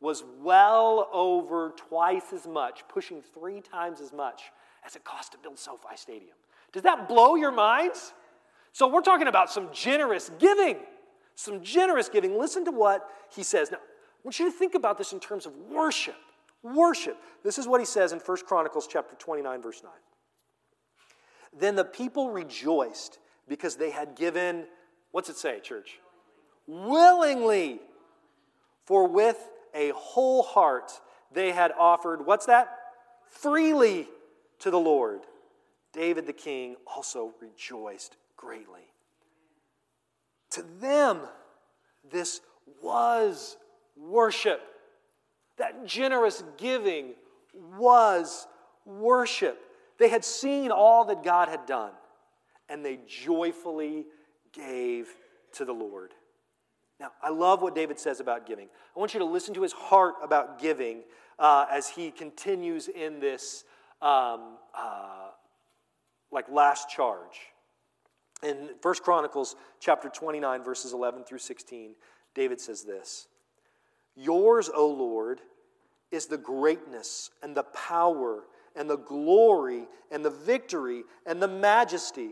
was 0.01 0.25
well 0.40 1.09
over 1.12 1.75
twice 1.77 2.33
as 2.33 2.47
much, 2.47 2.83
pushing 2.88 3.21
three 3.21 3.61
times 3.61 4.01
as 4.01 4.12
much 4.12 4.45
as 4.87 4.97
it 4.97 5.05
cost 5.05 5.33
to 5.33 5.38
build 5.38 5.59
SoFi 5.59 5.97
Stadium. 5.97 6.37
Does 6.73 6.83
that 6.85 7.09
blow 7.09 7.35
your 7.35 7.51
minds? 7.51 8.14
So 8.73 8.88
we're 8.88 9.03
talking 9.03 9.27
about 9.27 9.51
some 9.51 9.69
generous 9.73 10.31
giving. 10.38 10.79
Some 11.35 11.62
generous 11.62 12.09
giving. 12.09 12.38
Listen 12.38 12.64
to 12.64 12.71
what 12.71 13.09
he 13.35 13.43
says. 13.43 13.71
Now, 13.71 13.79
I 13.79 13.81
want 14.23 14.38
you 14.38 14.51
to 14.51 14.57
think 14.57 14.75
about 14.75 14.97
this 14.97 15.12
in 15.12 15.21
terms 15.21 15.47
of 15.47 15.53
worship. 15.71 16.16
Worship. 16.62 17.16
This 17.42 17.59
is 17.59 17.66
what 17.66 17.81
he 17.81 17.87
says 17.87 18.12
in 18.12 18.18
1 18.18 18.38
Chronicles 18.46 18.87
chapter 18.87 19.16
29 19.16 19.62
verse 19.62 19.83
9. 19.83 19.92
Then 21.59 21.75
the 21.75 21.85
people 21.85 22.31
rejoiced 22.31 23.18
because 23.49 23.77
they 23.77 23.90
had 23.90 24.14
given 24.14 24.66
what's 25.11 25.29
it 25.29 25.37
say, 25.37 25.61
church? 25.61 25.99
Willingly. 26.66 27.81
For 28.85 29.09
with 29.09 29.38
a 29.75 29.90
whole 29.90 30.42
heart 30.42 30.92
they 31.33 31.53
had 31.53 31.73
offered 31.79 32.27
what's 32.27 32.46
that? 32.46 32.77
Freely 33.29 34.09
to 34.61 34.70
the 34.70 34.79
Lord. 34.79 35.20
David 35.92 36.27
the 36.27 36.33
king 36.33 36.77
also 36.87 37.33
rejoiced 37.40 38.16
greatly. 38.37 38.83
To 40.51 40.62
them, 40.81 41.20
this 42.11 42.40
was 42.83 43.57
worship. 43.96 44.61
That 45.61 45.85
generous 45.85 46.42
giving 46.57 47.12
was 47.77 48.46
worship. 48.87 49.61
They 49.99 50.09
had 50.09 50.25
seen 50.25 50.70
all 50.70 51.05
that 51.05 51.23
God 51.23 51.51
had 51.51 51.66
done, 51.66 51.92
and 52.70 52.83
they 52.83 52.99
joyfully 53.07 54.07
gave 54.55 55.09
to 55.53 55.66
the 55.66 55.75
Lord. 55.75 56.14
Now, 56.99 57.12
I 57.23 57.29
love 57.29 57.61
what 57.61 57.75
David 57.75 58.01
says 58.01 58.20
about 58.20 58.46
giving. 58.46 58.68
I 58.96 58.99
want 58.99 59.12
you 59.12 59.20
to 59.20 59.27
listen 59.27 59.53
to 59.53 59.61
his 59.61 59.73
heart 59.73 60.14
about 60.23 60.59
giving 60.59 61.03
uh, 61.38 61.66
as 61.70 61.90
he 61.90 62.11
continues 62.11 62.88
in 62.88 63.20
this, 63.20 63.64
um, 64.01 64.57
uh, 64.75 65.29
like, 66.33 66.46
last 66.51 66.88
charge. 66.88 67.38
In 68.42 68.70
1 68.81 68.94
Chronicles 69.03 69.57
chapter 69.79 70.09
29, 70.09 70.64
verses 70.64 70.94
11 70.94 71.25
through 71.25 71.37
16, 71.37 71.90
David 72.35 72.59
says 72.59 72.83
this 72.83 73.29
Yours, 74.16 74.70
O 74.75 74.87
Lord, 74.87 75.42
is 76.11 76.27
the 76.27 76.38
greatness 76.38 77.31
and 77.42 77.57
the 77.57 77.62
power 77.62 78.44
and 78.77 78.88
the 78.88 78.99
glory 78.99 79.87
and 80.11 80.25
the 80.25 80.31
victory 80.31 81.05
and 81.27 81.42
the 81.42 81.49
majesty. 81.49 82.31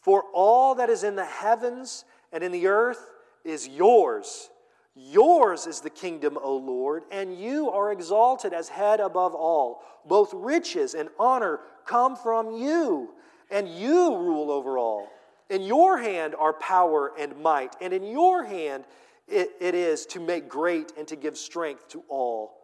For 0.00 0.24
all 0.32 0.74
that 0.76 0.90
is 0.90 1.04
in 1.04 1.16
the 1.16 1.24
heavens 1.24 2.04
and 2.32 2.44
in 2.44 2.52
the 2.52 2.66
earth 2.66 3.10
is 3.44 3.68
yours. 3.68 4.50
Yours 4.96 5.66
is 5.66 5.80
the 5.80 5.90
kingdom, 5.90 6.38
O 6.40 6.56
Lord, 6.56 7.02
and 7.10 7.36
you 7.36 7.70
are 7.70 7.90
exalted 7.90 8.52
as 8.52 8.68
head 8.68 9.00
above 9.00 9.34
all. 9.34 9.82
Both 10.06 10.32
riches 10.32 10.94
and 10.94 11.08
honor 11.18 11.60
come 11.84 12.14
from 12.16 12.52
you, 12.52 13.10
and 13.50 13.68
you 13.68 14.16
rule 14.16 14.50
over 14.50 14.78
all. 14.78 15.08
In 15.50 15.62
your 15.62 15.98
hand 15.98 16.34
are 16.38 16.52
power 16.52 17.12
and 17.18 17.36
might, 17.42 17.74
and 17.80 17.92
in 17.92 18.04
your 18.04 18.44
hand 18.44 18.84
it, 19.26 19.52
it 19.60 19.74
is 19.74 20.06
to 20.06 20.20
make 20.20 20.48
great 20.48 20.92
and 20.96 21.08
to 21.08 21.16
give 21.16 21.36
strength 21.36 21.88
to 21.88 22.04
all. 22.08 22.63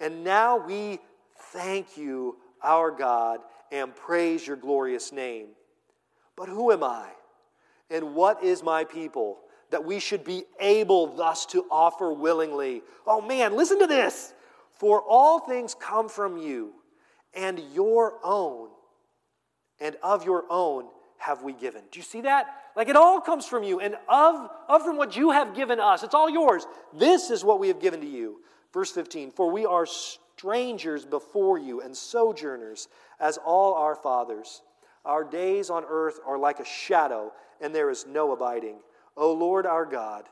And 0.00 0.24
now 0.24 0.56
we 0.56 1.00
thank 1.52 1.96
you, 1.96 2.36
our 2.62 2.90
God, 2.90 3.40
and 3.72 3.94
praise 3.94 4.46
your 4.46 4.56
glorious 4.56 5.12
name. 5.12 5.48
But 6.36 6.48
who 6.48 6.72
am 6.72 6.84
I? 6.84 7.08
And 7.90 8.14
what 8.14 8.42
is 8.42 8.62
my 8.62 8.84
people 8.84 9.38
that 9.70 9.84
we 9.84 9.98
should 9.98 10.24
be 10.24 10.44
able 10.60 11.08
thus 11.08 11.46
to 11.46 11.64
offer 11.70 12.12
willingly? 12.12 12.82
Oh 13.06 13.20
man, 13.20 13.56
listen 13.56 13.78
to 13.80 13.86
this. 13.86 14.32
For 14.72 15.02
all 15.02 15.40
things 15.40 15.74
come 15.74 16.08
from 16.08 16.36
you, 16.36 16.72
and 17.34 17.60
your 17.74 18.14
own, 18.22 18.68
and 19.80 19.96
of 20.02 20.24
your 20.24 20.44
own 20.48 20.84
have 21.18 21.42
we 21.42 21.52
given. 21.52 21.82
Do 21.90 21.98
you 21.98 22.04
see 22.04 22.20
that? 22.20 22.46
Like 22.76 22.88
it 22.88 22.94
all 22.94 23.20
comes 23.20 23.44
from 23.44 23.64
you, 23.64 23.80
and 23.80 23.96
of, 24.08 24.48
of 24.68 24.82
from 24.82 24.96
what 24.96 25.16
you 25.16 25.32
have 25.32 25.56
given 25.56 25.80
us. 25.80 26.04
It's 26.04 26.14
all 26.14 26.30
yours. 26.30 26.64
This 26.94 27.30
is 27.30 27.44
what 27.44 27.58
we 27.58 27.66
have 27.68 27.80
given 27.80 28.00
to 28.00 28.06
you 28.06 28.36
Verse 28.72 28.90
15 28.90 29.32
For 29.32 29.50
we 29.50 29.66
are 29.66 29.86
strangers 29.86 31.04
before 31.04 31.58
you 31.58 31.80
and 31.80 31.96
sojourners, 31.96 32.88
as 33.20 33.38
all 33.38 33.74
our 33.74 33.94
fathers. 33.94 34.62
Our 35.04 35.24
days 35.24 35.70
on 35.70 35.84
earth 35.88 36.20
are 36.26 36.38
like 36.38 36.60
a 36.60 36.64
shadow, 36.64 37.32
and 37.60 37.74
there 37.74 37.90
is 37.90 38.06
no 38.06 38.32
abiding. 38.32 38.80
O 39.16 39.32
Lord 39.32 39.66
our 39.66 39.86
God, 39.86 40.24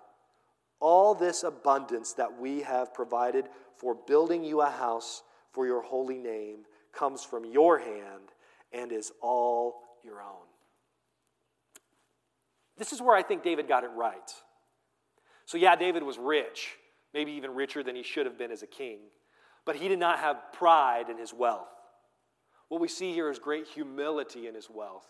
all 0.81 1.15
this 1.15 1.43
abundance 1.43 2.13
that 2.15 2.39
we 2.39 2.61
have 2.61 2.93
provided 2.93 3.47
for 3.77 3.95
building 3.95 4.45
you 4.45 4.61
a 4.61 4.71
house 4.71 5.23
for 5.53 5.67
your 5.67 5.83
holy 5.83 6.19
name 6.19 6.59
comes 6.93 7.25
from 7.25 7.45
your 7.45 7.79
hand 7.79 8.33
and 8.73 8.93
is 8.93 9.13
all 9.21 9.81
your 10.05 10.21
own. 10.21 10.47
This 12.77 12.93
is 12.93 13.01
where 13.01 13.17
I 13.17 13.23
think 13.23 13.43
David 13.43 13.69
got 13.69 13.85
it 13.85 13.91
right. 13.97 14.33
So, 15.47 15.57
yeah, 15.57 15.77
David 15.77 16.03
was 16.03 16.19
rich, 16.19 16.77
maybe 17.17 17.33
even 17.33 17.55
richer 17.55 17.83
than 17.83 17.97
he 17.97 18.03
should 18.03 18.27
have 18.27 18.37
been 18.37 18.51
as 18.53 18.63
a 18.63 18.67
king, 18.67 18.99
but 19.65 19.75
he 19.75 19.89
did 19.89 19.99
not 19.99 20.19
have 20.19 20.53
pride 20.53 21.09
in 21.09 21.17
his 21.17 21.33
wealth. 21.33 21.67
What 22.69 22.79
we 22.79 22.89
see 22.89 23.15
here 23.15 23.31
is 23.31 23.39
great 23.39 23.67
humility 23.67 24.47
in 24.47 24.55
his 24.55 24.69
wealth. 24.69 25.07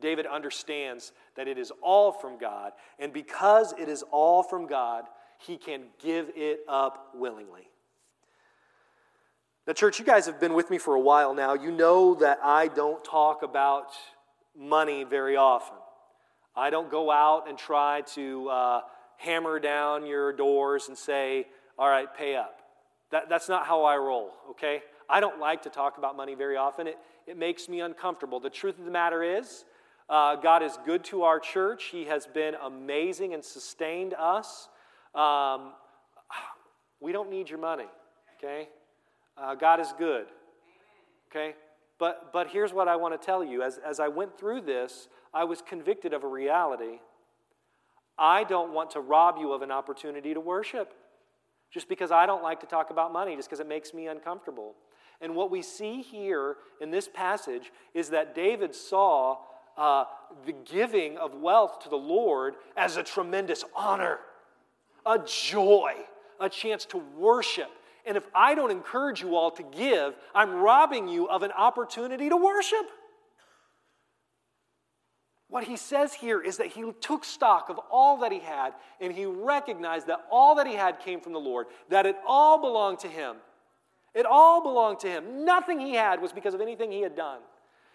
David 0.00 0.24
understands 0.24 1.10
that 1.34 1.48
it 1.48 1.58
is 1.58 1.72
all 1.82 2.12
from 2.12 2.38
God, 2.38 2.74
and 3.00 3.12
because 3.12 3.74
it 3.76 3.88
is 3.88 4.04
all 4.12 4.44
from 4.44 4.68
God, 4.68 5.06
he 5.44 5.56
can 5.56 5.86
give 6.00 6.30
it 6.36 6.60
up 6.68 7.10
willingly. 7.16 7.68
Now, 9.66 9.72
church, 9.72 9.98
you 9.98 10.04
guys 10.04 10.26
have 10.26 10.38
been 10.38 10.54
with 10.54 10.70
me 10.70 10.78
for 10.78 10.94
a 10.94 11.00
while 11.00 11.34
now. 11.34 11.54
You 11.54 11.72
know 11.72 12.14
that 12.14 12.38
I 12.40 12.68
don't 12.68 13.04
talk 13.04 13.42
about 13.42 13.88
money 14.56 15.02
very 15.02 15.36
often. 15.36 15.76
I 16.54 16.70
don't 16.70 16.88
go 16.88 17.10
out 17.10 17.48
and 17.48 17.58
try 17.58 18.02
to 18.14 18.48
uh, 18.48 18.80
hammer 19.18 19.60
down 19.60 20.06
your 20.06 20.32
doors 20.32 20.88
and 20.88 20.96
say, 20.96 21.46
all 21.78 21.88
right, 21.88 22.08
pay 22.16 22.34
up. 22.34 22.60
That, 23.10 23.28
that's 23.28 23.48
not 23.48 23.66
how 23.66 23.84
I 23.84 23.96
roll, 23.96 24.32
okay? 24.50 24.82
I 25.10 25.20
don't 25.20 25.38
like 25.38 25.62
to 25.62 25.70
talk 25.70 25.98
about 25.98 26.16
money 26.16 26.34
very 26.34 26.56
often. 26.56 26.86
It, 26.86 26.98
it 27.26 27.36
makes 27.36 27.68
me 27.68 27.80
uncomfortable. 27.80 28.40
The 28.40 28.50
truth 28.50 28.78
of 28.78 28.84
the 28.84 28.90
matter 28.90 29.22
is, 29.22 29.64
uh, 30.08 30.36
God 30.36 30.62
is 30.62 30.78
good 30.86 31.04
to 31.04 31.22
our 31.24 31.38
church. 31.38 31.84
He 31.92 32.04
has 32.04 32.26
been 32.26 32.54
amazing 32.54 33.34
and 33.34 33.44
sustained 33.44 34.14
us. 34.14 34.68
Um, 35.14 35.72
we 37.00 37.12
don't 37.12 37.30
need 37.30 37.50
your 37.50 37.58
money, 37.58 37.86
okay? 38.38 38.68
Uh, 39.36 39.54
God 39.54 39.80
is 39.80 39.92
good, 39.98 40.26
okay? 41.30 41.54
But, 41.98 42.32
but 42.32 42.48
here's 42.48 42.72
what 42.72 42.88
I 42.88 42.96
want 42.96 43.20
to 43.20 43.24
tell 43.24 43.44
you. 43.44 43.62
As, 43.62 43.78
as 43.84 44.00
I 44.00 44.08
went 44.08 44.38
through 44.38 44.62
this, 44.62 45.08
I 45.34 45.44
was 45.44 45.60
convicted 45.60 46.12
of 46.12 46.24
a 46.24 46.28
reality. 46.28 47.00
I 48.18 48.44
don't 48.44 48.72
want 48.72 48.90
to 48.92 49.00
rob 49.00 49.36
you 49.38 49.52
of 49.52 49.62
an 49.62 49.70
opportunity 49.70 50.34
to 50.34 50.40
worship 50.40 50.94
just 51.70 51.88
because 51.88 52.10
I 52.10 52.26
don't 52.26 52.42
like 52.42 52.60
to 52.60 52.66
talk 52.66 52.90
about 52.90 53.12
money, 53.12 53.36
just 53.36 53.48
because 53.48 53.60
it 53.60 53.68
makes 53.68 53.92
me 53.92 54.06
uncomfortable. 54.06 54.74
And 55.20 55.34
what 55.34 55.50
we 55.50 55.62
see 55.62 56.02
here 56.02 56.56
in 56.80 56.90
this 56.90 57.08
passage 57.08 57.72
is 57.92 58.10
that 58.10 58.34
David 58.34 58.74
saw 58.74 59.38
uh, 59.76 60.04
the 60.46 60.52
giving 60.52 61.16
of 61.18 61.34
wealth 61.34 61.80
to 61.80 61.88
the 61.88 61.96
Lord 61.96 62.54
as 62.76 62.96
a 62.96 63.02
tremendous 63.02 63.64
honor, 63.76 64.18
a 65.04 65.18
joy, 65.18 65.92
a 66.40 66.48
chance 66.48 66.84
to 66.86 66.98
worship. 67.16 67.70
And 68.06 68.16
if 68.16 68.24
I 68.34 68.54
don't 68.54 68.70
encourage 68.70 69.20
you 69.20 69.36
all 69.36 69.50
to 69.52 69.62
give, 69.62 70.14
I'm 70.34 70.52
robbing 70.54 71.08
you 71.08 71.28
of 71.28 71.42
an 71.42 71.52
opportunity 71.52 72.28
to 72.28 72.36
worship. 72.36 72.88
What 75.48 75.64
he 75.64 75.76
says 75.76 76.12
here 76.12 76.40
is 76.40 76.58
that 76.58 76.68
he 76.68 76.84
took 77.00 77.24
stock 77.24 77.70
of 77.70 77.78
all 77.90 78.18
that 78.18 78.32
he 78.32 78.38
had 78.38 78.74
and 79.00 79.12
he 79.12 79.24
recognized 79.24 80.06
that 80.08 80.20
all 80.30 80.54
that 80.56 80.66
he 80.66 80.74
had 80.74 81.00
came 81.00 81.20
from 81.20 81.32
the 81.32 81.40
Lord, 81.40 81.66
that 81.88 82.04
it 82.04 82.16
all 82.26 82.60
belonged 82.60 82.98
to 83.00 83.08
him. 83.08 83.36
It 84.14 84.26
all 84.26 84.62
belonged 84.62 85.00
to 85.00 85.08
him. 85.08 85.44
Nothing 85.44 85.80
he 85.80 85.94
had 85.94 86.20
was 86.20 86.32
because 86.32 86.52
of 86.52 86.60
anything 86.60 86.92
he 86.92 87.00
had 87.00 87.16
done. 87.16 87.40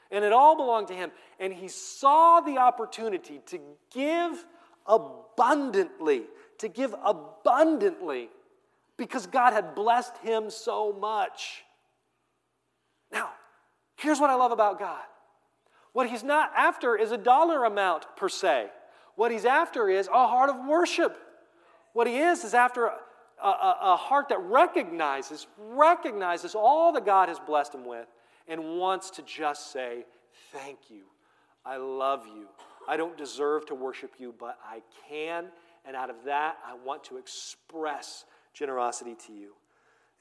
And 0.10 0.24
it 0.24 0.32
all 0.32 0.56
belonged 0.56 0.88
to 0.88 0.93
him. 0.93 1.12
And 1.39 1.54
he 1.54 1.68
saw 1.68 2.39
the 2.39 2.58
opportunity 2.58 3.41
to 3.47 3.60
give 3.93 4.45
abundantly, 4.88 6.24
to 6.58 6.68
give 6.68 6.95
abundantly 7.04 8.30
because 8.97 9.28
God 9.28 9.54
had 9.54 9.76
blessed 9.76 10.18
him 10.18 10.49
so 10.49 10.93
much. 10.93 11.64
Now, 13.12 13.32
here's 13.95 14.20
what 14.20 14.30
I 14.30 14.36
love 14.36 14.51
about 14.51 14.80
God 14.80 15.04
what 15.94 16.10
he's 16.10 16.24
not 16.24 16.52
after 16.58 16.96
is 16.96 17.12
a 17.12 17.18
dollar 17.18 17.64
amount 17.66 18.06
per 18.18 18.28
se. 18.28 18.68
What 19.16 19.32
he's 19.32 19.46
after 19.46 19.89
is 19.89 20.08
a 20.08 20.28
heart 20.28 20.50
of 20.50 20.66
worship. 20.68 21.16
What 21.94 22.08
he 22.08 22.18
is 22.18 22.44
is 22.44 22.56
after 22.56 22.86
a, 22.86 22.98
a, 23.44 23.78
a, 23.82 23.96
heart 23.96 24.30
that 24.30 24.39
recognizes, 24.39 25.46
recognizes 25.58 26.56
all 26.56 26.91
that 26.94 27.06
God 27.06 27.30
has 27.30 27.39
blessed 27.39 27.76
him 27.76 27.86
with 27.86 28.08
and 28.48 28.80
wants 28.80 29.12
to 29.12 29.22
just 29.22 29.72
say, 29.72 30.06
Thank 30.52 30.89
you. 30.89 31.04
I 31.66 31.78
love 31.78 32.26
you. 32.28 32.48
I 32.88 32.98
don't 32.98 33.18
deserve 33.18 33.68
to 33.68 33.76
worship 33.76 34.14
you, 34.18 34.34
but 34.38 34.58
I 34.66 34.82
can. 35.08 35.46
And 35.86 35.96
out 35.96 36.10
of 36.10 36.24
that, 36.26 36.58
I 36.66 36.74
want 36.74 37.04
to 37.06 37.18
express 37.18 38.26
generosity 38.54 39.16
to 39.28 39.34
you. 39.34 39.54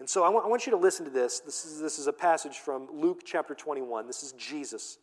And 0.00 0.08
so 0.08 0.22
I 0.24 0.28
want, 0.28 0.44
I 0.44 0.48
want 0.48 0.66
you 0.66 0.72
to 0.72 0.78
listen 0.78 1.04
to 1.04 1.10
this. 1.10 1.40
This 1.40 1.64
is, 1.64 1.80
this 1.80 1.98
is 1.98 2.06
a 2.06 2.12
passage 2.12 2.58
from 2.58 2.88
Luke 2.92 3.22
chapter 3.24 3.54
21. 3.54 4.06
This 4.06 4.22
is 4.22 4.32
Jesus 4.32 4.98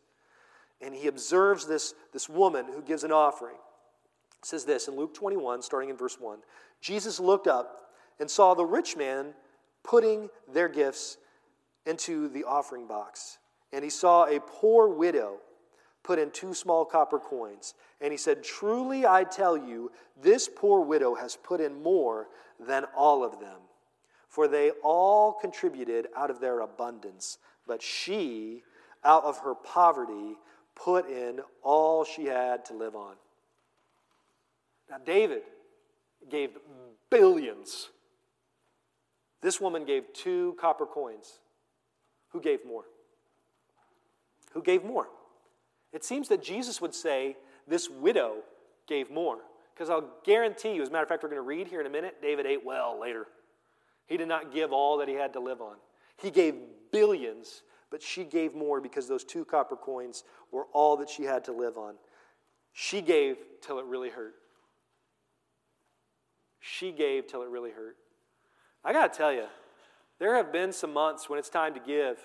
and 0.82 0.94
he 0.96 1.08
observes 1.08 1.66
this, 1.66 1.94
this 2.14 2.30
woman 2.30 2.66
who 2.74 2.82
gives 2.82 3.04
an 3.04 3.12
offering. 3.12 3.58
It 4.40 4.46
says 4.46 4.66
this 4.66 4.88
in 4.88 4.96
Luke 4.96 5.14
21, 5.14 5.62
starting 5.62 5.90
in 5.90 5.98
verse 5.98 6.18
1. 6.20 6.40
Jesus 6.82 7.20
looked 7.20 7.48
up 7.48 7.92
and 8.20 8.30
saw 8.30 8.54
the 8.54 8.66
rich 8.66 8.96
man 8.96 9.34
putting 9.84 10.30
their 10.52 10.70
gifts 10.70 11.18
into 11.86 12.30
the 12.30 12.44
offering 12.44 12.88
box. 12.88 13.38
And 13.74 13.84
he 13.84 13.90
saw 13.90 14.26
a 14.26 14.40
poor 14.40 14.88
widow 14.88 15.38
put 16.04 16.20
in 16.20 16.32
two 16.32 16.54
small 16.54 16.86
copper 16.86 17.20
coins. 17.20 17.74
And 18.02 18.12
he 18.12 18.18
said, 18.18 18.44
Truly 18.44 19.06
I 19.06 19.26
tell 19.26 19.58
you, 19.58 19.92
this 20.22 20.50
poor 20.54 20.82
widow 20.82 21.16
has 21.16 21.36
put 21.36 21.60
in 21.60 21.82
more 21.84 22.28
than 22.60 22.86
all 22.96 23.24
of 23.24 23.40
them. 23.40 23.58
For 24.28 24.48
they 24.48 24.72
all 24.84 25.34
contributed 25.34 26.08
out 26.16 26.30
of 26.30 26.40
their 26.40 26.62
abundance, 26.62 27.40
but 27.66 27.82
she, 27.82 28.64
out 29.04 29.24
of 29.24 29.40
her 29.40 29.56
poverty, 29.56 30.38
put 30.84 31.10
in 31.10 31.42
all 31.62 32.04
she 32.04 32.26
had 32.26 32.66
to 32.66 32.74
live 32.74 32.96
on. 32.96 33.16
Now, 34.90 34.98
David 35.06 35.44
gave 36.30 36.52
billions. 37.10 37.90
This 39.42 39.62
woman 39.62 39.86
gave 39.86 40.12
two 40.14 40.56
copper 40.60 40.86
coins. 40.86 41.40
Who 42.30 42.42
gave 42.42 42.66
more? 42.66 42.84
Who 44.54 44.64
gave 44.64 44.84
more? 44.84 45.08
It 45.92 46.04
seems 46.04 46.28
that 46.30 46.44
Jesus 46.44 46.82
would 46.82 46.94
say 46.94 47.38
this 47.68 47.90
widow 47.90 48.38
gave 48.88 49.10
more. 49.12 49.40
Because 49.74 49.90
I'll 49.90 50.10
guarantee 50.26 50.74
you, 50.74 50.82
as 50.82 50.90
a 50.90 50.92
matter 50.92 51.04
of 51.04 51.10
fact, 51.10 51.24
we're 51.24 51.30
going 51.30 51.42
to 51.42 51.48
read 51.48 51.68
here 51.68 51.80
in 51.80 51.88
a 51.88 51.90
minute, 51.90 52.22
David 52.22 52.46
ate 52.46 52.66
well 52.66 53.00
later. 53.00 53.28
He 54.08 54.18
did 54.18 54.28
not 54.28 54.54
give 54.54 54.74
all 54.74 54.98
that 54.98 55.08
he 55.08 55.14
had 55.14 55.34
to 55.34 55.40
live 55.40 55.62
on. 55.62 55.76
He 56.18 56.32
gave 56.32 56.56
billions 56.92 57.62
but 57.92 58.02
she 58.02 58.24
gave 58.24 58.54
more 58.54 58.80
because 58.80 59.08
those 59.08 59.24
two 59.24 59.46
copper 59.46 59.76
coins 59.76 60.24
were 60.52 60.66
all 60.74 60.98
that 60.98 61.10
she 61.10 61.24
had 61.24 61.44
to 61.46 61.52
live 61.52 61.78
on. 61.78 61.96
She 62.74 63.02
gave 63.02 63.38
till 63.62 63.80
it 63.80 63.86
really 63.86 64.10
hurt. 64.10 64.36
She 66.60 66.92
gave 66.92 67.28
till 67.28 67.42
it 67.42 67.50
really 67.50 67.72
hurt. 67.72 67.96
I 68.84 68.94
got 68.94 69.12
to 69.12 69.18
tell 69.18 69.34
you, 69.34 69.46
there 70.20 70.36
have 70.36 70.52
been 70.52 70.72
some 70.72 70.94
months 70.94 71.30
when 71.30 71.40
it's 71.40 71.50
time 71.50 71.74
to 71.74 71.80
give. 71.80 72.18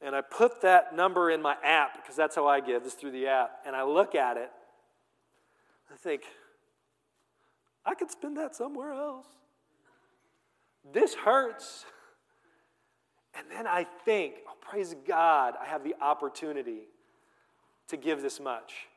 And 0.00 0.14
I 0.14 0.20
put 0.20 0.60
that 0.62 0.94
number 0.94 1.30
in 1.30 1.40
my 1.40 1.56
app 1.64 1.96
because 1.96 2.16
that's 2.16 2.36
how 2.36 2.46
I 2.46 2.60
give, 2.60 2.84
is 2.84 2.92
through 2.92 3.12
the 3.12 3.26
app. 3.26 3.60
And 3.66 3.74
I 3.74 3.82
look 3.82 4.14
at 4.14 4.36
it. 4.36 4.50
I 5.92 5.96
think, 5.96 6.22
I 7.84 7.94
could 7.94 8.10
spend 8.10 8.36
that 8.36 8.54
somewhere 8.54 8.92
else. 8.92 9.26
This 10.92 11.14
hurts. 11.14 11.86
And 13.36 13.46
then 13.50 13.66
I 13.66 13.84
think, 14.04 14.36
oh, 14.48 14.54
praise 14.60 14.94
God, 15.06 15.54
I 15.60 15.66
have 15.66 15.84
the 15.84 15.94
opportunity 16.00 16.88
to 17.88 17.96
give 17.96 18.22
this 18.22 18.40
much. 18.40 18.88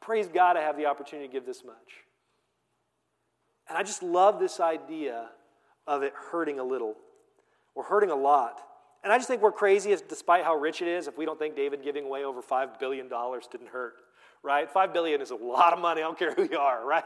Praise 0.00 0.28
God, 0.28 0.56
I 0.56 0.62
have 0.62 0.76
the 0.76 0.86
opportunity 0.86 1.28
to 1.28 1.32
give 1.32 1.46
this 1.46 1.64
much. 1.64 2.04
And 3.68 3.76
I 3.76 3.82
just 3.82 4.02
love 4.02 4.38
this 4.38 4.60
idea 4.60 5.28
of 5.86 6.02
it 6.02 6.12
hurting 6.30 6.58
a 6.58 6.64
little 6.64 6.96
or 7.74 7.84
hurting 7.84 8.10
a 8.10 8.16
lot. 8.16 8.62
And 9.04 9.12
I 9.12 9.18
just 9.18 9.28
think 9.28 9.42
we're 9.42 9.52
crazy, 9.52 9.94
despite 10.08 10.44
how 10.44 10.56
rich 10.56 10.82
it 10.82 10.88
is, 10.88 11.06
if 11.06 11.16
we 11.16 11.24
don't 11.24 11.38
think 11.38 11.54
David 11.54 11.82
giving 11.82 12.04
away 12.04 12.24
over 12.24 12.42
$5 12.42 12.78
billion 12.78 13.08
didn't 13.08 13.68
hurt, 13.68 13.94
right? 14.42 14.68
5 14.68 14.92
billion 14.92 15.20
is 15.20 15.30
a 15.30 15.36
lot 15.36 15.72
of 15.72 15.78
money, 15.78 16.00
I 16.02 16.04
don't 16.04 16.18
care 16.18 16.32
who 16.34 16.48
you 16.50 16.58
are, 16.58 16.84
right? 16.86 17.04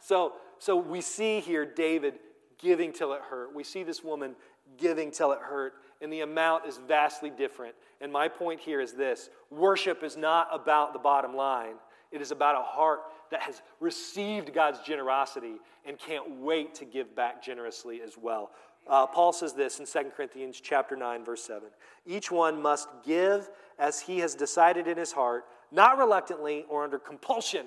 So, 0.00 0.34
so 0.58 0.76
we 0.76 1.00
see 1.00 1.40
here 1.40 1.64
David 1.64 2.18
giving 2.58 2.92
till 2.92 3.12
it 3.14 3.22
hurt. 3.22 3.54
We 3.54 3.64
see 3.64 3.82
this 3.82 4.04
woman 4.04 4.36
giving 4.78 5.10
till 5.10 5.32
it 5.32 5.40
hurt, 5.40 5.74
and 6.00 6.12
the 6.12 6.20
amount 6.20 6.66
is 6.66 6.78
vastly 6.88 7.30
different. 7.30 7.74
And 8.00 8.12
my 8.12 8.28
point 8.28 8.60
here 8.60 8.80
is 8.80 8.92
this 8.92 9.30
worship 9.50 10.02
is 10.02 10.16
not 10.16 10.48
about 10.52 10.92
the 10.92 10.98
bottom 10.98 11.34
line, 11.34 11.74
it 12.10 12.20
is 12.20 12.30
about 12.30 12.56
a 12.56 12.64
heart 12.64 13.00
that 13.30 13.40
has 13.42 13.62
received 13.78 14.52
God's 14.52 14.80
generosity 14.80 15.56
and 15.84 15.98
can't 15.98 16.40
wait 16.40 16.74
to 16.76 16.84
give 16.84 17.14
back 17.14 17.42
generously 17.42 18.00
as 18.02 18.16
well. 18.20 18.50
Uh, 18.88 19.06
Paul 19.06 19.32
says 19.32 19.52
this 19.52 19.78
in 19.78 19.86
2 19.86 20.10
Corinthians 20.10 20.60
chapter 20.60 20.96
9 20.96 21.24
verse 21.24 21.42
7. 21.42 21.68
Each 22.06 22.30
one 22.30 22.60
must 22.60 22.88
give 23.04 23.48
as 23.78 24.00
he 24.00 24.18
has 24.18 24.34
decided 24.34 24.88
in 24.88 24.96
his 24.96 25.12
heart, 25.12 25.44
not 25.70 25.98
reluctantly 25.98 26.64
or 26.68 26.82
under 26.82 26.98
compulsion. 26.98 27.66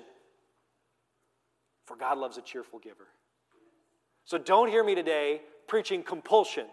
For 1.86 1.96
God 1.96 2.18
loves 2.18 2.36
a 2.36 2.42
cheerful 2.42 2.78
giver. 2.78 3.08
So 4.24 4.38
don't 4.38 4.68
hear 4.68 4.84
me 4.84 4.94
today 4.94 5.42
preaching 5.66 6.02
compulsion. 6.02 6.66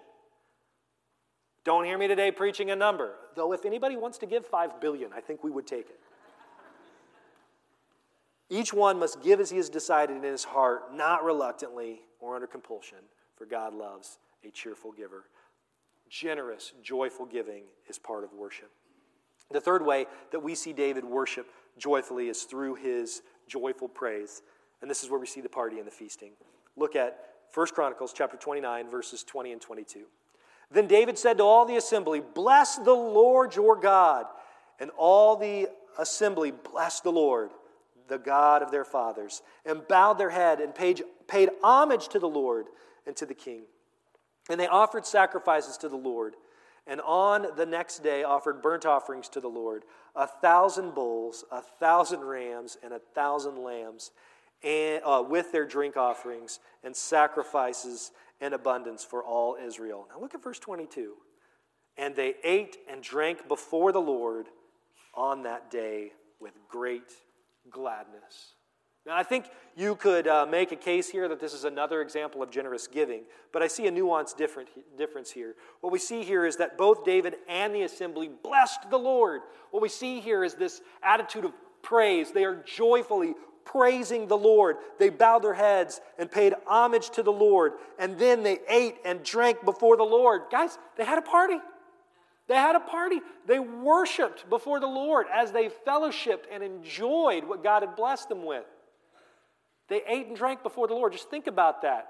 Don't 1.63 1.85
hear 1.85 1.97
me 1.97 2.07
today 2.07 2.31
preaching 2.31 2.71
a 2.71 2.75
number. 2.75 3.11
Though 3.35 3.53
if 3.53 3.65
anybody 3.65 3.95
wants 3.95 4.17
to 4.19 4.25
give 4.25 4.45
5 4.45 4.81
billion, 4.81 5.11
I 5.13 5.21
think 5.21 5.43
we 5.43 5.51
would 5.51 5.67
take 5.67 5.89
it. 5.89 5.99
Each 8.49 8.73
one 8.73 8.99
must 8.99 9.21
give 9.21 9.39
as 9.39 9.49
he 9.49 9.57
has 9.57 9.69
decided 9.69 10.17
in 10.17 10.23
his 10.23 10.43
heart, 10.43 10.93
not 10.93 11.23
reluctantly 11.23 12.01
or 12.19 12.35
under 12.35 12.47
compulsion, 12.47 12.97
for 13.37 13.45
God 13.45 13.73
loves 13.73 14.17
a 14.43 14.51
cheerful 14.51 14.91
giver. 14.91 15.25
Generous, 16.09 16.73
joyful 16.83 17.25
giving 17.25 17.63
is 17.87 17.97
part 17.97 18.25
of 18.25 18.33
worship. 18.33 18.69
The 19.51 19.61
third 19.61 19.85
way 19.85 20.05
that 20.31 20.39
we 20.41 20.55
see 20.55 20.73
David 20.73 21.05
worship 21.05 21.49
joyfully 21.77 22.27
is 22.27 22.43
through 22.43 22.75
his 22.75 23.21
joyful 23.47 23.87
praise. 23.87 24.41
And 24.81 24.89
this 24.89 25.03
is 25.03 25.09
where 25.09 25.19
we 25.19 25.27
see 25.27 25.41
the 25.41 25.49
party 25.49 25.77
and 25.77 25.87
the 25.87 25.91
feasting. 25.91 26.31
Look 26.75 26.95
at 26.95 27.19
1 27.53 27.67
Chronicles 27.67 28.13
chapter 28.13 28.37
29 28.37 28.89
verses 28.89 29.23
20 29.23 29.53
and 29.53 29.61
22. 29.61 30.05
Then 30.71 30.87
David 30.87 31.19
said 31.19 31.37
to 31.37 31.43
all 31.43 31.65
the 31.65 31.75
assembly, 31.75 32.21
"Bless 32.21 32.77
the 32.77 32.93
Lord 32.93 33.55
your 33.55 33.75
God." 33.75 34.25
And 34.79 34.89
all 34.97 35.35
the 35.35 35.69
assembly 35.97 36.51
blessed 36.51 37.03
the 37.03 37.11
Lord, 37.11 37.51
the 38.07 38.17
God 38.17 38.63
of 38.63 38.71
their 38.71 38.85
fathers, 38.85 39.43
and 39.63 39.87
bowed 39.87 40.17
their 40.17 40.31
head 40.31 40.59
and 40.59 40.73
paid, 40.73 41.03
paid 41.27 41.49
homage 41.61 42.07
to 42.09 42.19
the 42.19 42.29
Lord 42.29 42.67
and 43.05 43.15
to 43.17 43.25
the 43.25 43.35
king. 43.35 43.63
And 44.49 44.59
they 44.59 44.67
offered 44.67 45.05
sacrifices 45.05 45.77
to 45.77 45.89
the 45.89 45.97
Lord, 45.97 46.35
and 46.87 46.99
on 47.01 47.55
the 47.55 47.65
next 47.65 47.99
day 47.99 48.23
offered 48.23 48.61
burnt 48.61 48.85
offerings 48.85 49.29
to 49.29 49.39
the 49.39 49.49
Lord 49.49 49.85
a 50.15 50.25
thousand 50.25 50.95
bulls, 50.95 51.45
a 51.51 51.61
thousand 51.61 52.23
rams, 52.23 52.77
and 52.81 52.91
a 52.93 52.99
thousand 52.99 53.63
lambs, 53.63 54.11
and, 54.63 55.01
uh, 55.05 55.23
with 55.25 55.51
their 55.51 55.65
drink 55.65 55.95
offerings 55.95 56.59
and 56.83 56.95
sacrifices 56.95 58.11
in 58.41 58.53
abundance 58.53 59.03
for 59.03 59.23
all 59.23 59.55
Israel. 59.63 60.07
Now 60.09 60.19
look 60.19 60.35
at 60.35 60.43
verse 60.43 60.59
22. 60.59 61.13
And 61.97 62.15
they 62.15 62.35
ate 62.43 62.77
and 62.89 63.03
drank 63.03 63.47
before 63.47 63.91
the 63.91 64.01
Lord 64.01 64.47
on 65.13 65.43
that 65.43 65.69
day 65.69 66.13
with 66.39 66.53
great 66.69 67.11
gladness. 67.69 68.55
Now, 69.05 69.17
I 69.17 69.23
think 69.23 69.45
you 69.75 69.95
could 69.95 70.27
uh, 70.27 70.45
make 70.45 70.71
a 70.71 70.75
case 70.75 71.09
here 71.09 71.27
that 71.27 71.39
this 71.39 71.53
is 71.53 71.63
another 71.63 72.01
example 72.01 72.43
of 72.43 72.51
generous 72.51 72.87
giving, 72.87 73.23
but 73.51 73.63
I 73.63 73.67
see 73.67 73.87
a 73.87 73.91
nuanced 73.91 74.37
different, 74.37 74.69
difference 74.95 75.31
here. 75.31 75.55
What 75.81 75.91
we 75.91 75.97
see 75.97 76.23
here 76.23 76.45
is 76.45 76.57
that 76.57 76.77
both 76.77 77.03
David 77.03 77.35
and 77.49 77.73
the 77.73 77.81
assembly 77.81 78.29
blessed 78.43 78.91
the 78.91 78.99
Lord. 78.99 79.41
What 79.71 79.81
we 79.81 79.89
see 79.89 80.19
here 80.19 80.43
is 80.43 80.53
this 80.53 80.81
attitude 81.01 81.45
of 81.45 81.53
praise. 81.81 82.31
They 82.31 82.45
are 82.45 82.63
joyfully 82.63 83.33
praising 83.65 84.27
the 84.27 84.37
Lord. 84.37 84.77
They 84.99 85.09
bowed 85.09 85.43
their 85.43 85.53
heads 85.53 86.01
and 86.17 86.31
paid 86.31 86.53
homage 86.65 87.09
to 87.11 87.23
the 87.23 87.31
Lord, 87.31 87.73
and 87.99 88.17
then 88.17 88.43
they 88.43 88.59
ate 88.69 88.95
and 89.05 89.23
drank 89.23 89.63
before 89.65 89.97
the 89.97 90.03
Lord. 90.03 90.43
Guys, 90.51 90.77
they 90.97 91.05
had 91.05 91.17
a 91.17 91.23
party. 91.23 91.57
They 92.47 92.55
had 92.55 92.75
a 92.75 92.81
party. 92.81 93.21
They 93.47 93.59
worshiped 93.59 94.49
before 94.49 94.79
the 94.79 94.87
Lord 94.87 95.27
as 95.33 95.51
they 95.51 95.69
fellowshipped 95.87 96.45
and 96.51 96.61
enjoyed 96.63 97.45
what 97.45 97.63
God 97.63 97.83
had 97.83 97.95
blessed 97.95 98.29
them 98.29 98.45
with. 98.45 98.65
They 99.87 100.01
ate 100.07 100.27
and 100.27 100.35
drank 100.35 100.63
before 100.63 100.87
the 100.87 100.93
Lord. 100.93 101.13
Just 101.13 101.29
think 101.29 101.47
about 101.47 101.81
that. 101.83 102.07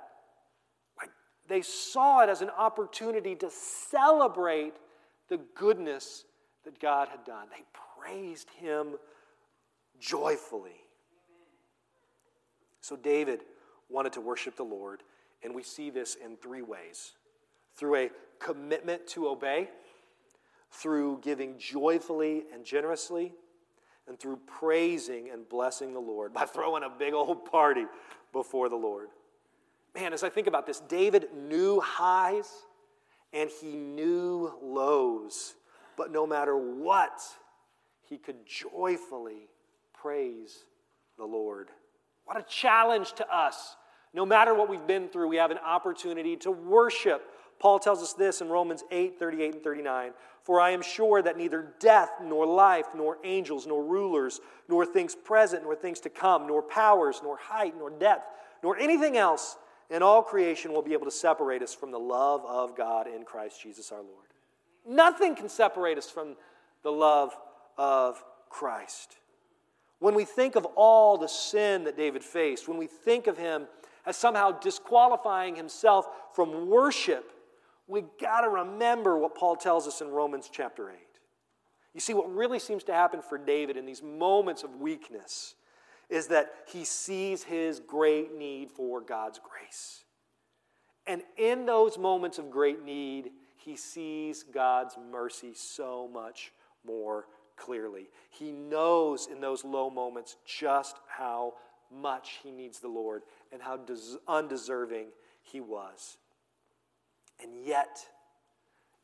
They 1.48 1.62
saw 1.62 2.22
it 2.24 2.30
as 2.30 2.42
an 2.42 2.50
opportunity 2.50 3.36
to 3.36 3.50
celebrate 3.50 4.74
the 5.30 5.40
goodness 5.56 6.26
that 6.64 6.80
God 6.80 7.10
had 7.10 7.26
done. 7.26 7.48
They 7.50 7.64
praised 8.02 8.50
Him 8.60 8.96
joyfully. 10.00 10.81
So 12.82 12.96
David 12.96 13.42
wanted 13.90 14.14
to 14.14 14.22
worship 14.22 14.56
the 14.56 14.64
Lord, 14.64 15.04
and 15.44 15.54
we 15.56 15.64
see 15.64 15.90
this 15.90 16.16
in 16.16 16.36
three 16.38 16.62
ways 16.62 17.14
through 17.76 17.96
a 17.96 18.12
commitment 18.40 19.08
to 19.08 19.28
obey, 19.28 19.70
through 20.72 21.20
giving 21.22 21.58
joyfully 21.58 22.44
and 22.54 22.66
generously, 22.66 23.34
and 24.08 24.20
through 24.20 24.40
praising 24.46 25.30
and 25.30 25.48
blessing 25.48 25.94
the 25.94 26.00
Lord 26.00 26.34
by 26.34 26.46
throwing 26.46 26.84
a 26.84 26.90
big 26.90 27.14
old 27.14 27.46
party 27.46 27.86
before 28.34 28.68
the 28.68 28.76
Lord. 28.76 29.10
Man, 29.94 30.14
as 30.14 30.24
I 30.24 30.30
think 30.30 30.48
about 30.48 30.66
this, 30.66 30.80
David 30.80 31.28
knew 31.36 31.80
highs 31.82 32.50
and 33.34 33.50
he 33.50 33.76
knew 33.76 34.54
lows, 34.62 35.54
but 35.98 36.12
no 36.12 36.26
matter 36.26 36.58
what, 36.58 37.22
he 38.10 38.18
could 38.18 38.46
joyfully 38.46 39.50
praise 39.94 40.66
the 41.18 41.26
Lord. 41.26 41.70
What 42.32 42.40
a 42.40 42.48
challenge 42.48 43.12
to 43.16 43.30
us. 43.30 43.76
No 44.14 44.26
matter 44.26 44.54
what 44.54 44.70
we've 44.70 44.88
been 44.88 45.10
through, 45.10 45.28
we 45.28 45.36
have 45.36 45.52
an 45.52 45.58
opportunity 45.58 46.38
to 46.38 46.52
worship. 46.52 47.24
Paul 47.60 47.78
tells 47.78 48.02
us 48.02 48.14
this 48.14 48.40
in 48.40 48.48
Romans 48.48 48.86
8 48.90 49.20
38 49.20 49.56
and 49.56 49.62
39. 49.62 50.12
For 50.42 50.62
I 50.62 50.70
am 50.70 50.82
sure 50.82 51.22
that 51.22 51.36
neither 51.38 51.74
death, 51.82 52.10
nor 52.24 52.46
life, 52.46 52.86
nor 52.96 53.18
angels, 53.26 53.68
nor 53.68 53.84
rulers, 53.84 54.40
nor 54.70 54.86
things 54.86 55.14
present, 55.14 55.64
nor 55.64 55.76
things 55.76 56.00
to 56.00 56.10
come, 56.10 56.48
nor 56.48 56.62
powers, 56.62 57.20
nor 57.22 57.36
height, 57.36 57.74
nor 57.78 57.90
depth, 57.90 58.30
nor 58.64 58.78
anything 58.78 59.18
else 59.18 59.58
in 59.90 60.02
all 60.02 60.24
creation 60.24 60.72
will 60.72 60.82
be 60.82 60.94
able 60.94 61.08
to 61.08 61.12
separate 61.12 61.62
us 61.62 61.76
from 61.76 61.92
the 61.92 62.00
love 62.00 62.46
of 62.46 62.78
God 62.78 63.08
in 63.08 63.26
Christ 63.26 63.62
Jesus 63.62 63.92
our 63.92 64.02
Lord. 64.02 64.30
Nothing 64.88 65.36
can 65.36 65.50
separate 65.50 65.98
us 65.98 66.10
from 66.10 66.38
the 66.82 66.94
love 66.94 67.36
of 67.78 68.24
Christ. 68.50 69.18
When 70.02 70.16
we 70.16 70.26
think 70.26 70.56
of 70.56 70.66
all 70.76 71.16
the 71.16 71.28
sin 71.28 71.84
that 71.84 71.96
David 71.96 72.24
faced, 72.24 72.68
when 72.68 72.80
we 72.80 72.88
think 72.88 73.28
of 73.28 73.38
him 73.38 73.68
as 74.04 74.18
somehow 74.18 74.50
disqualifying 74.50 75.56
himself 75.56 76.08
from 76.34 76.68
worship, 76.68 77.32
we 77.88 78.06
got 78.20 78.42
to 78.42 78.50
remember 78.50 79.16
what 79.20 79.36
Paul 79.36 79.56
tells 79.56 79.88
us 79.88 80.02
in 80.02 80.10
Romans 80.10 80.50
chapter 80.52 80.90
8. 80.90 80.98
You 81.94 82.00
see, 82.00 82.16
what 82.16 82.34
really 82.34 82.58
seems 82.58 82.84
to 82.86 82.94
happen 82.94 83.22
for 83.22 83.38
David 83.38 83.78
in 83.78 83.86
these 83.86 84.02
moments 84.02 84.64
of 84.64 84.78
weakness 84.78 85.54
is 86.10 86.26
that 86.28 86.52
he 86.68 86.84
sees 86.84 87.44
his 87.44 87.80
great 87.80 88.36
need 88.36 88.72
for 88.72 89.02
God's 89.02 89.40
grace. 89.40 90.04
And 91.06 91.22
in 91.38 91.68
those 91.68 92.00
moments 92.00 92.40
of 92.40 92.50
great 92.50 92.84
need, 92.84 93.30
he 93.56 93.76
sees 93.76 94.42
God's 94.42 94.98
mercy 95.12 95.54
so 95.54 96.10
much 96.12 96.54
more 96.84 97.28
clearly. 97.62 98.10
He 98.30 98.52
knows 98.52 99.28
in 99.32 99.40
those 99.40 99.64
low 99.64 99.90
moments 99.90 100.36
just 100.46 100.96
how 101.08 101.54
much 101.94 102.40
he 102.44 102.52
needs 102.52 102.80
the 102.80 102.88
Lord 102.88 103.22
and 103.52 103.62
how 103.62 103.80
undeserving 104.28 105.08
he 105.44 105.62
was. 105.62 106.18
And 107.42 107.52
yet, 107.66 108.06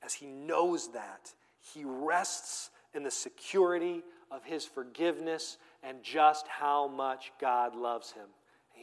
as 0.03 0.13
he 0.13 0.25
knows 0.25 0.91
that, 0.93 1.33
he 1.73 1.83
rests 1.85 2.71
in 2.93 3.03
the 3.03 3.11
security 3.11 4.03
of 4.31 4.43
his 4.43 4.65
forgiveness 4.65 5.57
and 5.83 6.01
just 6.01 6.47
how 6.47 6.87
much 6.87 7.31
God 7.39 7.75
loves 7.75 8.11
him. 8.11 8.27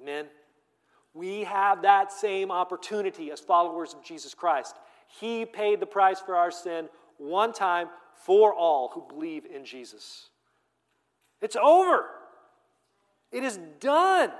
Amen. 0.00 0.26
We 1.14 1.44
have 1.44 1.82
that 1.82 2.12
same 2.12 2.50
opportunity 2.50 3.30
as 3.30 3.40
followers 3.40 3.94
of 3.94 4.04
Jesus 4.04 4.34
Christ. 4.34 4.76
He 5.20 5.44
paid 5.44 5.80
the 5.80 5.86
price 5.86 6.20
for 6.20 6.36
our 6.36 6.50
sin 6.50 6.88
one 7.18 7.52
time 7.52 7.88
for 8.24 8.54
all 8.54 8.90
who 8.94 9.04
believe 9.08 9.44
in 9.46 9.64
Jesus. 9.64 10.30
It's 11.40 11.56
over. 11.56 12.06
It 13.32 13.44
is 13.44 13.58
done. 13.80 14.30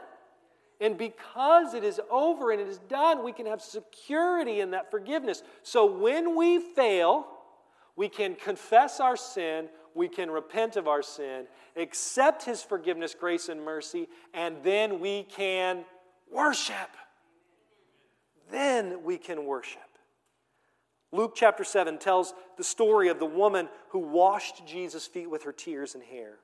And 0.81 0.99
because 0.99 1.75
it 1.75 1.85
is 1.85 2.01
over 2.11 2.51
and 2.51 2.61
it 2.61 2.69
is 2.69 2.79
done, 2.89 3.25
we 3.25 3.33
can 3.33 3.47
have 3.47 3.63
security 3.63 4.61
in 4.61 4.73
that 4.73 4.91
forgiveness. 4.91 5.43
So 5.63 5.87
when 5.87 6.37
we 6.37 6.59
fail, 6.59 7.27
we 7.97 8.09
can 8.09 8.35
confess 8.35 9.01
our 9.01 9.17
sin, 9.17 9.69
we 9.95 10.09
can 10.09 10.31
repent 10.31 10.77
of 10.77 10.89
our 10.89 11.03
sin, 11.03 11.47
accept 11.77 12.45
His 12.45 12.63
forgiveness, 12.63 13.15
grace, 13.19 13.49
and 13.49 13.65
mercy, 13.65 14.09
and 14.33 14.57
then 14.65 14.99
we 14.99 15.23
can 15.25 15.85
worship. 16.31 16.91
Then 18.51 19.05
we 19.05 19.17
can 19.17 19.47
worship. 19.47 19.84
Luke 21.15 21.35
chapter 21.37 21.63
7 21.63 21.99
tells 21.99 22.35
the 22.57 22.65
story 22.65 23.09
of 23.09 23.21
the 23.21 23.25
woman 23.25 23.69
who 23.91 24.01
washed 24.01 24.67
Jesus' 24.67 25.07
feet 25.07 25.31
with 25.31 25.45
her 25.45 25.53
tears 25.53 25.95
and 25.95 26.03
hair. 26.03 26.39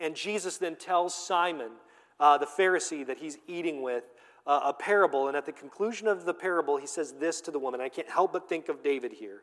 And 0.00 0.16
Jesus 0.16 0.56
then 0.56 0.76
tells 0.76 1.14
Simon, 1.14 1.72
uh, 2.18 2.38
the 2.38 2.46
Pharisee 2.46 3.06
that 3.06 3.18
he's 3.18 3.36
eating 3.46 3.82
with, 3.82 4.04
uh, 4.46 4.60
a 4.64 4.72
parable. 4.72 5.28
And 5.28 5.36
at 5.36 5.44
the 5.44 5.52
conclusion 5.52 6.08
of 6.08 6.24
the 6.24 6.32
parable, 6.32 6.78
he 6.78 6.86
says 6.86 7.12
this 7.12 7.42
to 7.42 7.50
the 7.50 7.58
woman. 7.58 7.82
I 7.82 7.90
can't 7.90 8.08
help 8.08 8.32
but 8.32 8.48
think 8.48 8.70
of 8.70 8.82
David 8.82 9.12
here. 9.12 9.42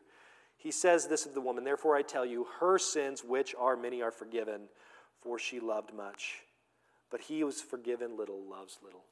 He 0.58 0.72
says 0.72 1.08
this 1.08 1.28
of 1.28 1.36
the 1.36 1.42
woman 1.42 1.64
Therefore 1.64 1.96
I 1.96 2.02
tell 2.02 2.26
you, 2.26 2.48
her 2.60 2.80
sins, 2.80 3.24
which 3.24 3.54
are 3.60 3.78
many, 3.78 4.02
are 4.02 4.12
forgiven, 4.12 4.70
for 5.22 5.38
she 5.38 5.60
loved 5.60 5.94
much. 5.94 6.42
but 7.12 7.22
he 7.22 7.42
who 7.42 7.48
is 7.48 7.62
forgiven 7.62 8.18
little 8.18 8.42
loves 8.50 8.80
little. 8.84 9.04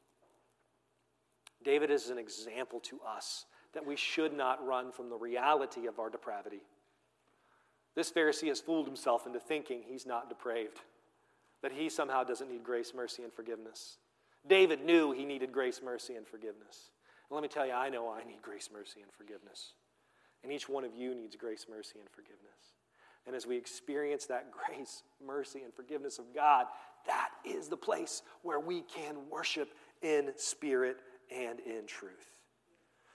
David 1.64 1.92
is 1.92 2.10
an 2.10 2.18
example 2.18 2.80
to 2.80 3.00
us 3.08 3.46
that 3.74 3.86
we 3.86 3.96
should 3.96 4.34
not 4.34 4.66
run 4.66 4.92
from 4.92 5.10
the 5.10 5.16
reality 5.16 5.88
of 5.88 6.00
our 6.00 6.10
depravity. 6.10 6.62
This 7.96 8.12
Pharisee 8.12 8.48
has 8.48 8.62
fooled 8.62 8.88
himself 8.88 9.26
into 9.26 9.40
thinking 9.40 9.82
he's 9.84 10.06
not 10.06 10.30
depraved, 10.30 10.80
that 11.62 11.72
he 11.72 11.90
somehow 11.90 12.24
doesn't 12.24 12.50
need 12.50 12.64
grace, 12.64 12.94
mercy, 12.96 13.24
and 13.24 13.34
forgiveness. 13.34 13.98
David 14.48 14.84
knew 14.84 15.12
he 15.12 15.26
needed 15.26 15.52
grace, 15.52 15.82
mercy, 15.84 16.16
and 16.16 16.28
forgiveness. 16.28 16.90
And 17.30 17.36
let 17.36 17.44
me 17.44 17.50
tell 17.50 17.66
you, 17.66 17.74
I 17.74 17.90
know 17.90 18.10
I 18.10 18.24
need 18.24 18.42
grace, 18.42 18.70
mercy, 18.74 19.02
and 19.02 19.12
forgiveness. 19.12 19.74
And 20.44 20.52
each 20.52 20.68
one 20.68 20.84
of 20.84 20.96
you 20.96 21.14
needs 21.14 21.36
grace, 21.36 21.68
mercy, 21.70 22.00
and 22.00 22.10
forgiveness. 22.10 22.40
And 23.28 23.36
as 23.36 23.46
we 23.46 23.56
experience 23.56 24.26
that 24.26 24.48
grace, 24.52 25.04
mercy, 25.24 25.62
and 25.64 25.74
forgiveness 25.74 26.18
of 26.18 26.34
God, 26.34 26.66
that 27.06 27.30
is 27.46 27.68
the 27.68 27.78
place 27.78 28.24
where 28.42 28.60
we 28.60 28.82
can 28.82 29.16
worship 29.30 29.74
in 30.02 30.32
spirit 30.38 30.98
and 31.34 31.60
in 31.60 31.86
truth. 31.86 32.32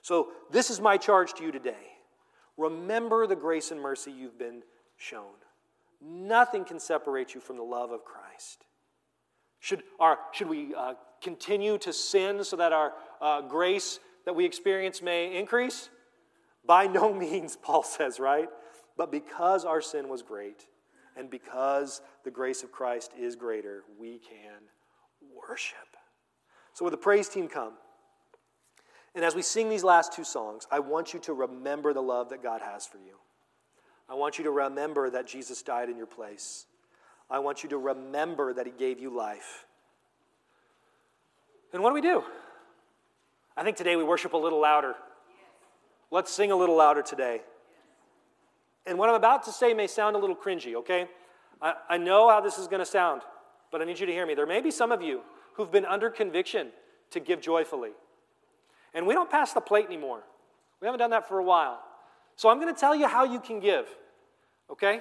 So, 0.07 0.29
this 0.53 0.71
is 0.71 0.81
my 0.81 0.99
charge 0.99 1.35
to 1.35 1.43
you 1.43 1.51
today. 1.51 1.99
Remember 2.57 3.27
the 3.27 3.35
grace 3.35 3.73
and 3.73 3.81
mercy 3.81 4.13
you've 4.13 4.39
been 4.39 4.63
shown. 4.97 5.35
Nothing 6.01 6.65
can 6.65 6.79
separate 6.79 7.35
you 7.35 7.41
from 7.41 7.57
the 7.57 7.65
love 7.65 7.91
of 7.91 8.05
Christ. 8.05 8.67
Should, 9.59 9.83
our, 9.99 10.21
should 10.31 10.49
we 10.49 10.73
uh, 10.77 10.95
continue 11.21 11.77
to 11.79 11.93
sin 11.93 12.45
so 12.45 12.55
that 12.55 12.73
our 12.73 12.93
uh, 13.21 13.41
grace 13.41 13.99
that 14.27 14.37
we 14.37 14.45
experience 14.45 15.03
may 15.03 15.37
increase? 15.37 15.89
By 16.65 16.87
no 16.87 17.13
means, 17.27 17.57
Paul 17.57 17.83
says, 17.83 18.21
right? 18.21 18.49
But 18.97 19.11
because 19.11 19.65
our 19.65 19.81
sin 19.81 20.09
was 20.09 20.23
great, 20.23 20.69
and 21.17 21.29
because 21.29 22.01
the 22.23 22.31
grace 22.31 22.63
of 22.63 22.71
Christ 22.71 23.11
is 23.19 23.35
greater, 23.35 23.83
we 23.99 24.21
can 24.21 24.69
worship. 25.49 25.97
So, 26.75 26.85
with 26.85 26.93
the 26.93 26.97
praise 26.97 27.29
team 27.29 27.49
come, 27.49 27.73
and 29.17 29.25
as 29.25 29.35
we 29.35 29.41
sing 29.41 29.71
these 29.71 29.83
last 29.83 30.13
two 30.13 30.25
songs, 30.25 30.67
I 30.71 30.79
want 30.81 31.15
you 31.15 31.21
to 31.21 31.33
remember 31.33 31.95
the 31.95 32.03
love 32.03 32.29
that 32.29 32.43
God 32.43 32.61
has 32.61 32.87
for 32.87 32.99
you. 32.99 33.15
I 34.11 34.15
want 34.15 34.37
you 34.37 34.45
to 34.45 34.51
remember 34.51 35.09
that 35.09 35.27
Jesus 35.27 35.63
died 35.63 35.89
in 35.89 35.97
your 35.97 36.07
place. 36.07 36.67
I 37.31 37.39
want 37.39 37.63
you 37.63 37.71
to 37.71 37.79
remember 37.79 38.53
that 38.53 38.67
He 38.67 38.73
gave 38.73 39.01
you 39.01 39.09
life. 39.09 39.65
And 41.73 41.83
what 41.83 41.91
do 41.91 41.95
we 41.95 42.03
do? 42.03 42.23
I 43.57 43.65
think 43.65 43.79
today 43.79 43.97
we 43.97 44.05
worship 44.05 44.35
a 44.35 44.37
little 44.37 44.61
louder. 44.61 44.95
Let's 46.11 46.31
sing 46.31 46.53
a 46.53 46.57
little 46.57 46.77
louder 46.77 47.01
today. 47.01 47.41
And 48.85 48.99
what 48.99 49.09
I'm 49.09 49.15
about 49.15 49.45
to 49.45 49.51
say 49.51 49.73
may 49.73 49.87
sound 49.87 50.15
a 50.15 50.19
little 50.19 50.37
cringy, 50.37 50.75
okay? 50.75 51.09
I, 51.63 51.73
I 51.89 51.97
know 51.97 52.29
how 52.29 52.43
this 52.43 52.59
is 52.59 52.69
going 52.69 52.81
to 52.81 52.87
sound, 52.87 53.23
but 53.73 53.81
I 53.81 53.87
need 53.87 53.99
you 53.99 54.05
to 54.05 54.13
hear 54.13 54.27
me. 54.27 54.35
There 54.35 54.47
may 54.47 54.61
be 54.61 54.71
some 54.71 54.93
of 54.93 55.01
you 55.01 55.23
who've 55.55 55.73
been 55.73 55.87
under 55.87 56.11
conviction 56.11 56.69
to 57.13 57.19
give 57.19 57.41
joyfully. 57.41 57.93
And 58.95 59.07
we 59.07 59.15
don't 59.15 59.31
pass 59.31 59.53
the 59.53 59.61
plate 59.61 59.87
anymore. 59.87 60.23
We 60.81 60.87
haven't 60.87 60.99
done 60.99 61.11
that 61.11 61.29
for 61.29 61.39
a 61.39 61.45
while. 61.45 61.81
So 62.37 62.49
I'm 62.49 62.61
going 62.61 62.73
to 62.73 62.79
tell 62.79 62.95
you 62.95 63.09
how 63.09 63.25
you 63.25 63.41
can 63.41 63.61
give, 63.61 63.89
okay? 64.71 65.01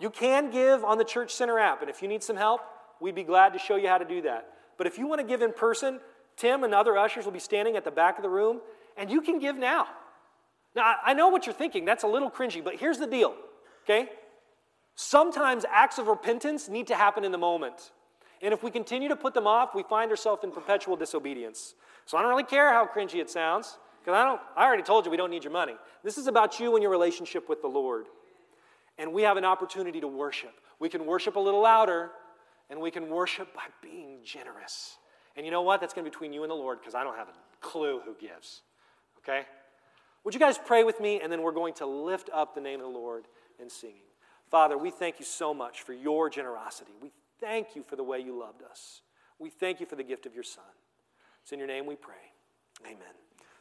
You 0.00 0.10
can 0.10 0.50
give 0.50 0.84
on 0.84 0.98
the 0.98 1.04
Church 1.04 1.32
Center 1.32 1.58
app, 1.58 1.80
and 1.80 1.90
if 1.90 2.02
you 2.02 2.08
need 2.08 2.22
some 2.22 2.36
help, 2.36 2.60
we'd 3.00 3.14
be 3.14 3.22
glad 3.22 3.52
to 3.52 3.58
show 3.58 3.76
you 3.76 3.88
how 3.88 3.98
to 3.98 4.04
do 4.04 4.22
that. 4.22 4.48
But 4.76 4.86
if 4.86 4.98
you 4.98 5.06
want 5.06 5.20
to 5.20 5.26
give 5.26 5.42
in 5.42 5.52
person, 5.52 6.00
Tim 6.36 6.64
and 6.64 6.74
other 6.74 6.96
ushers 6.96 7.24
will 7.24 7.32
be 7.32 7.38
standing 7.38 7.76
at 7.76 7.84
the 7.84 7.90
back 7.90 8.16
of 8.16 8.22
the 8.22 8.28
room, 8.28 8.60
and 8.96 9.10
you 9.10 9.20
can 9.20 9.38
give 9.38 9.56
now. 9.56 9.86
Now, 10.74 10.96
I 11.04 11.14
know 11.14 11.28
what 11.28 11.46
you're 11.46 11.54
thinking. 11.54 11.84
That's 11.84 12.04
a 12.04 12.08
little 12.08 12.30
cringy, 12.30 12.62
but 12.62 12.76
here's 12.76 12.98
the 12.98 13.06
deal, 13.06 13.34
okay? 13.84 14.08
Sometimes 14.96 15.64
acts 15.70 15.98
of 15.98 16.08
repentance 16.08 16.68
need 16.68 16.88
to 16.88 16.96
happen 16.96 17.24
in 17.24 17.30
the 17.30 17.38
moment. 17.38 17.92
And 18.42 18.52
if 18.52 18.62
we 18.62 18.70
continue 18.70 19.08
to 19.08 19.16
put 19.16 19.34
them 19.34 19.46
off, 19.46 19.74
we 19.74 19.82
find 19.84 20.10
ourselves 20.10 20.44
in 20.44 20.52
perpetual 20.52 20.96
disobedience. 20.96 21.74
So 22.08 22.16
I 22.16 22.22
don't 22.22 22.30
really 22.30 22.42
care 22.42 22.72
how 22.72 22.86
cringy 22.86 23.16
it 23.16 23.28
sounds, 23.28 23.76
because 24.00 24.16
I 24.16 24.24
don't 24.24 24.40
I 24.56 24.64
already 24.64 24.82
told 24.82 25.04
you 25.04 25.10
we 25.10 25.18
don't 25.18 25.28
need 25.28 25.44
your 25.44 25.52
money. 25.52 25.74
This 26.02 26.16
is 26.16 26.26
about 26.26 26.58
you 26.58 26.74
and 26.74 26.82
your 26.82 26.90
relationship 26.90 27.50
with 27.50 27.60
the 27.60 27.68
Lord. 27.68 28.06
And 28.96 29.12
we 29.12 29.24
have 29.24 29.36
an 29.36 29.44
opportunity 29.44 30.00
to 30.00 30.08
worship. 30.08 30.54
We 30.80 30.88
can 30.88 31.04
worship 31.04 31.36
a 31.36 31.38
little 31.38 31.60
louder, 31.60 32.10
and 32.70 32.80
we 32.80 32.90
can 32.90 33.10
worship 33.10 33.52
by 33.54 33.64
being 33.82 34.20
generous. 34.24 34.96
And 35.36 35.44
you 35.44 35.52
know 35.52 35.60
what? 35.60 35.82
That's 35.82 35.92
going 35.92 36.06
to 36.06 36.10
be 36.10 36.14
between 36.14 36.32
you 36.32 36.44
and 36.44 36.50
the 36.50 36.54
Lord, 36.54 36.80
because 36.80 36.94
I 36.94 37.04
don't 37.04 37.14
have 37.14 37.28
a 37.28 37.34
clue 37.60 38.00
who 38.02 38.14
gives. 38.18 38.62
Okay? 39.18 39.42
Would 40.24 40.32
you 40.32 40.40
guys 40.40 40.56
pray 40.56 40.84
with 40.84 41.00
me? 41.00 41.20
And 41.22 41.30
then 41.30 41.42
we're 41.42 41.52
going 41.52 41.74
to 41.74 41.86
lift 41.86 42.30
up 42.32 42.54
the 42.54 42.62
name 42.62 42.80
of 42.80 42.90
the 42.90 42.98
Lord 42.98 43.26
in 43.60 43.68
singing. 43.68 44.08
Father, 44.50 44.78
we 44.78 44.90
thank 44.90 45.18
you 45.18 45.26
so 45.26 45.52
much 45.52 45.82
for 45.82 45.92
your 45.92 46.30
generosity. 46.30 46.92
We 47.02 47.12
thank 47.38 47.76
you 47.76 47.82
for 47.82 47.96
the 47.96 48.02
way 48.02 48.20
you 48.20 48.38
loved 48.40 48.62
us. 48.62 49.02
We 49.38 49.50
thank 49.50 49.78
you 49.78 49.84
for 49.84 49.96
the 49.96 50.02
gift 50.02 50.24
of 50.24 50.34
your 50.34 50.42
Son. 50.42 50.64
It's 51.42 51.52
in 51.52 51.58
your 51.58 51.68
name 51.68 51.86
we 51.86 51.96
pray. 51.96 52.14
Amen. 52.84 53.14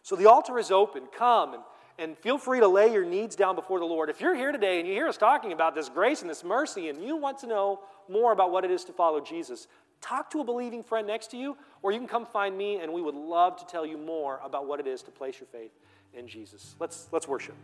So 0.03 0.15
the 0.15 0.29
altar 0.29 0.57
is 0.59 0.71
open. 0.71 1.03
Come 1.17 1.53
and, 1.53 1.63
and 1.97 2.17
feel 2.17 2.37
free 2.37 2.59
to 2.59 2.67
lay 2.67 2.91
your 2.91 3.05
needs 3.05 3.35
down 3.35 3.55
before 3.55 3.79
the 3.79 3.85
Lord. 3.85 4.09
If 4.09 4.21
you're 4.21 4.35
here 4.35 4.51
today 4.51 4.79
and 4.79 4.87
you 4.87 4.93
hear 4.93 5.07
us 5.07 5.17
talking 5.17 5.51
about 5.51 5.75
this 5.75 5.89
grace 5.89 6.21
and 6.21 6.29
this 6.29 6.43
mercy 6.43 6.89
and 6.89 7.03
you 7.03 7.17
want 7.17 7.39
to 7.39 7.47
know 7.47 7.81
more 8.07 8.31
about 8.31 8.51
what 8.51 8.63
it 8.63 8.71
is 8.71 8.83
to 8.85 8.93
follow 8.93 9.19
Jesus, 9.19 9.67
talk 10.01 10.29
to 10.31 10.39
a 10.39 10.43
believing 10.43 10.83
friend 10.83 11.07
next 11.07 11.31
to 11.31 11.37
you, 11.37 11.57
or 11.81 11.91
you 11.91 11.99
can 11.99 12.07
come 12.07 12.25
find 12.25 12.57
me 12.57 12.79
and 12.79 12.91
we 12.93 13.01
would 13.01 13.15
love 13.15 13.57
to 13.57 13.65
tell 13.65 13.85
you 13.85 13.97
more 13.97 14.39
about 14.43 14.67
what 14.67 14.79
it 14.79 14.87
is 14.87 15.01
to 15.03 15.11
place 15.11 15.39
your 15.39 15.47
faith 15.47 15.71
in 16.13 16.27
Jesus. 16.27 16.75
Let's, 16.79 17.07
let's 17.11 17.27
worship. 17.27 17.55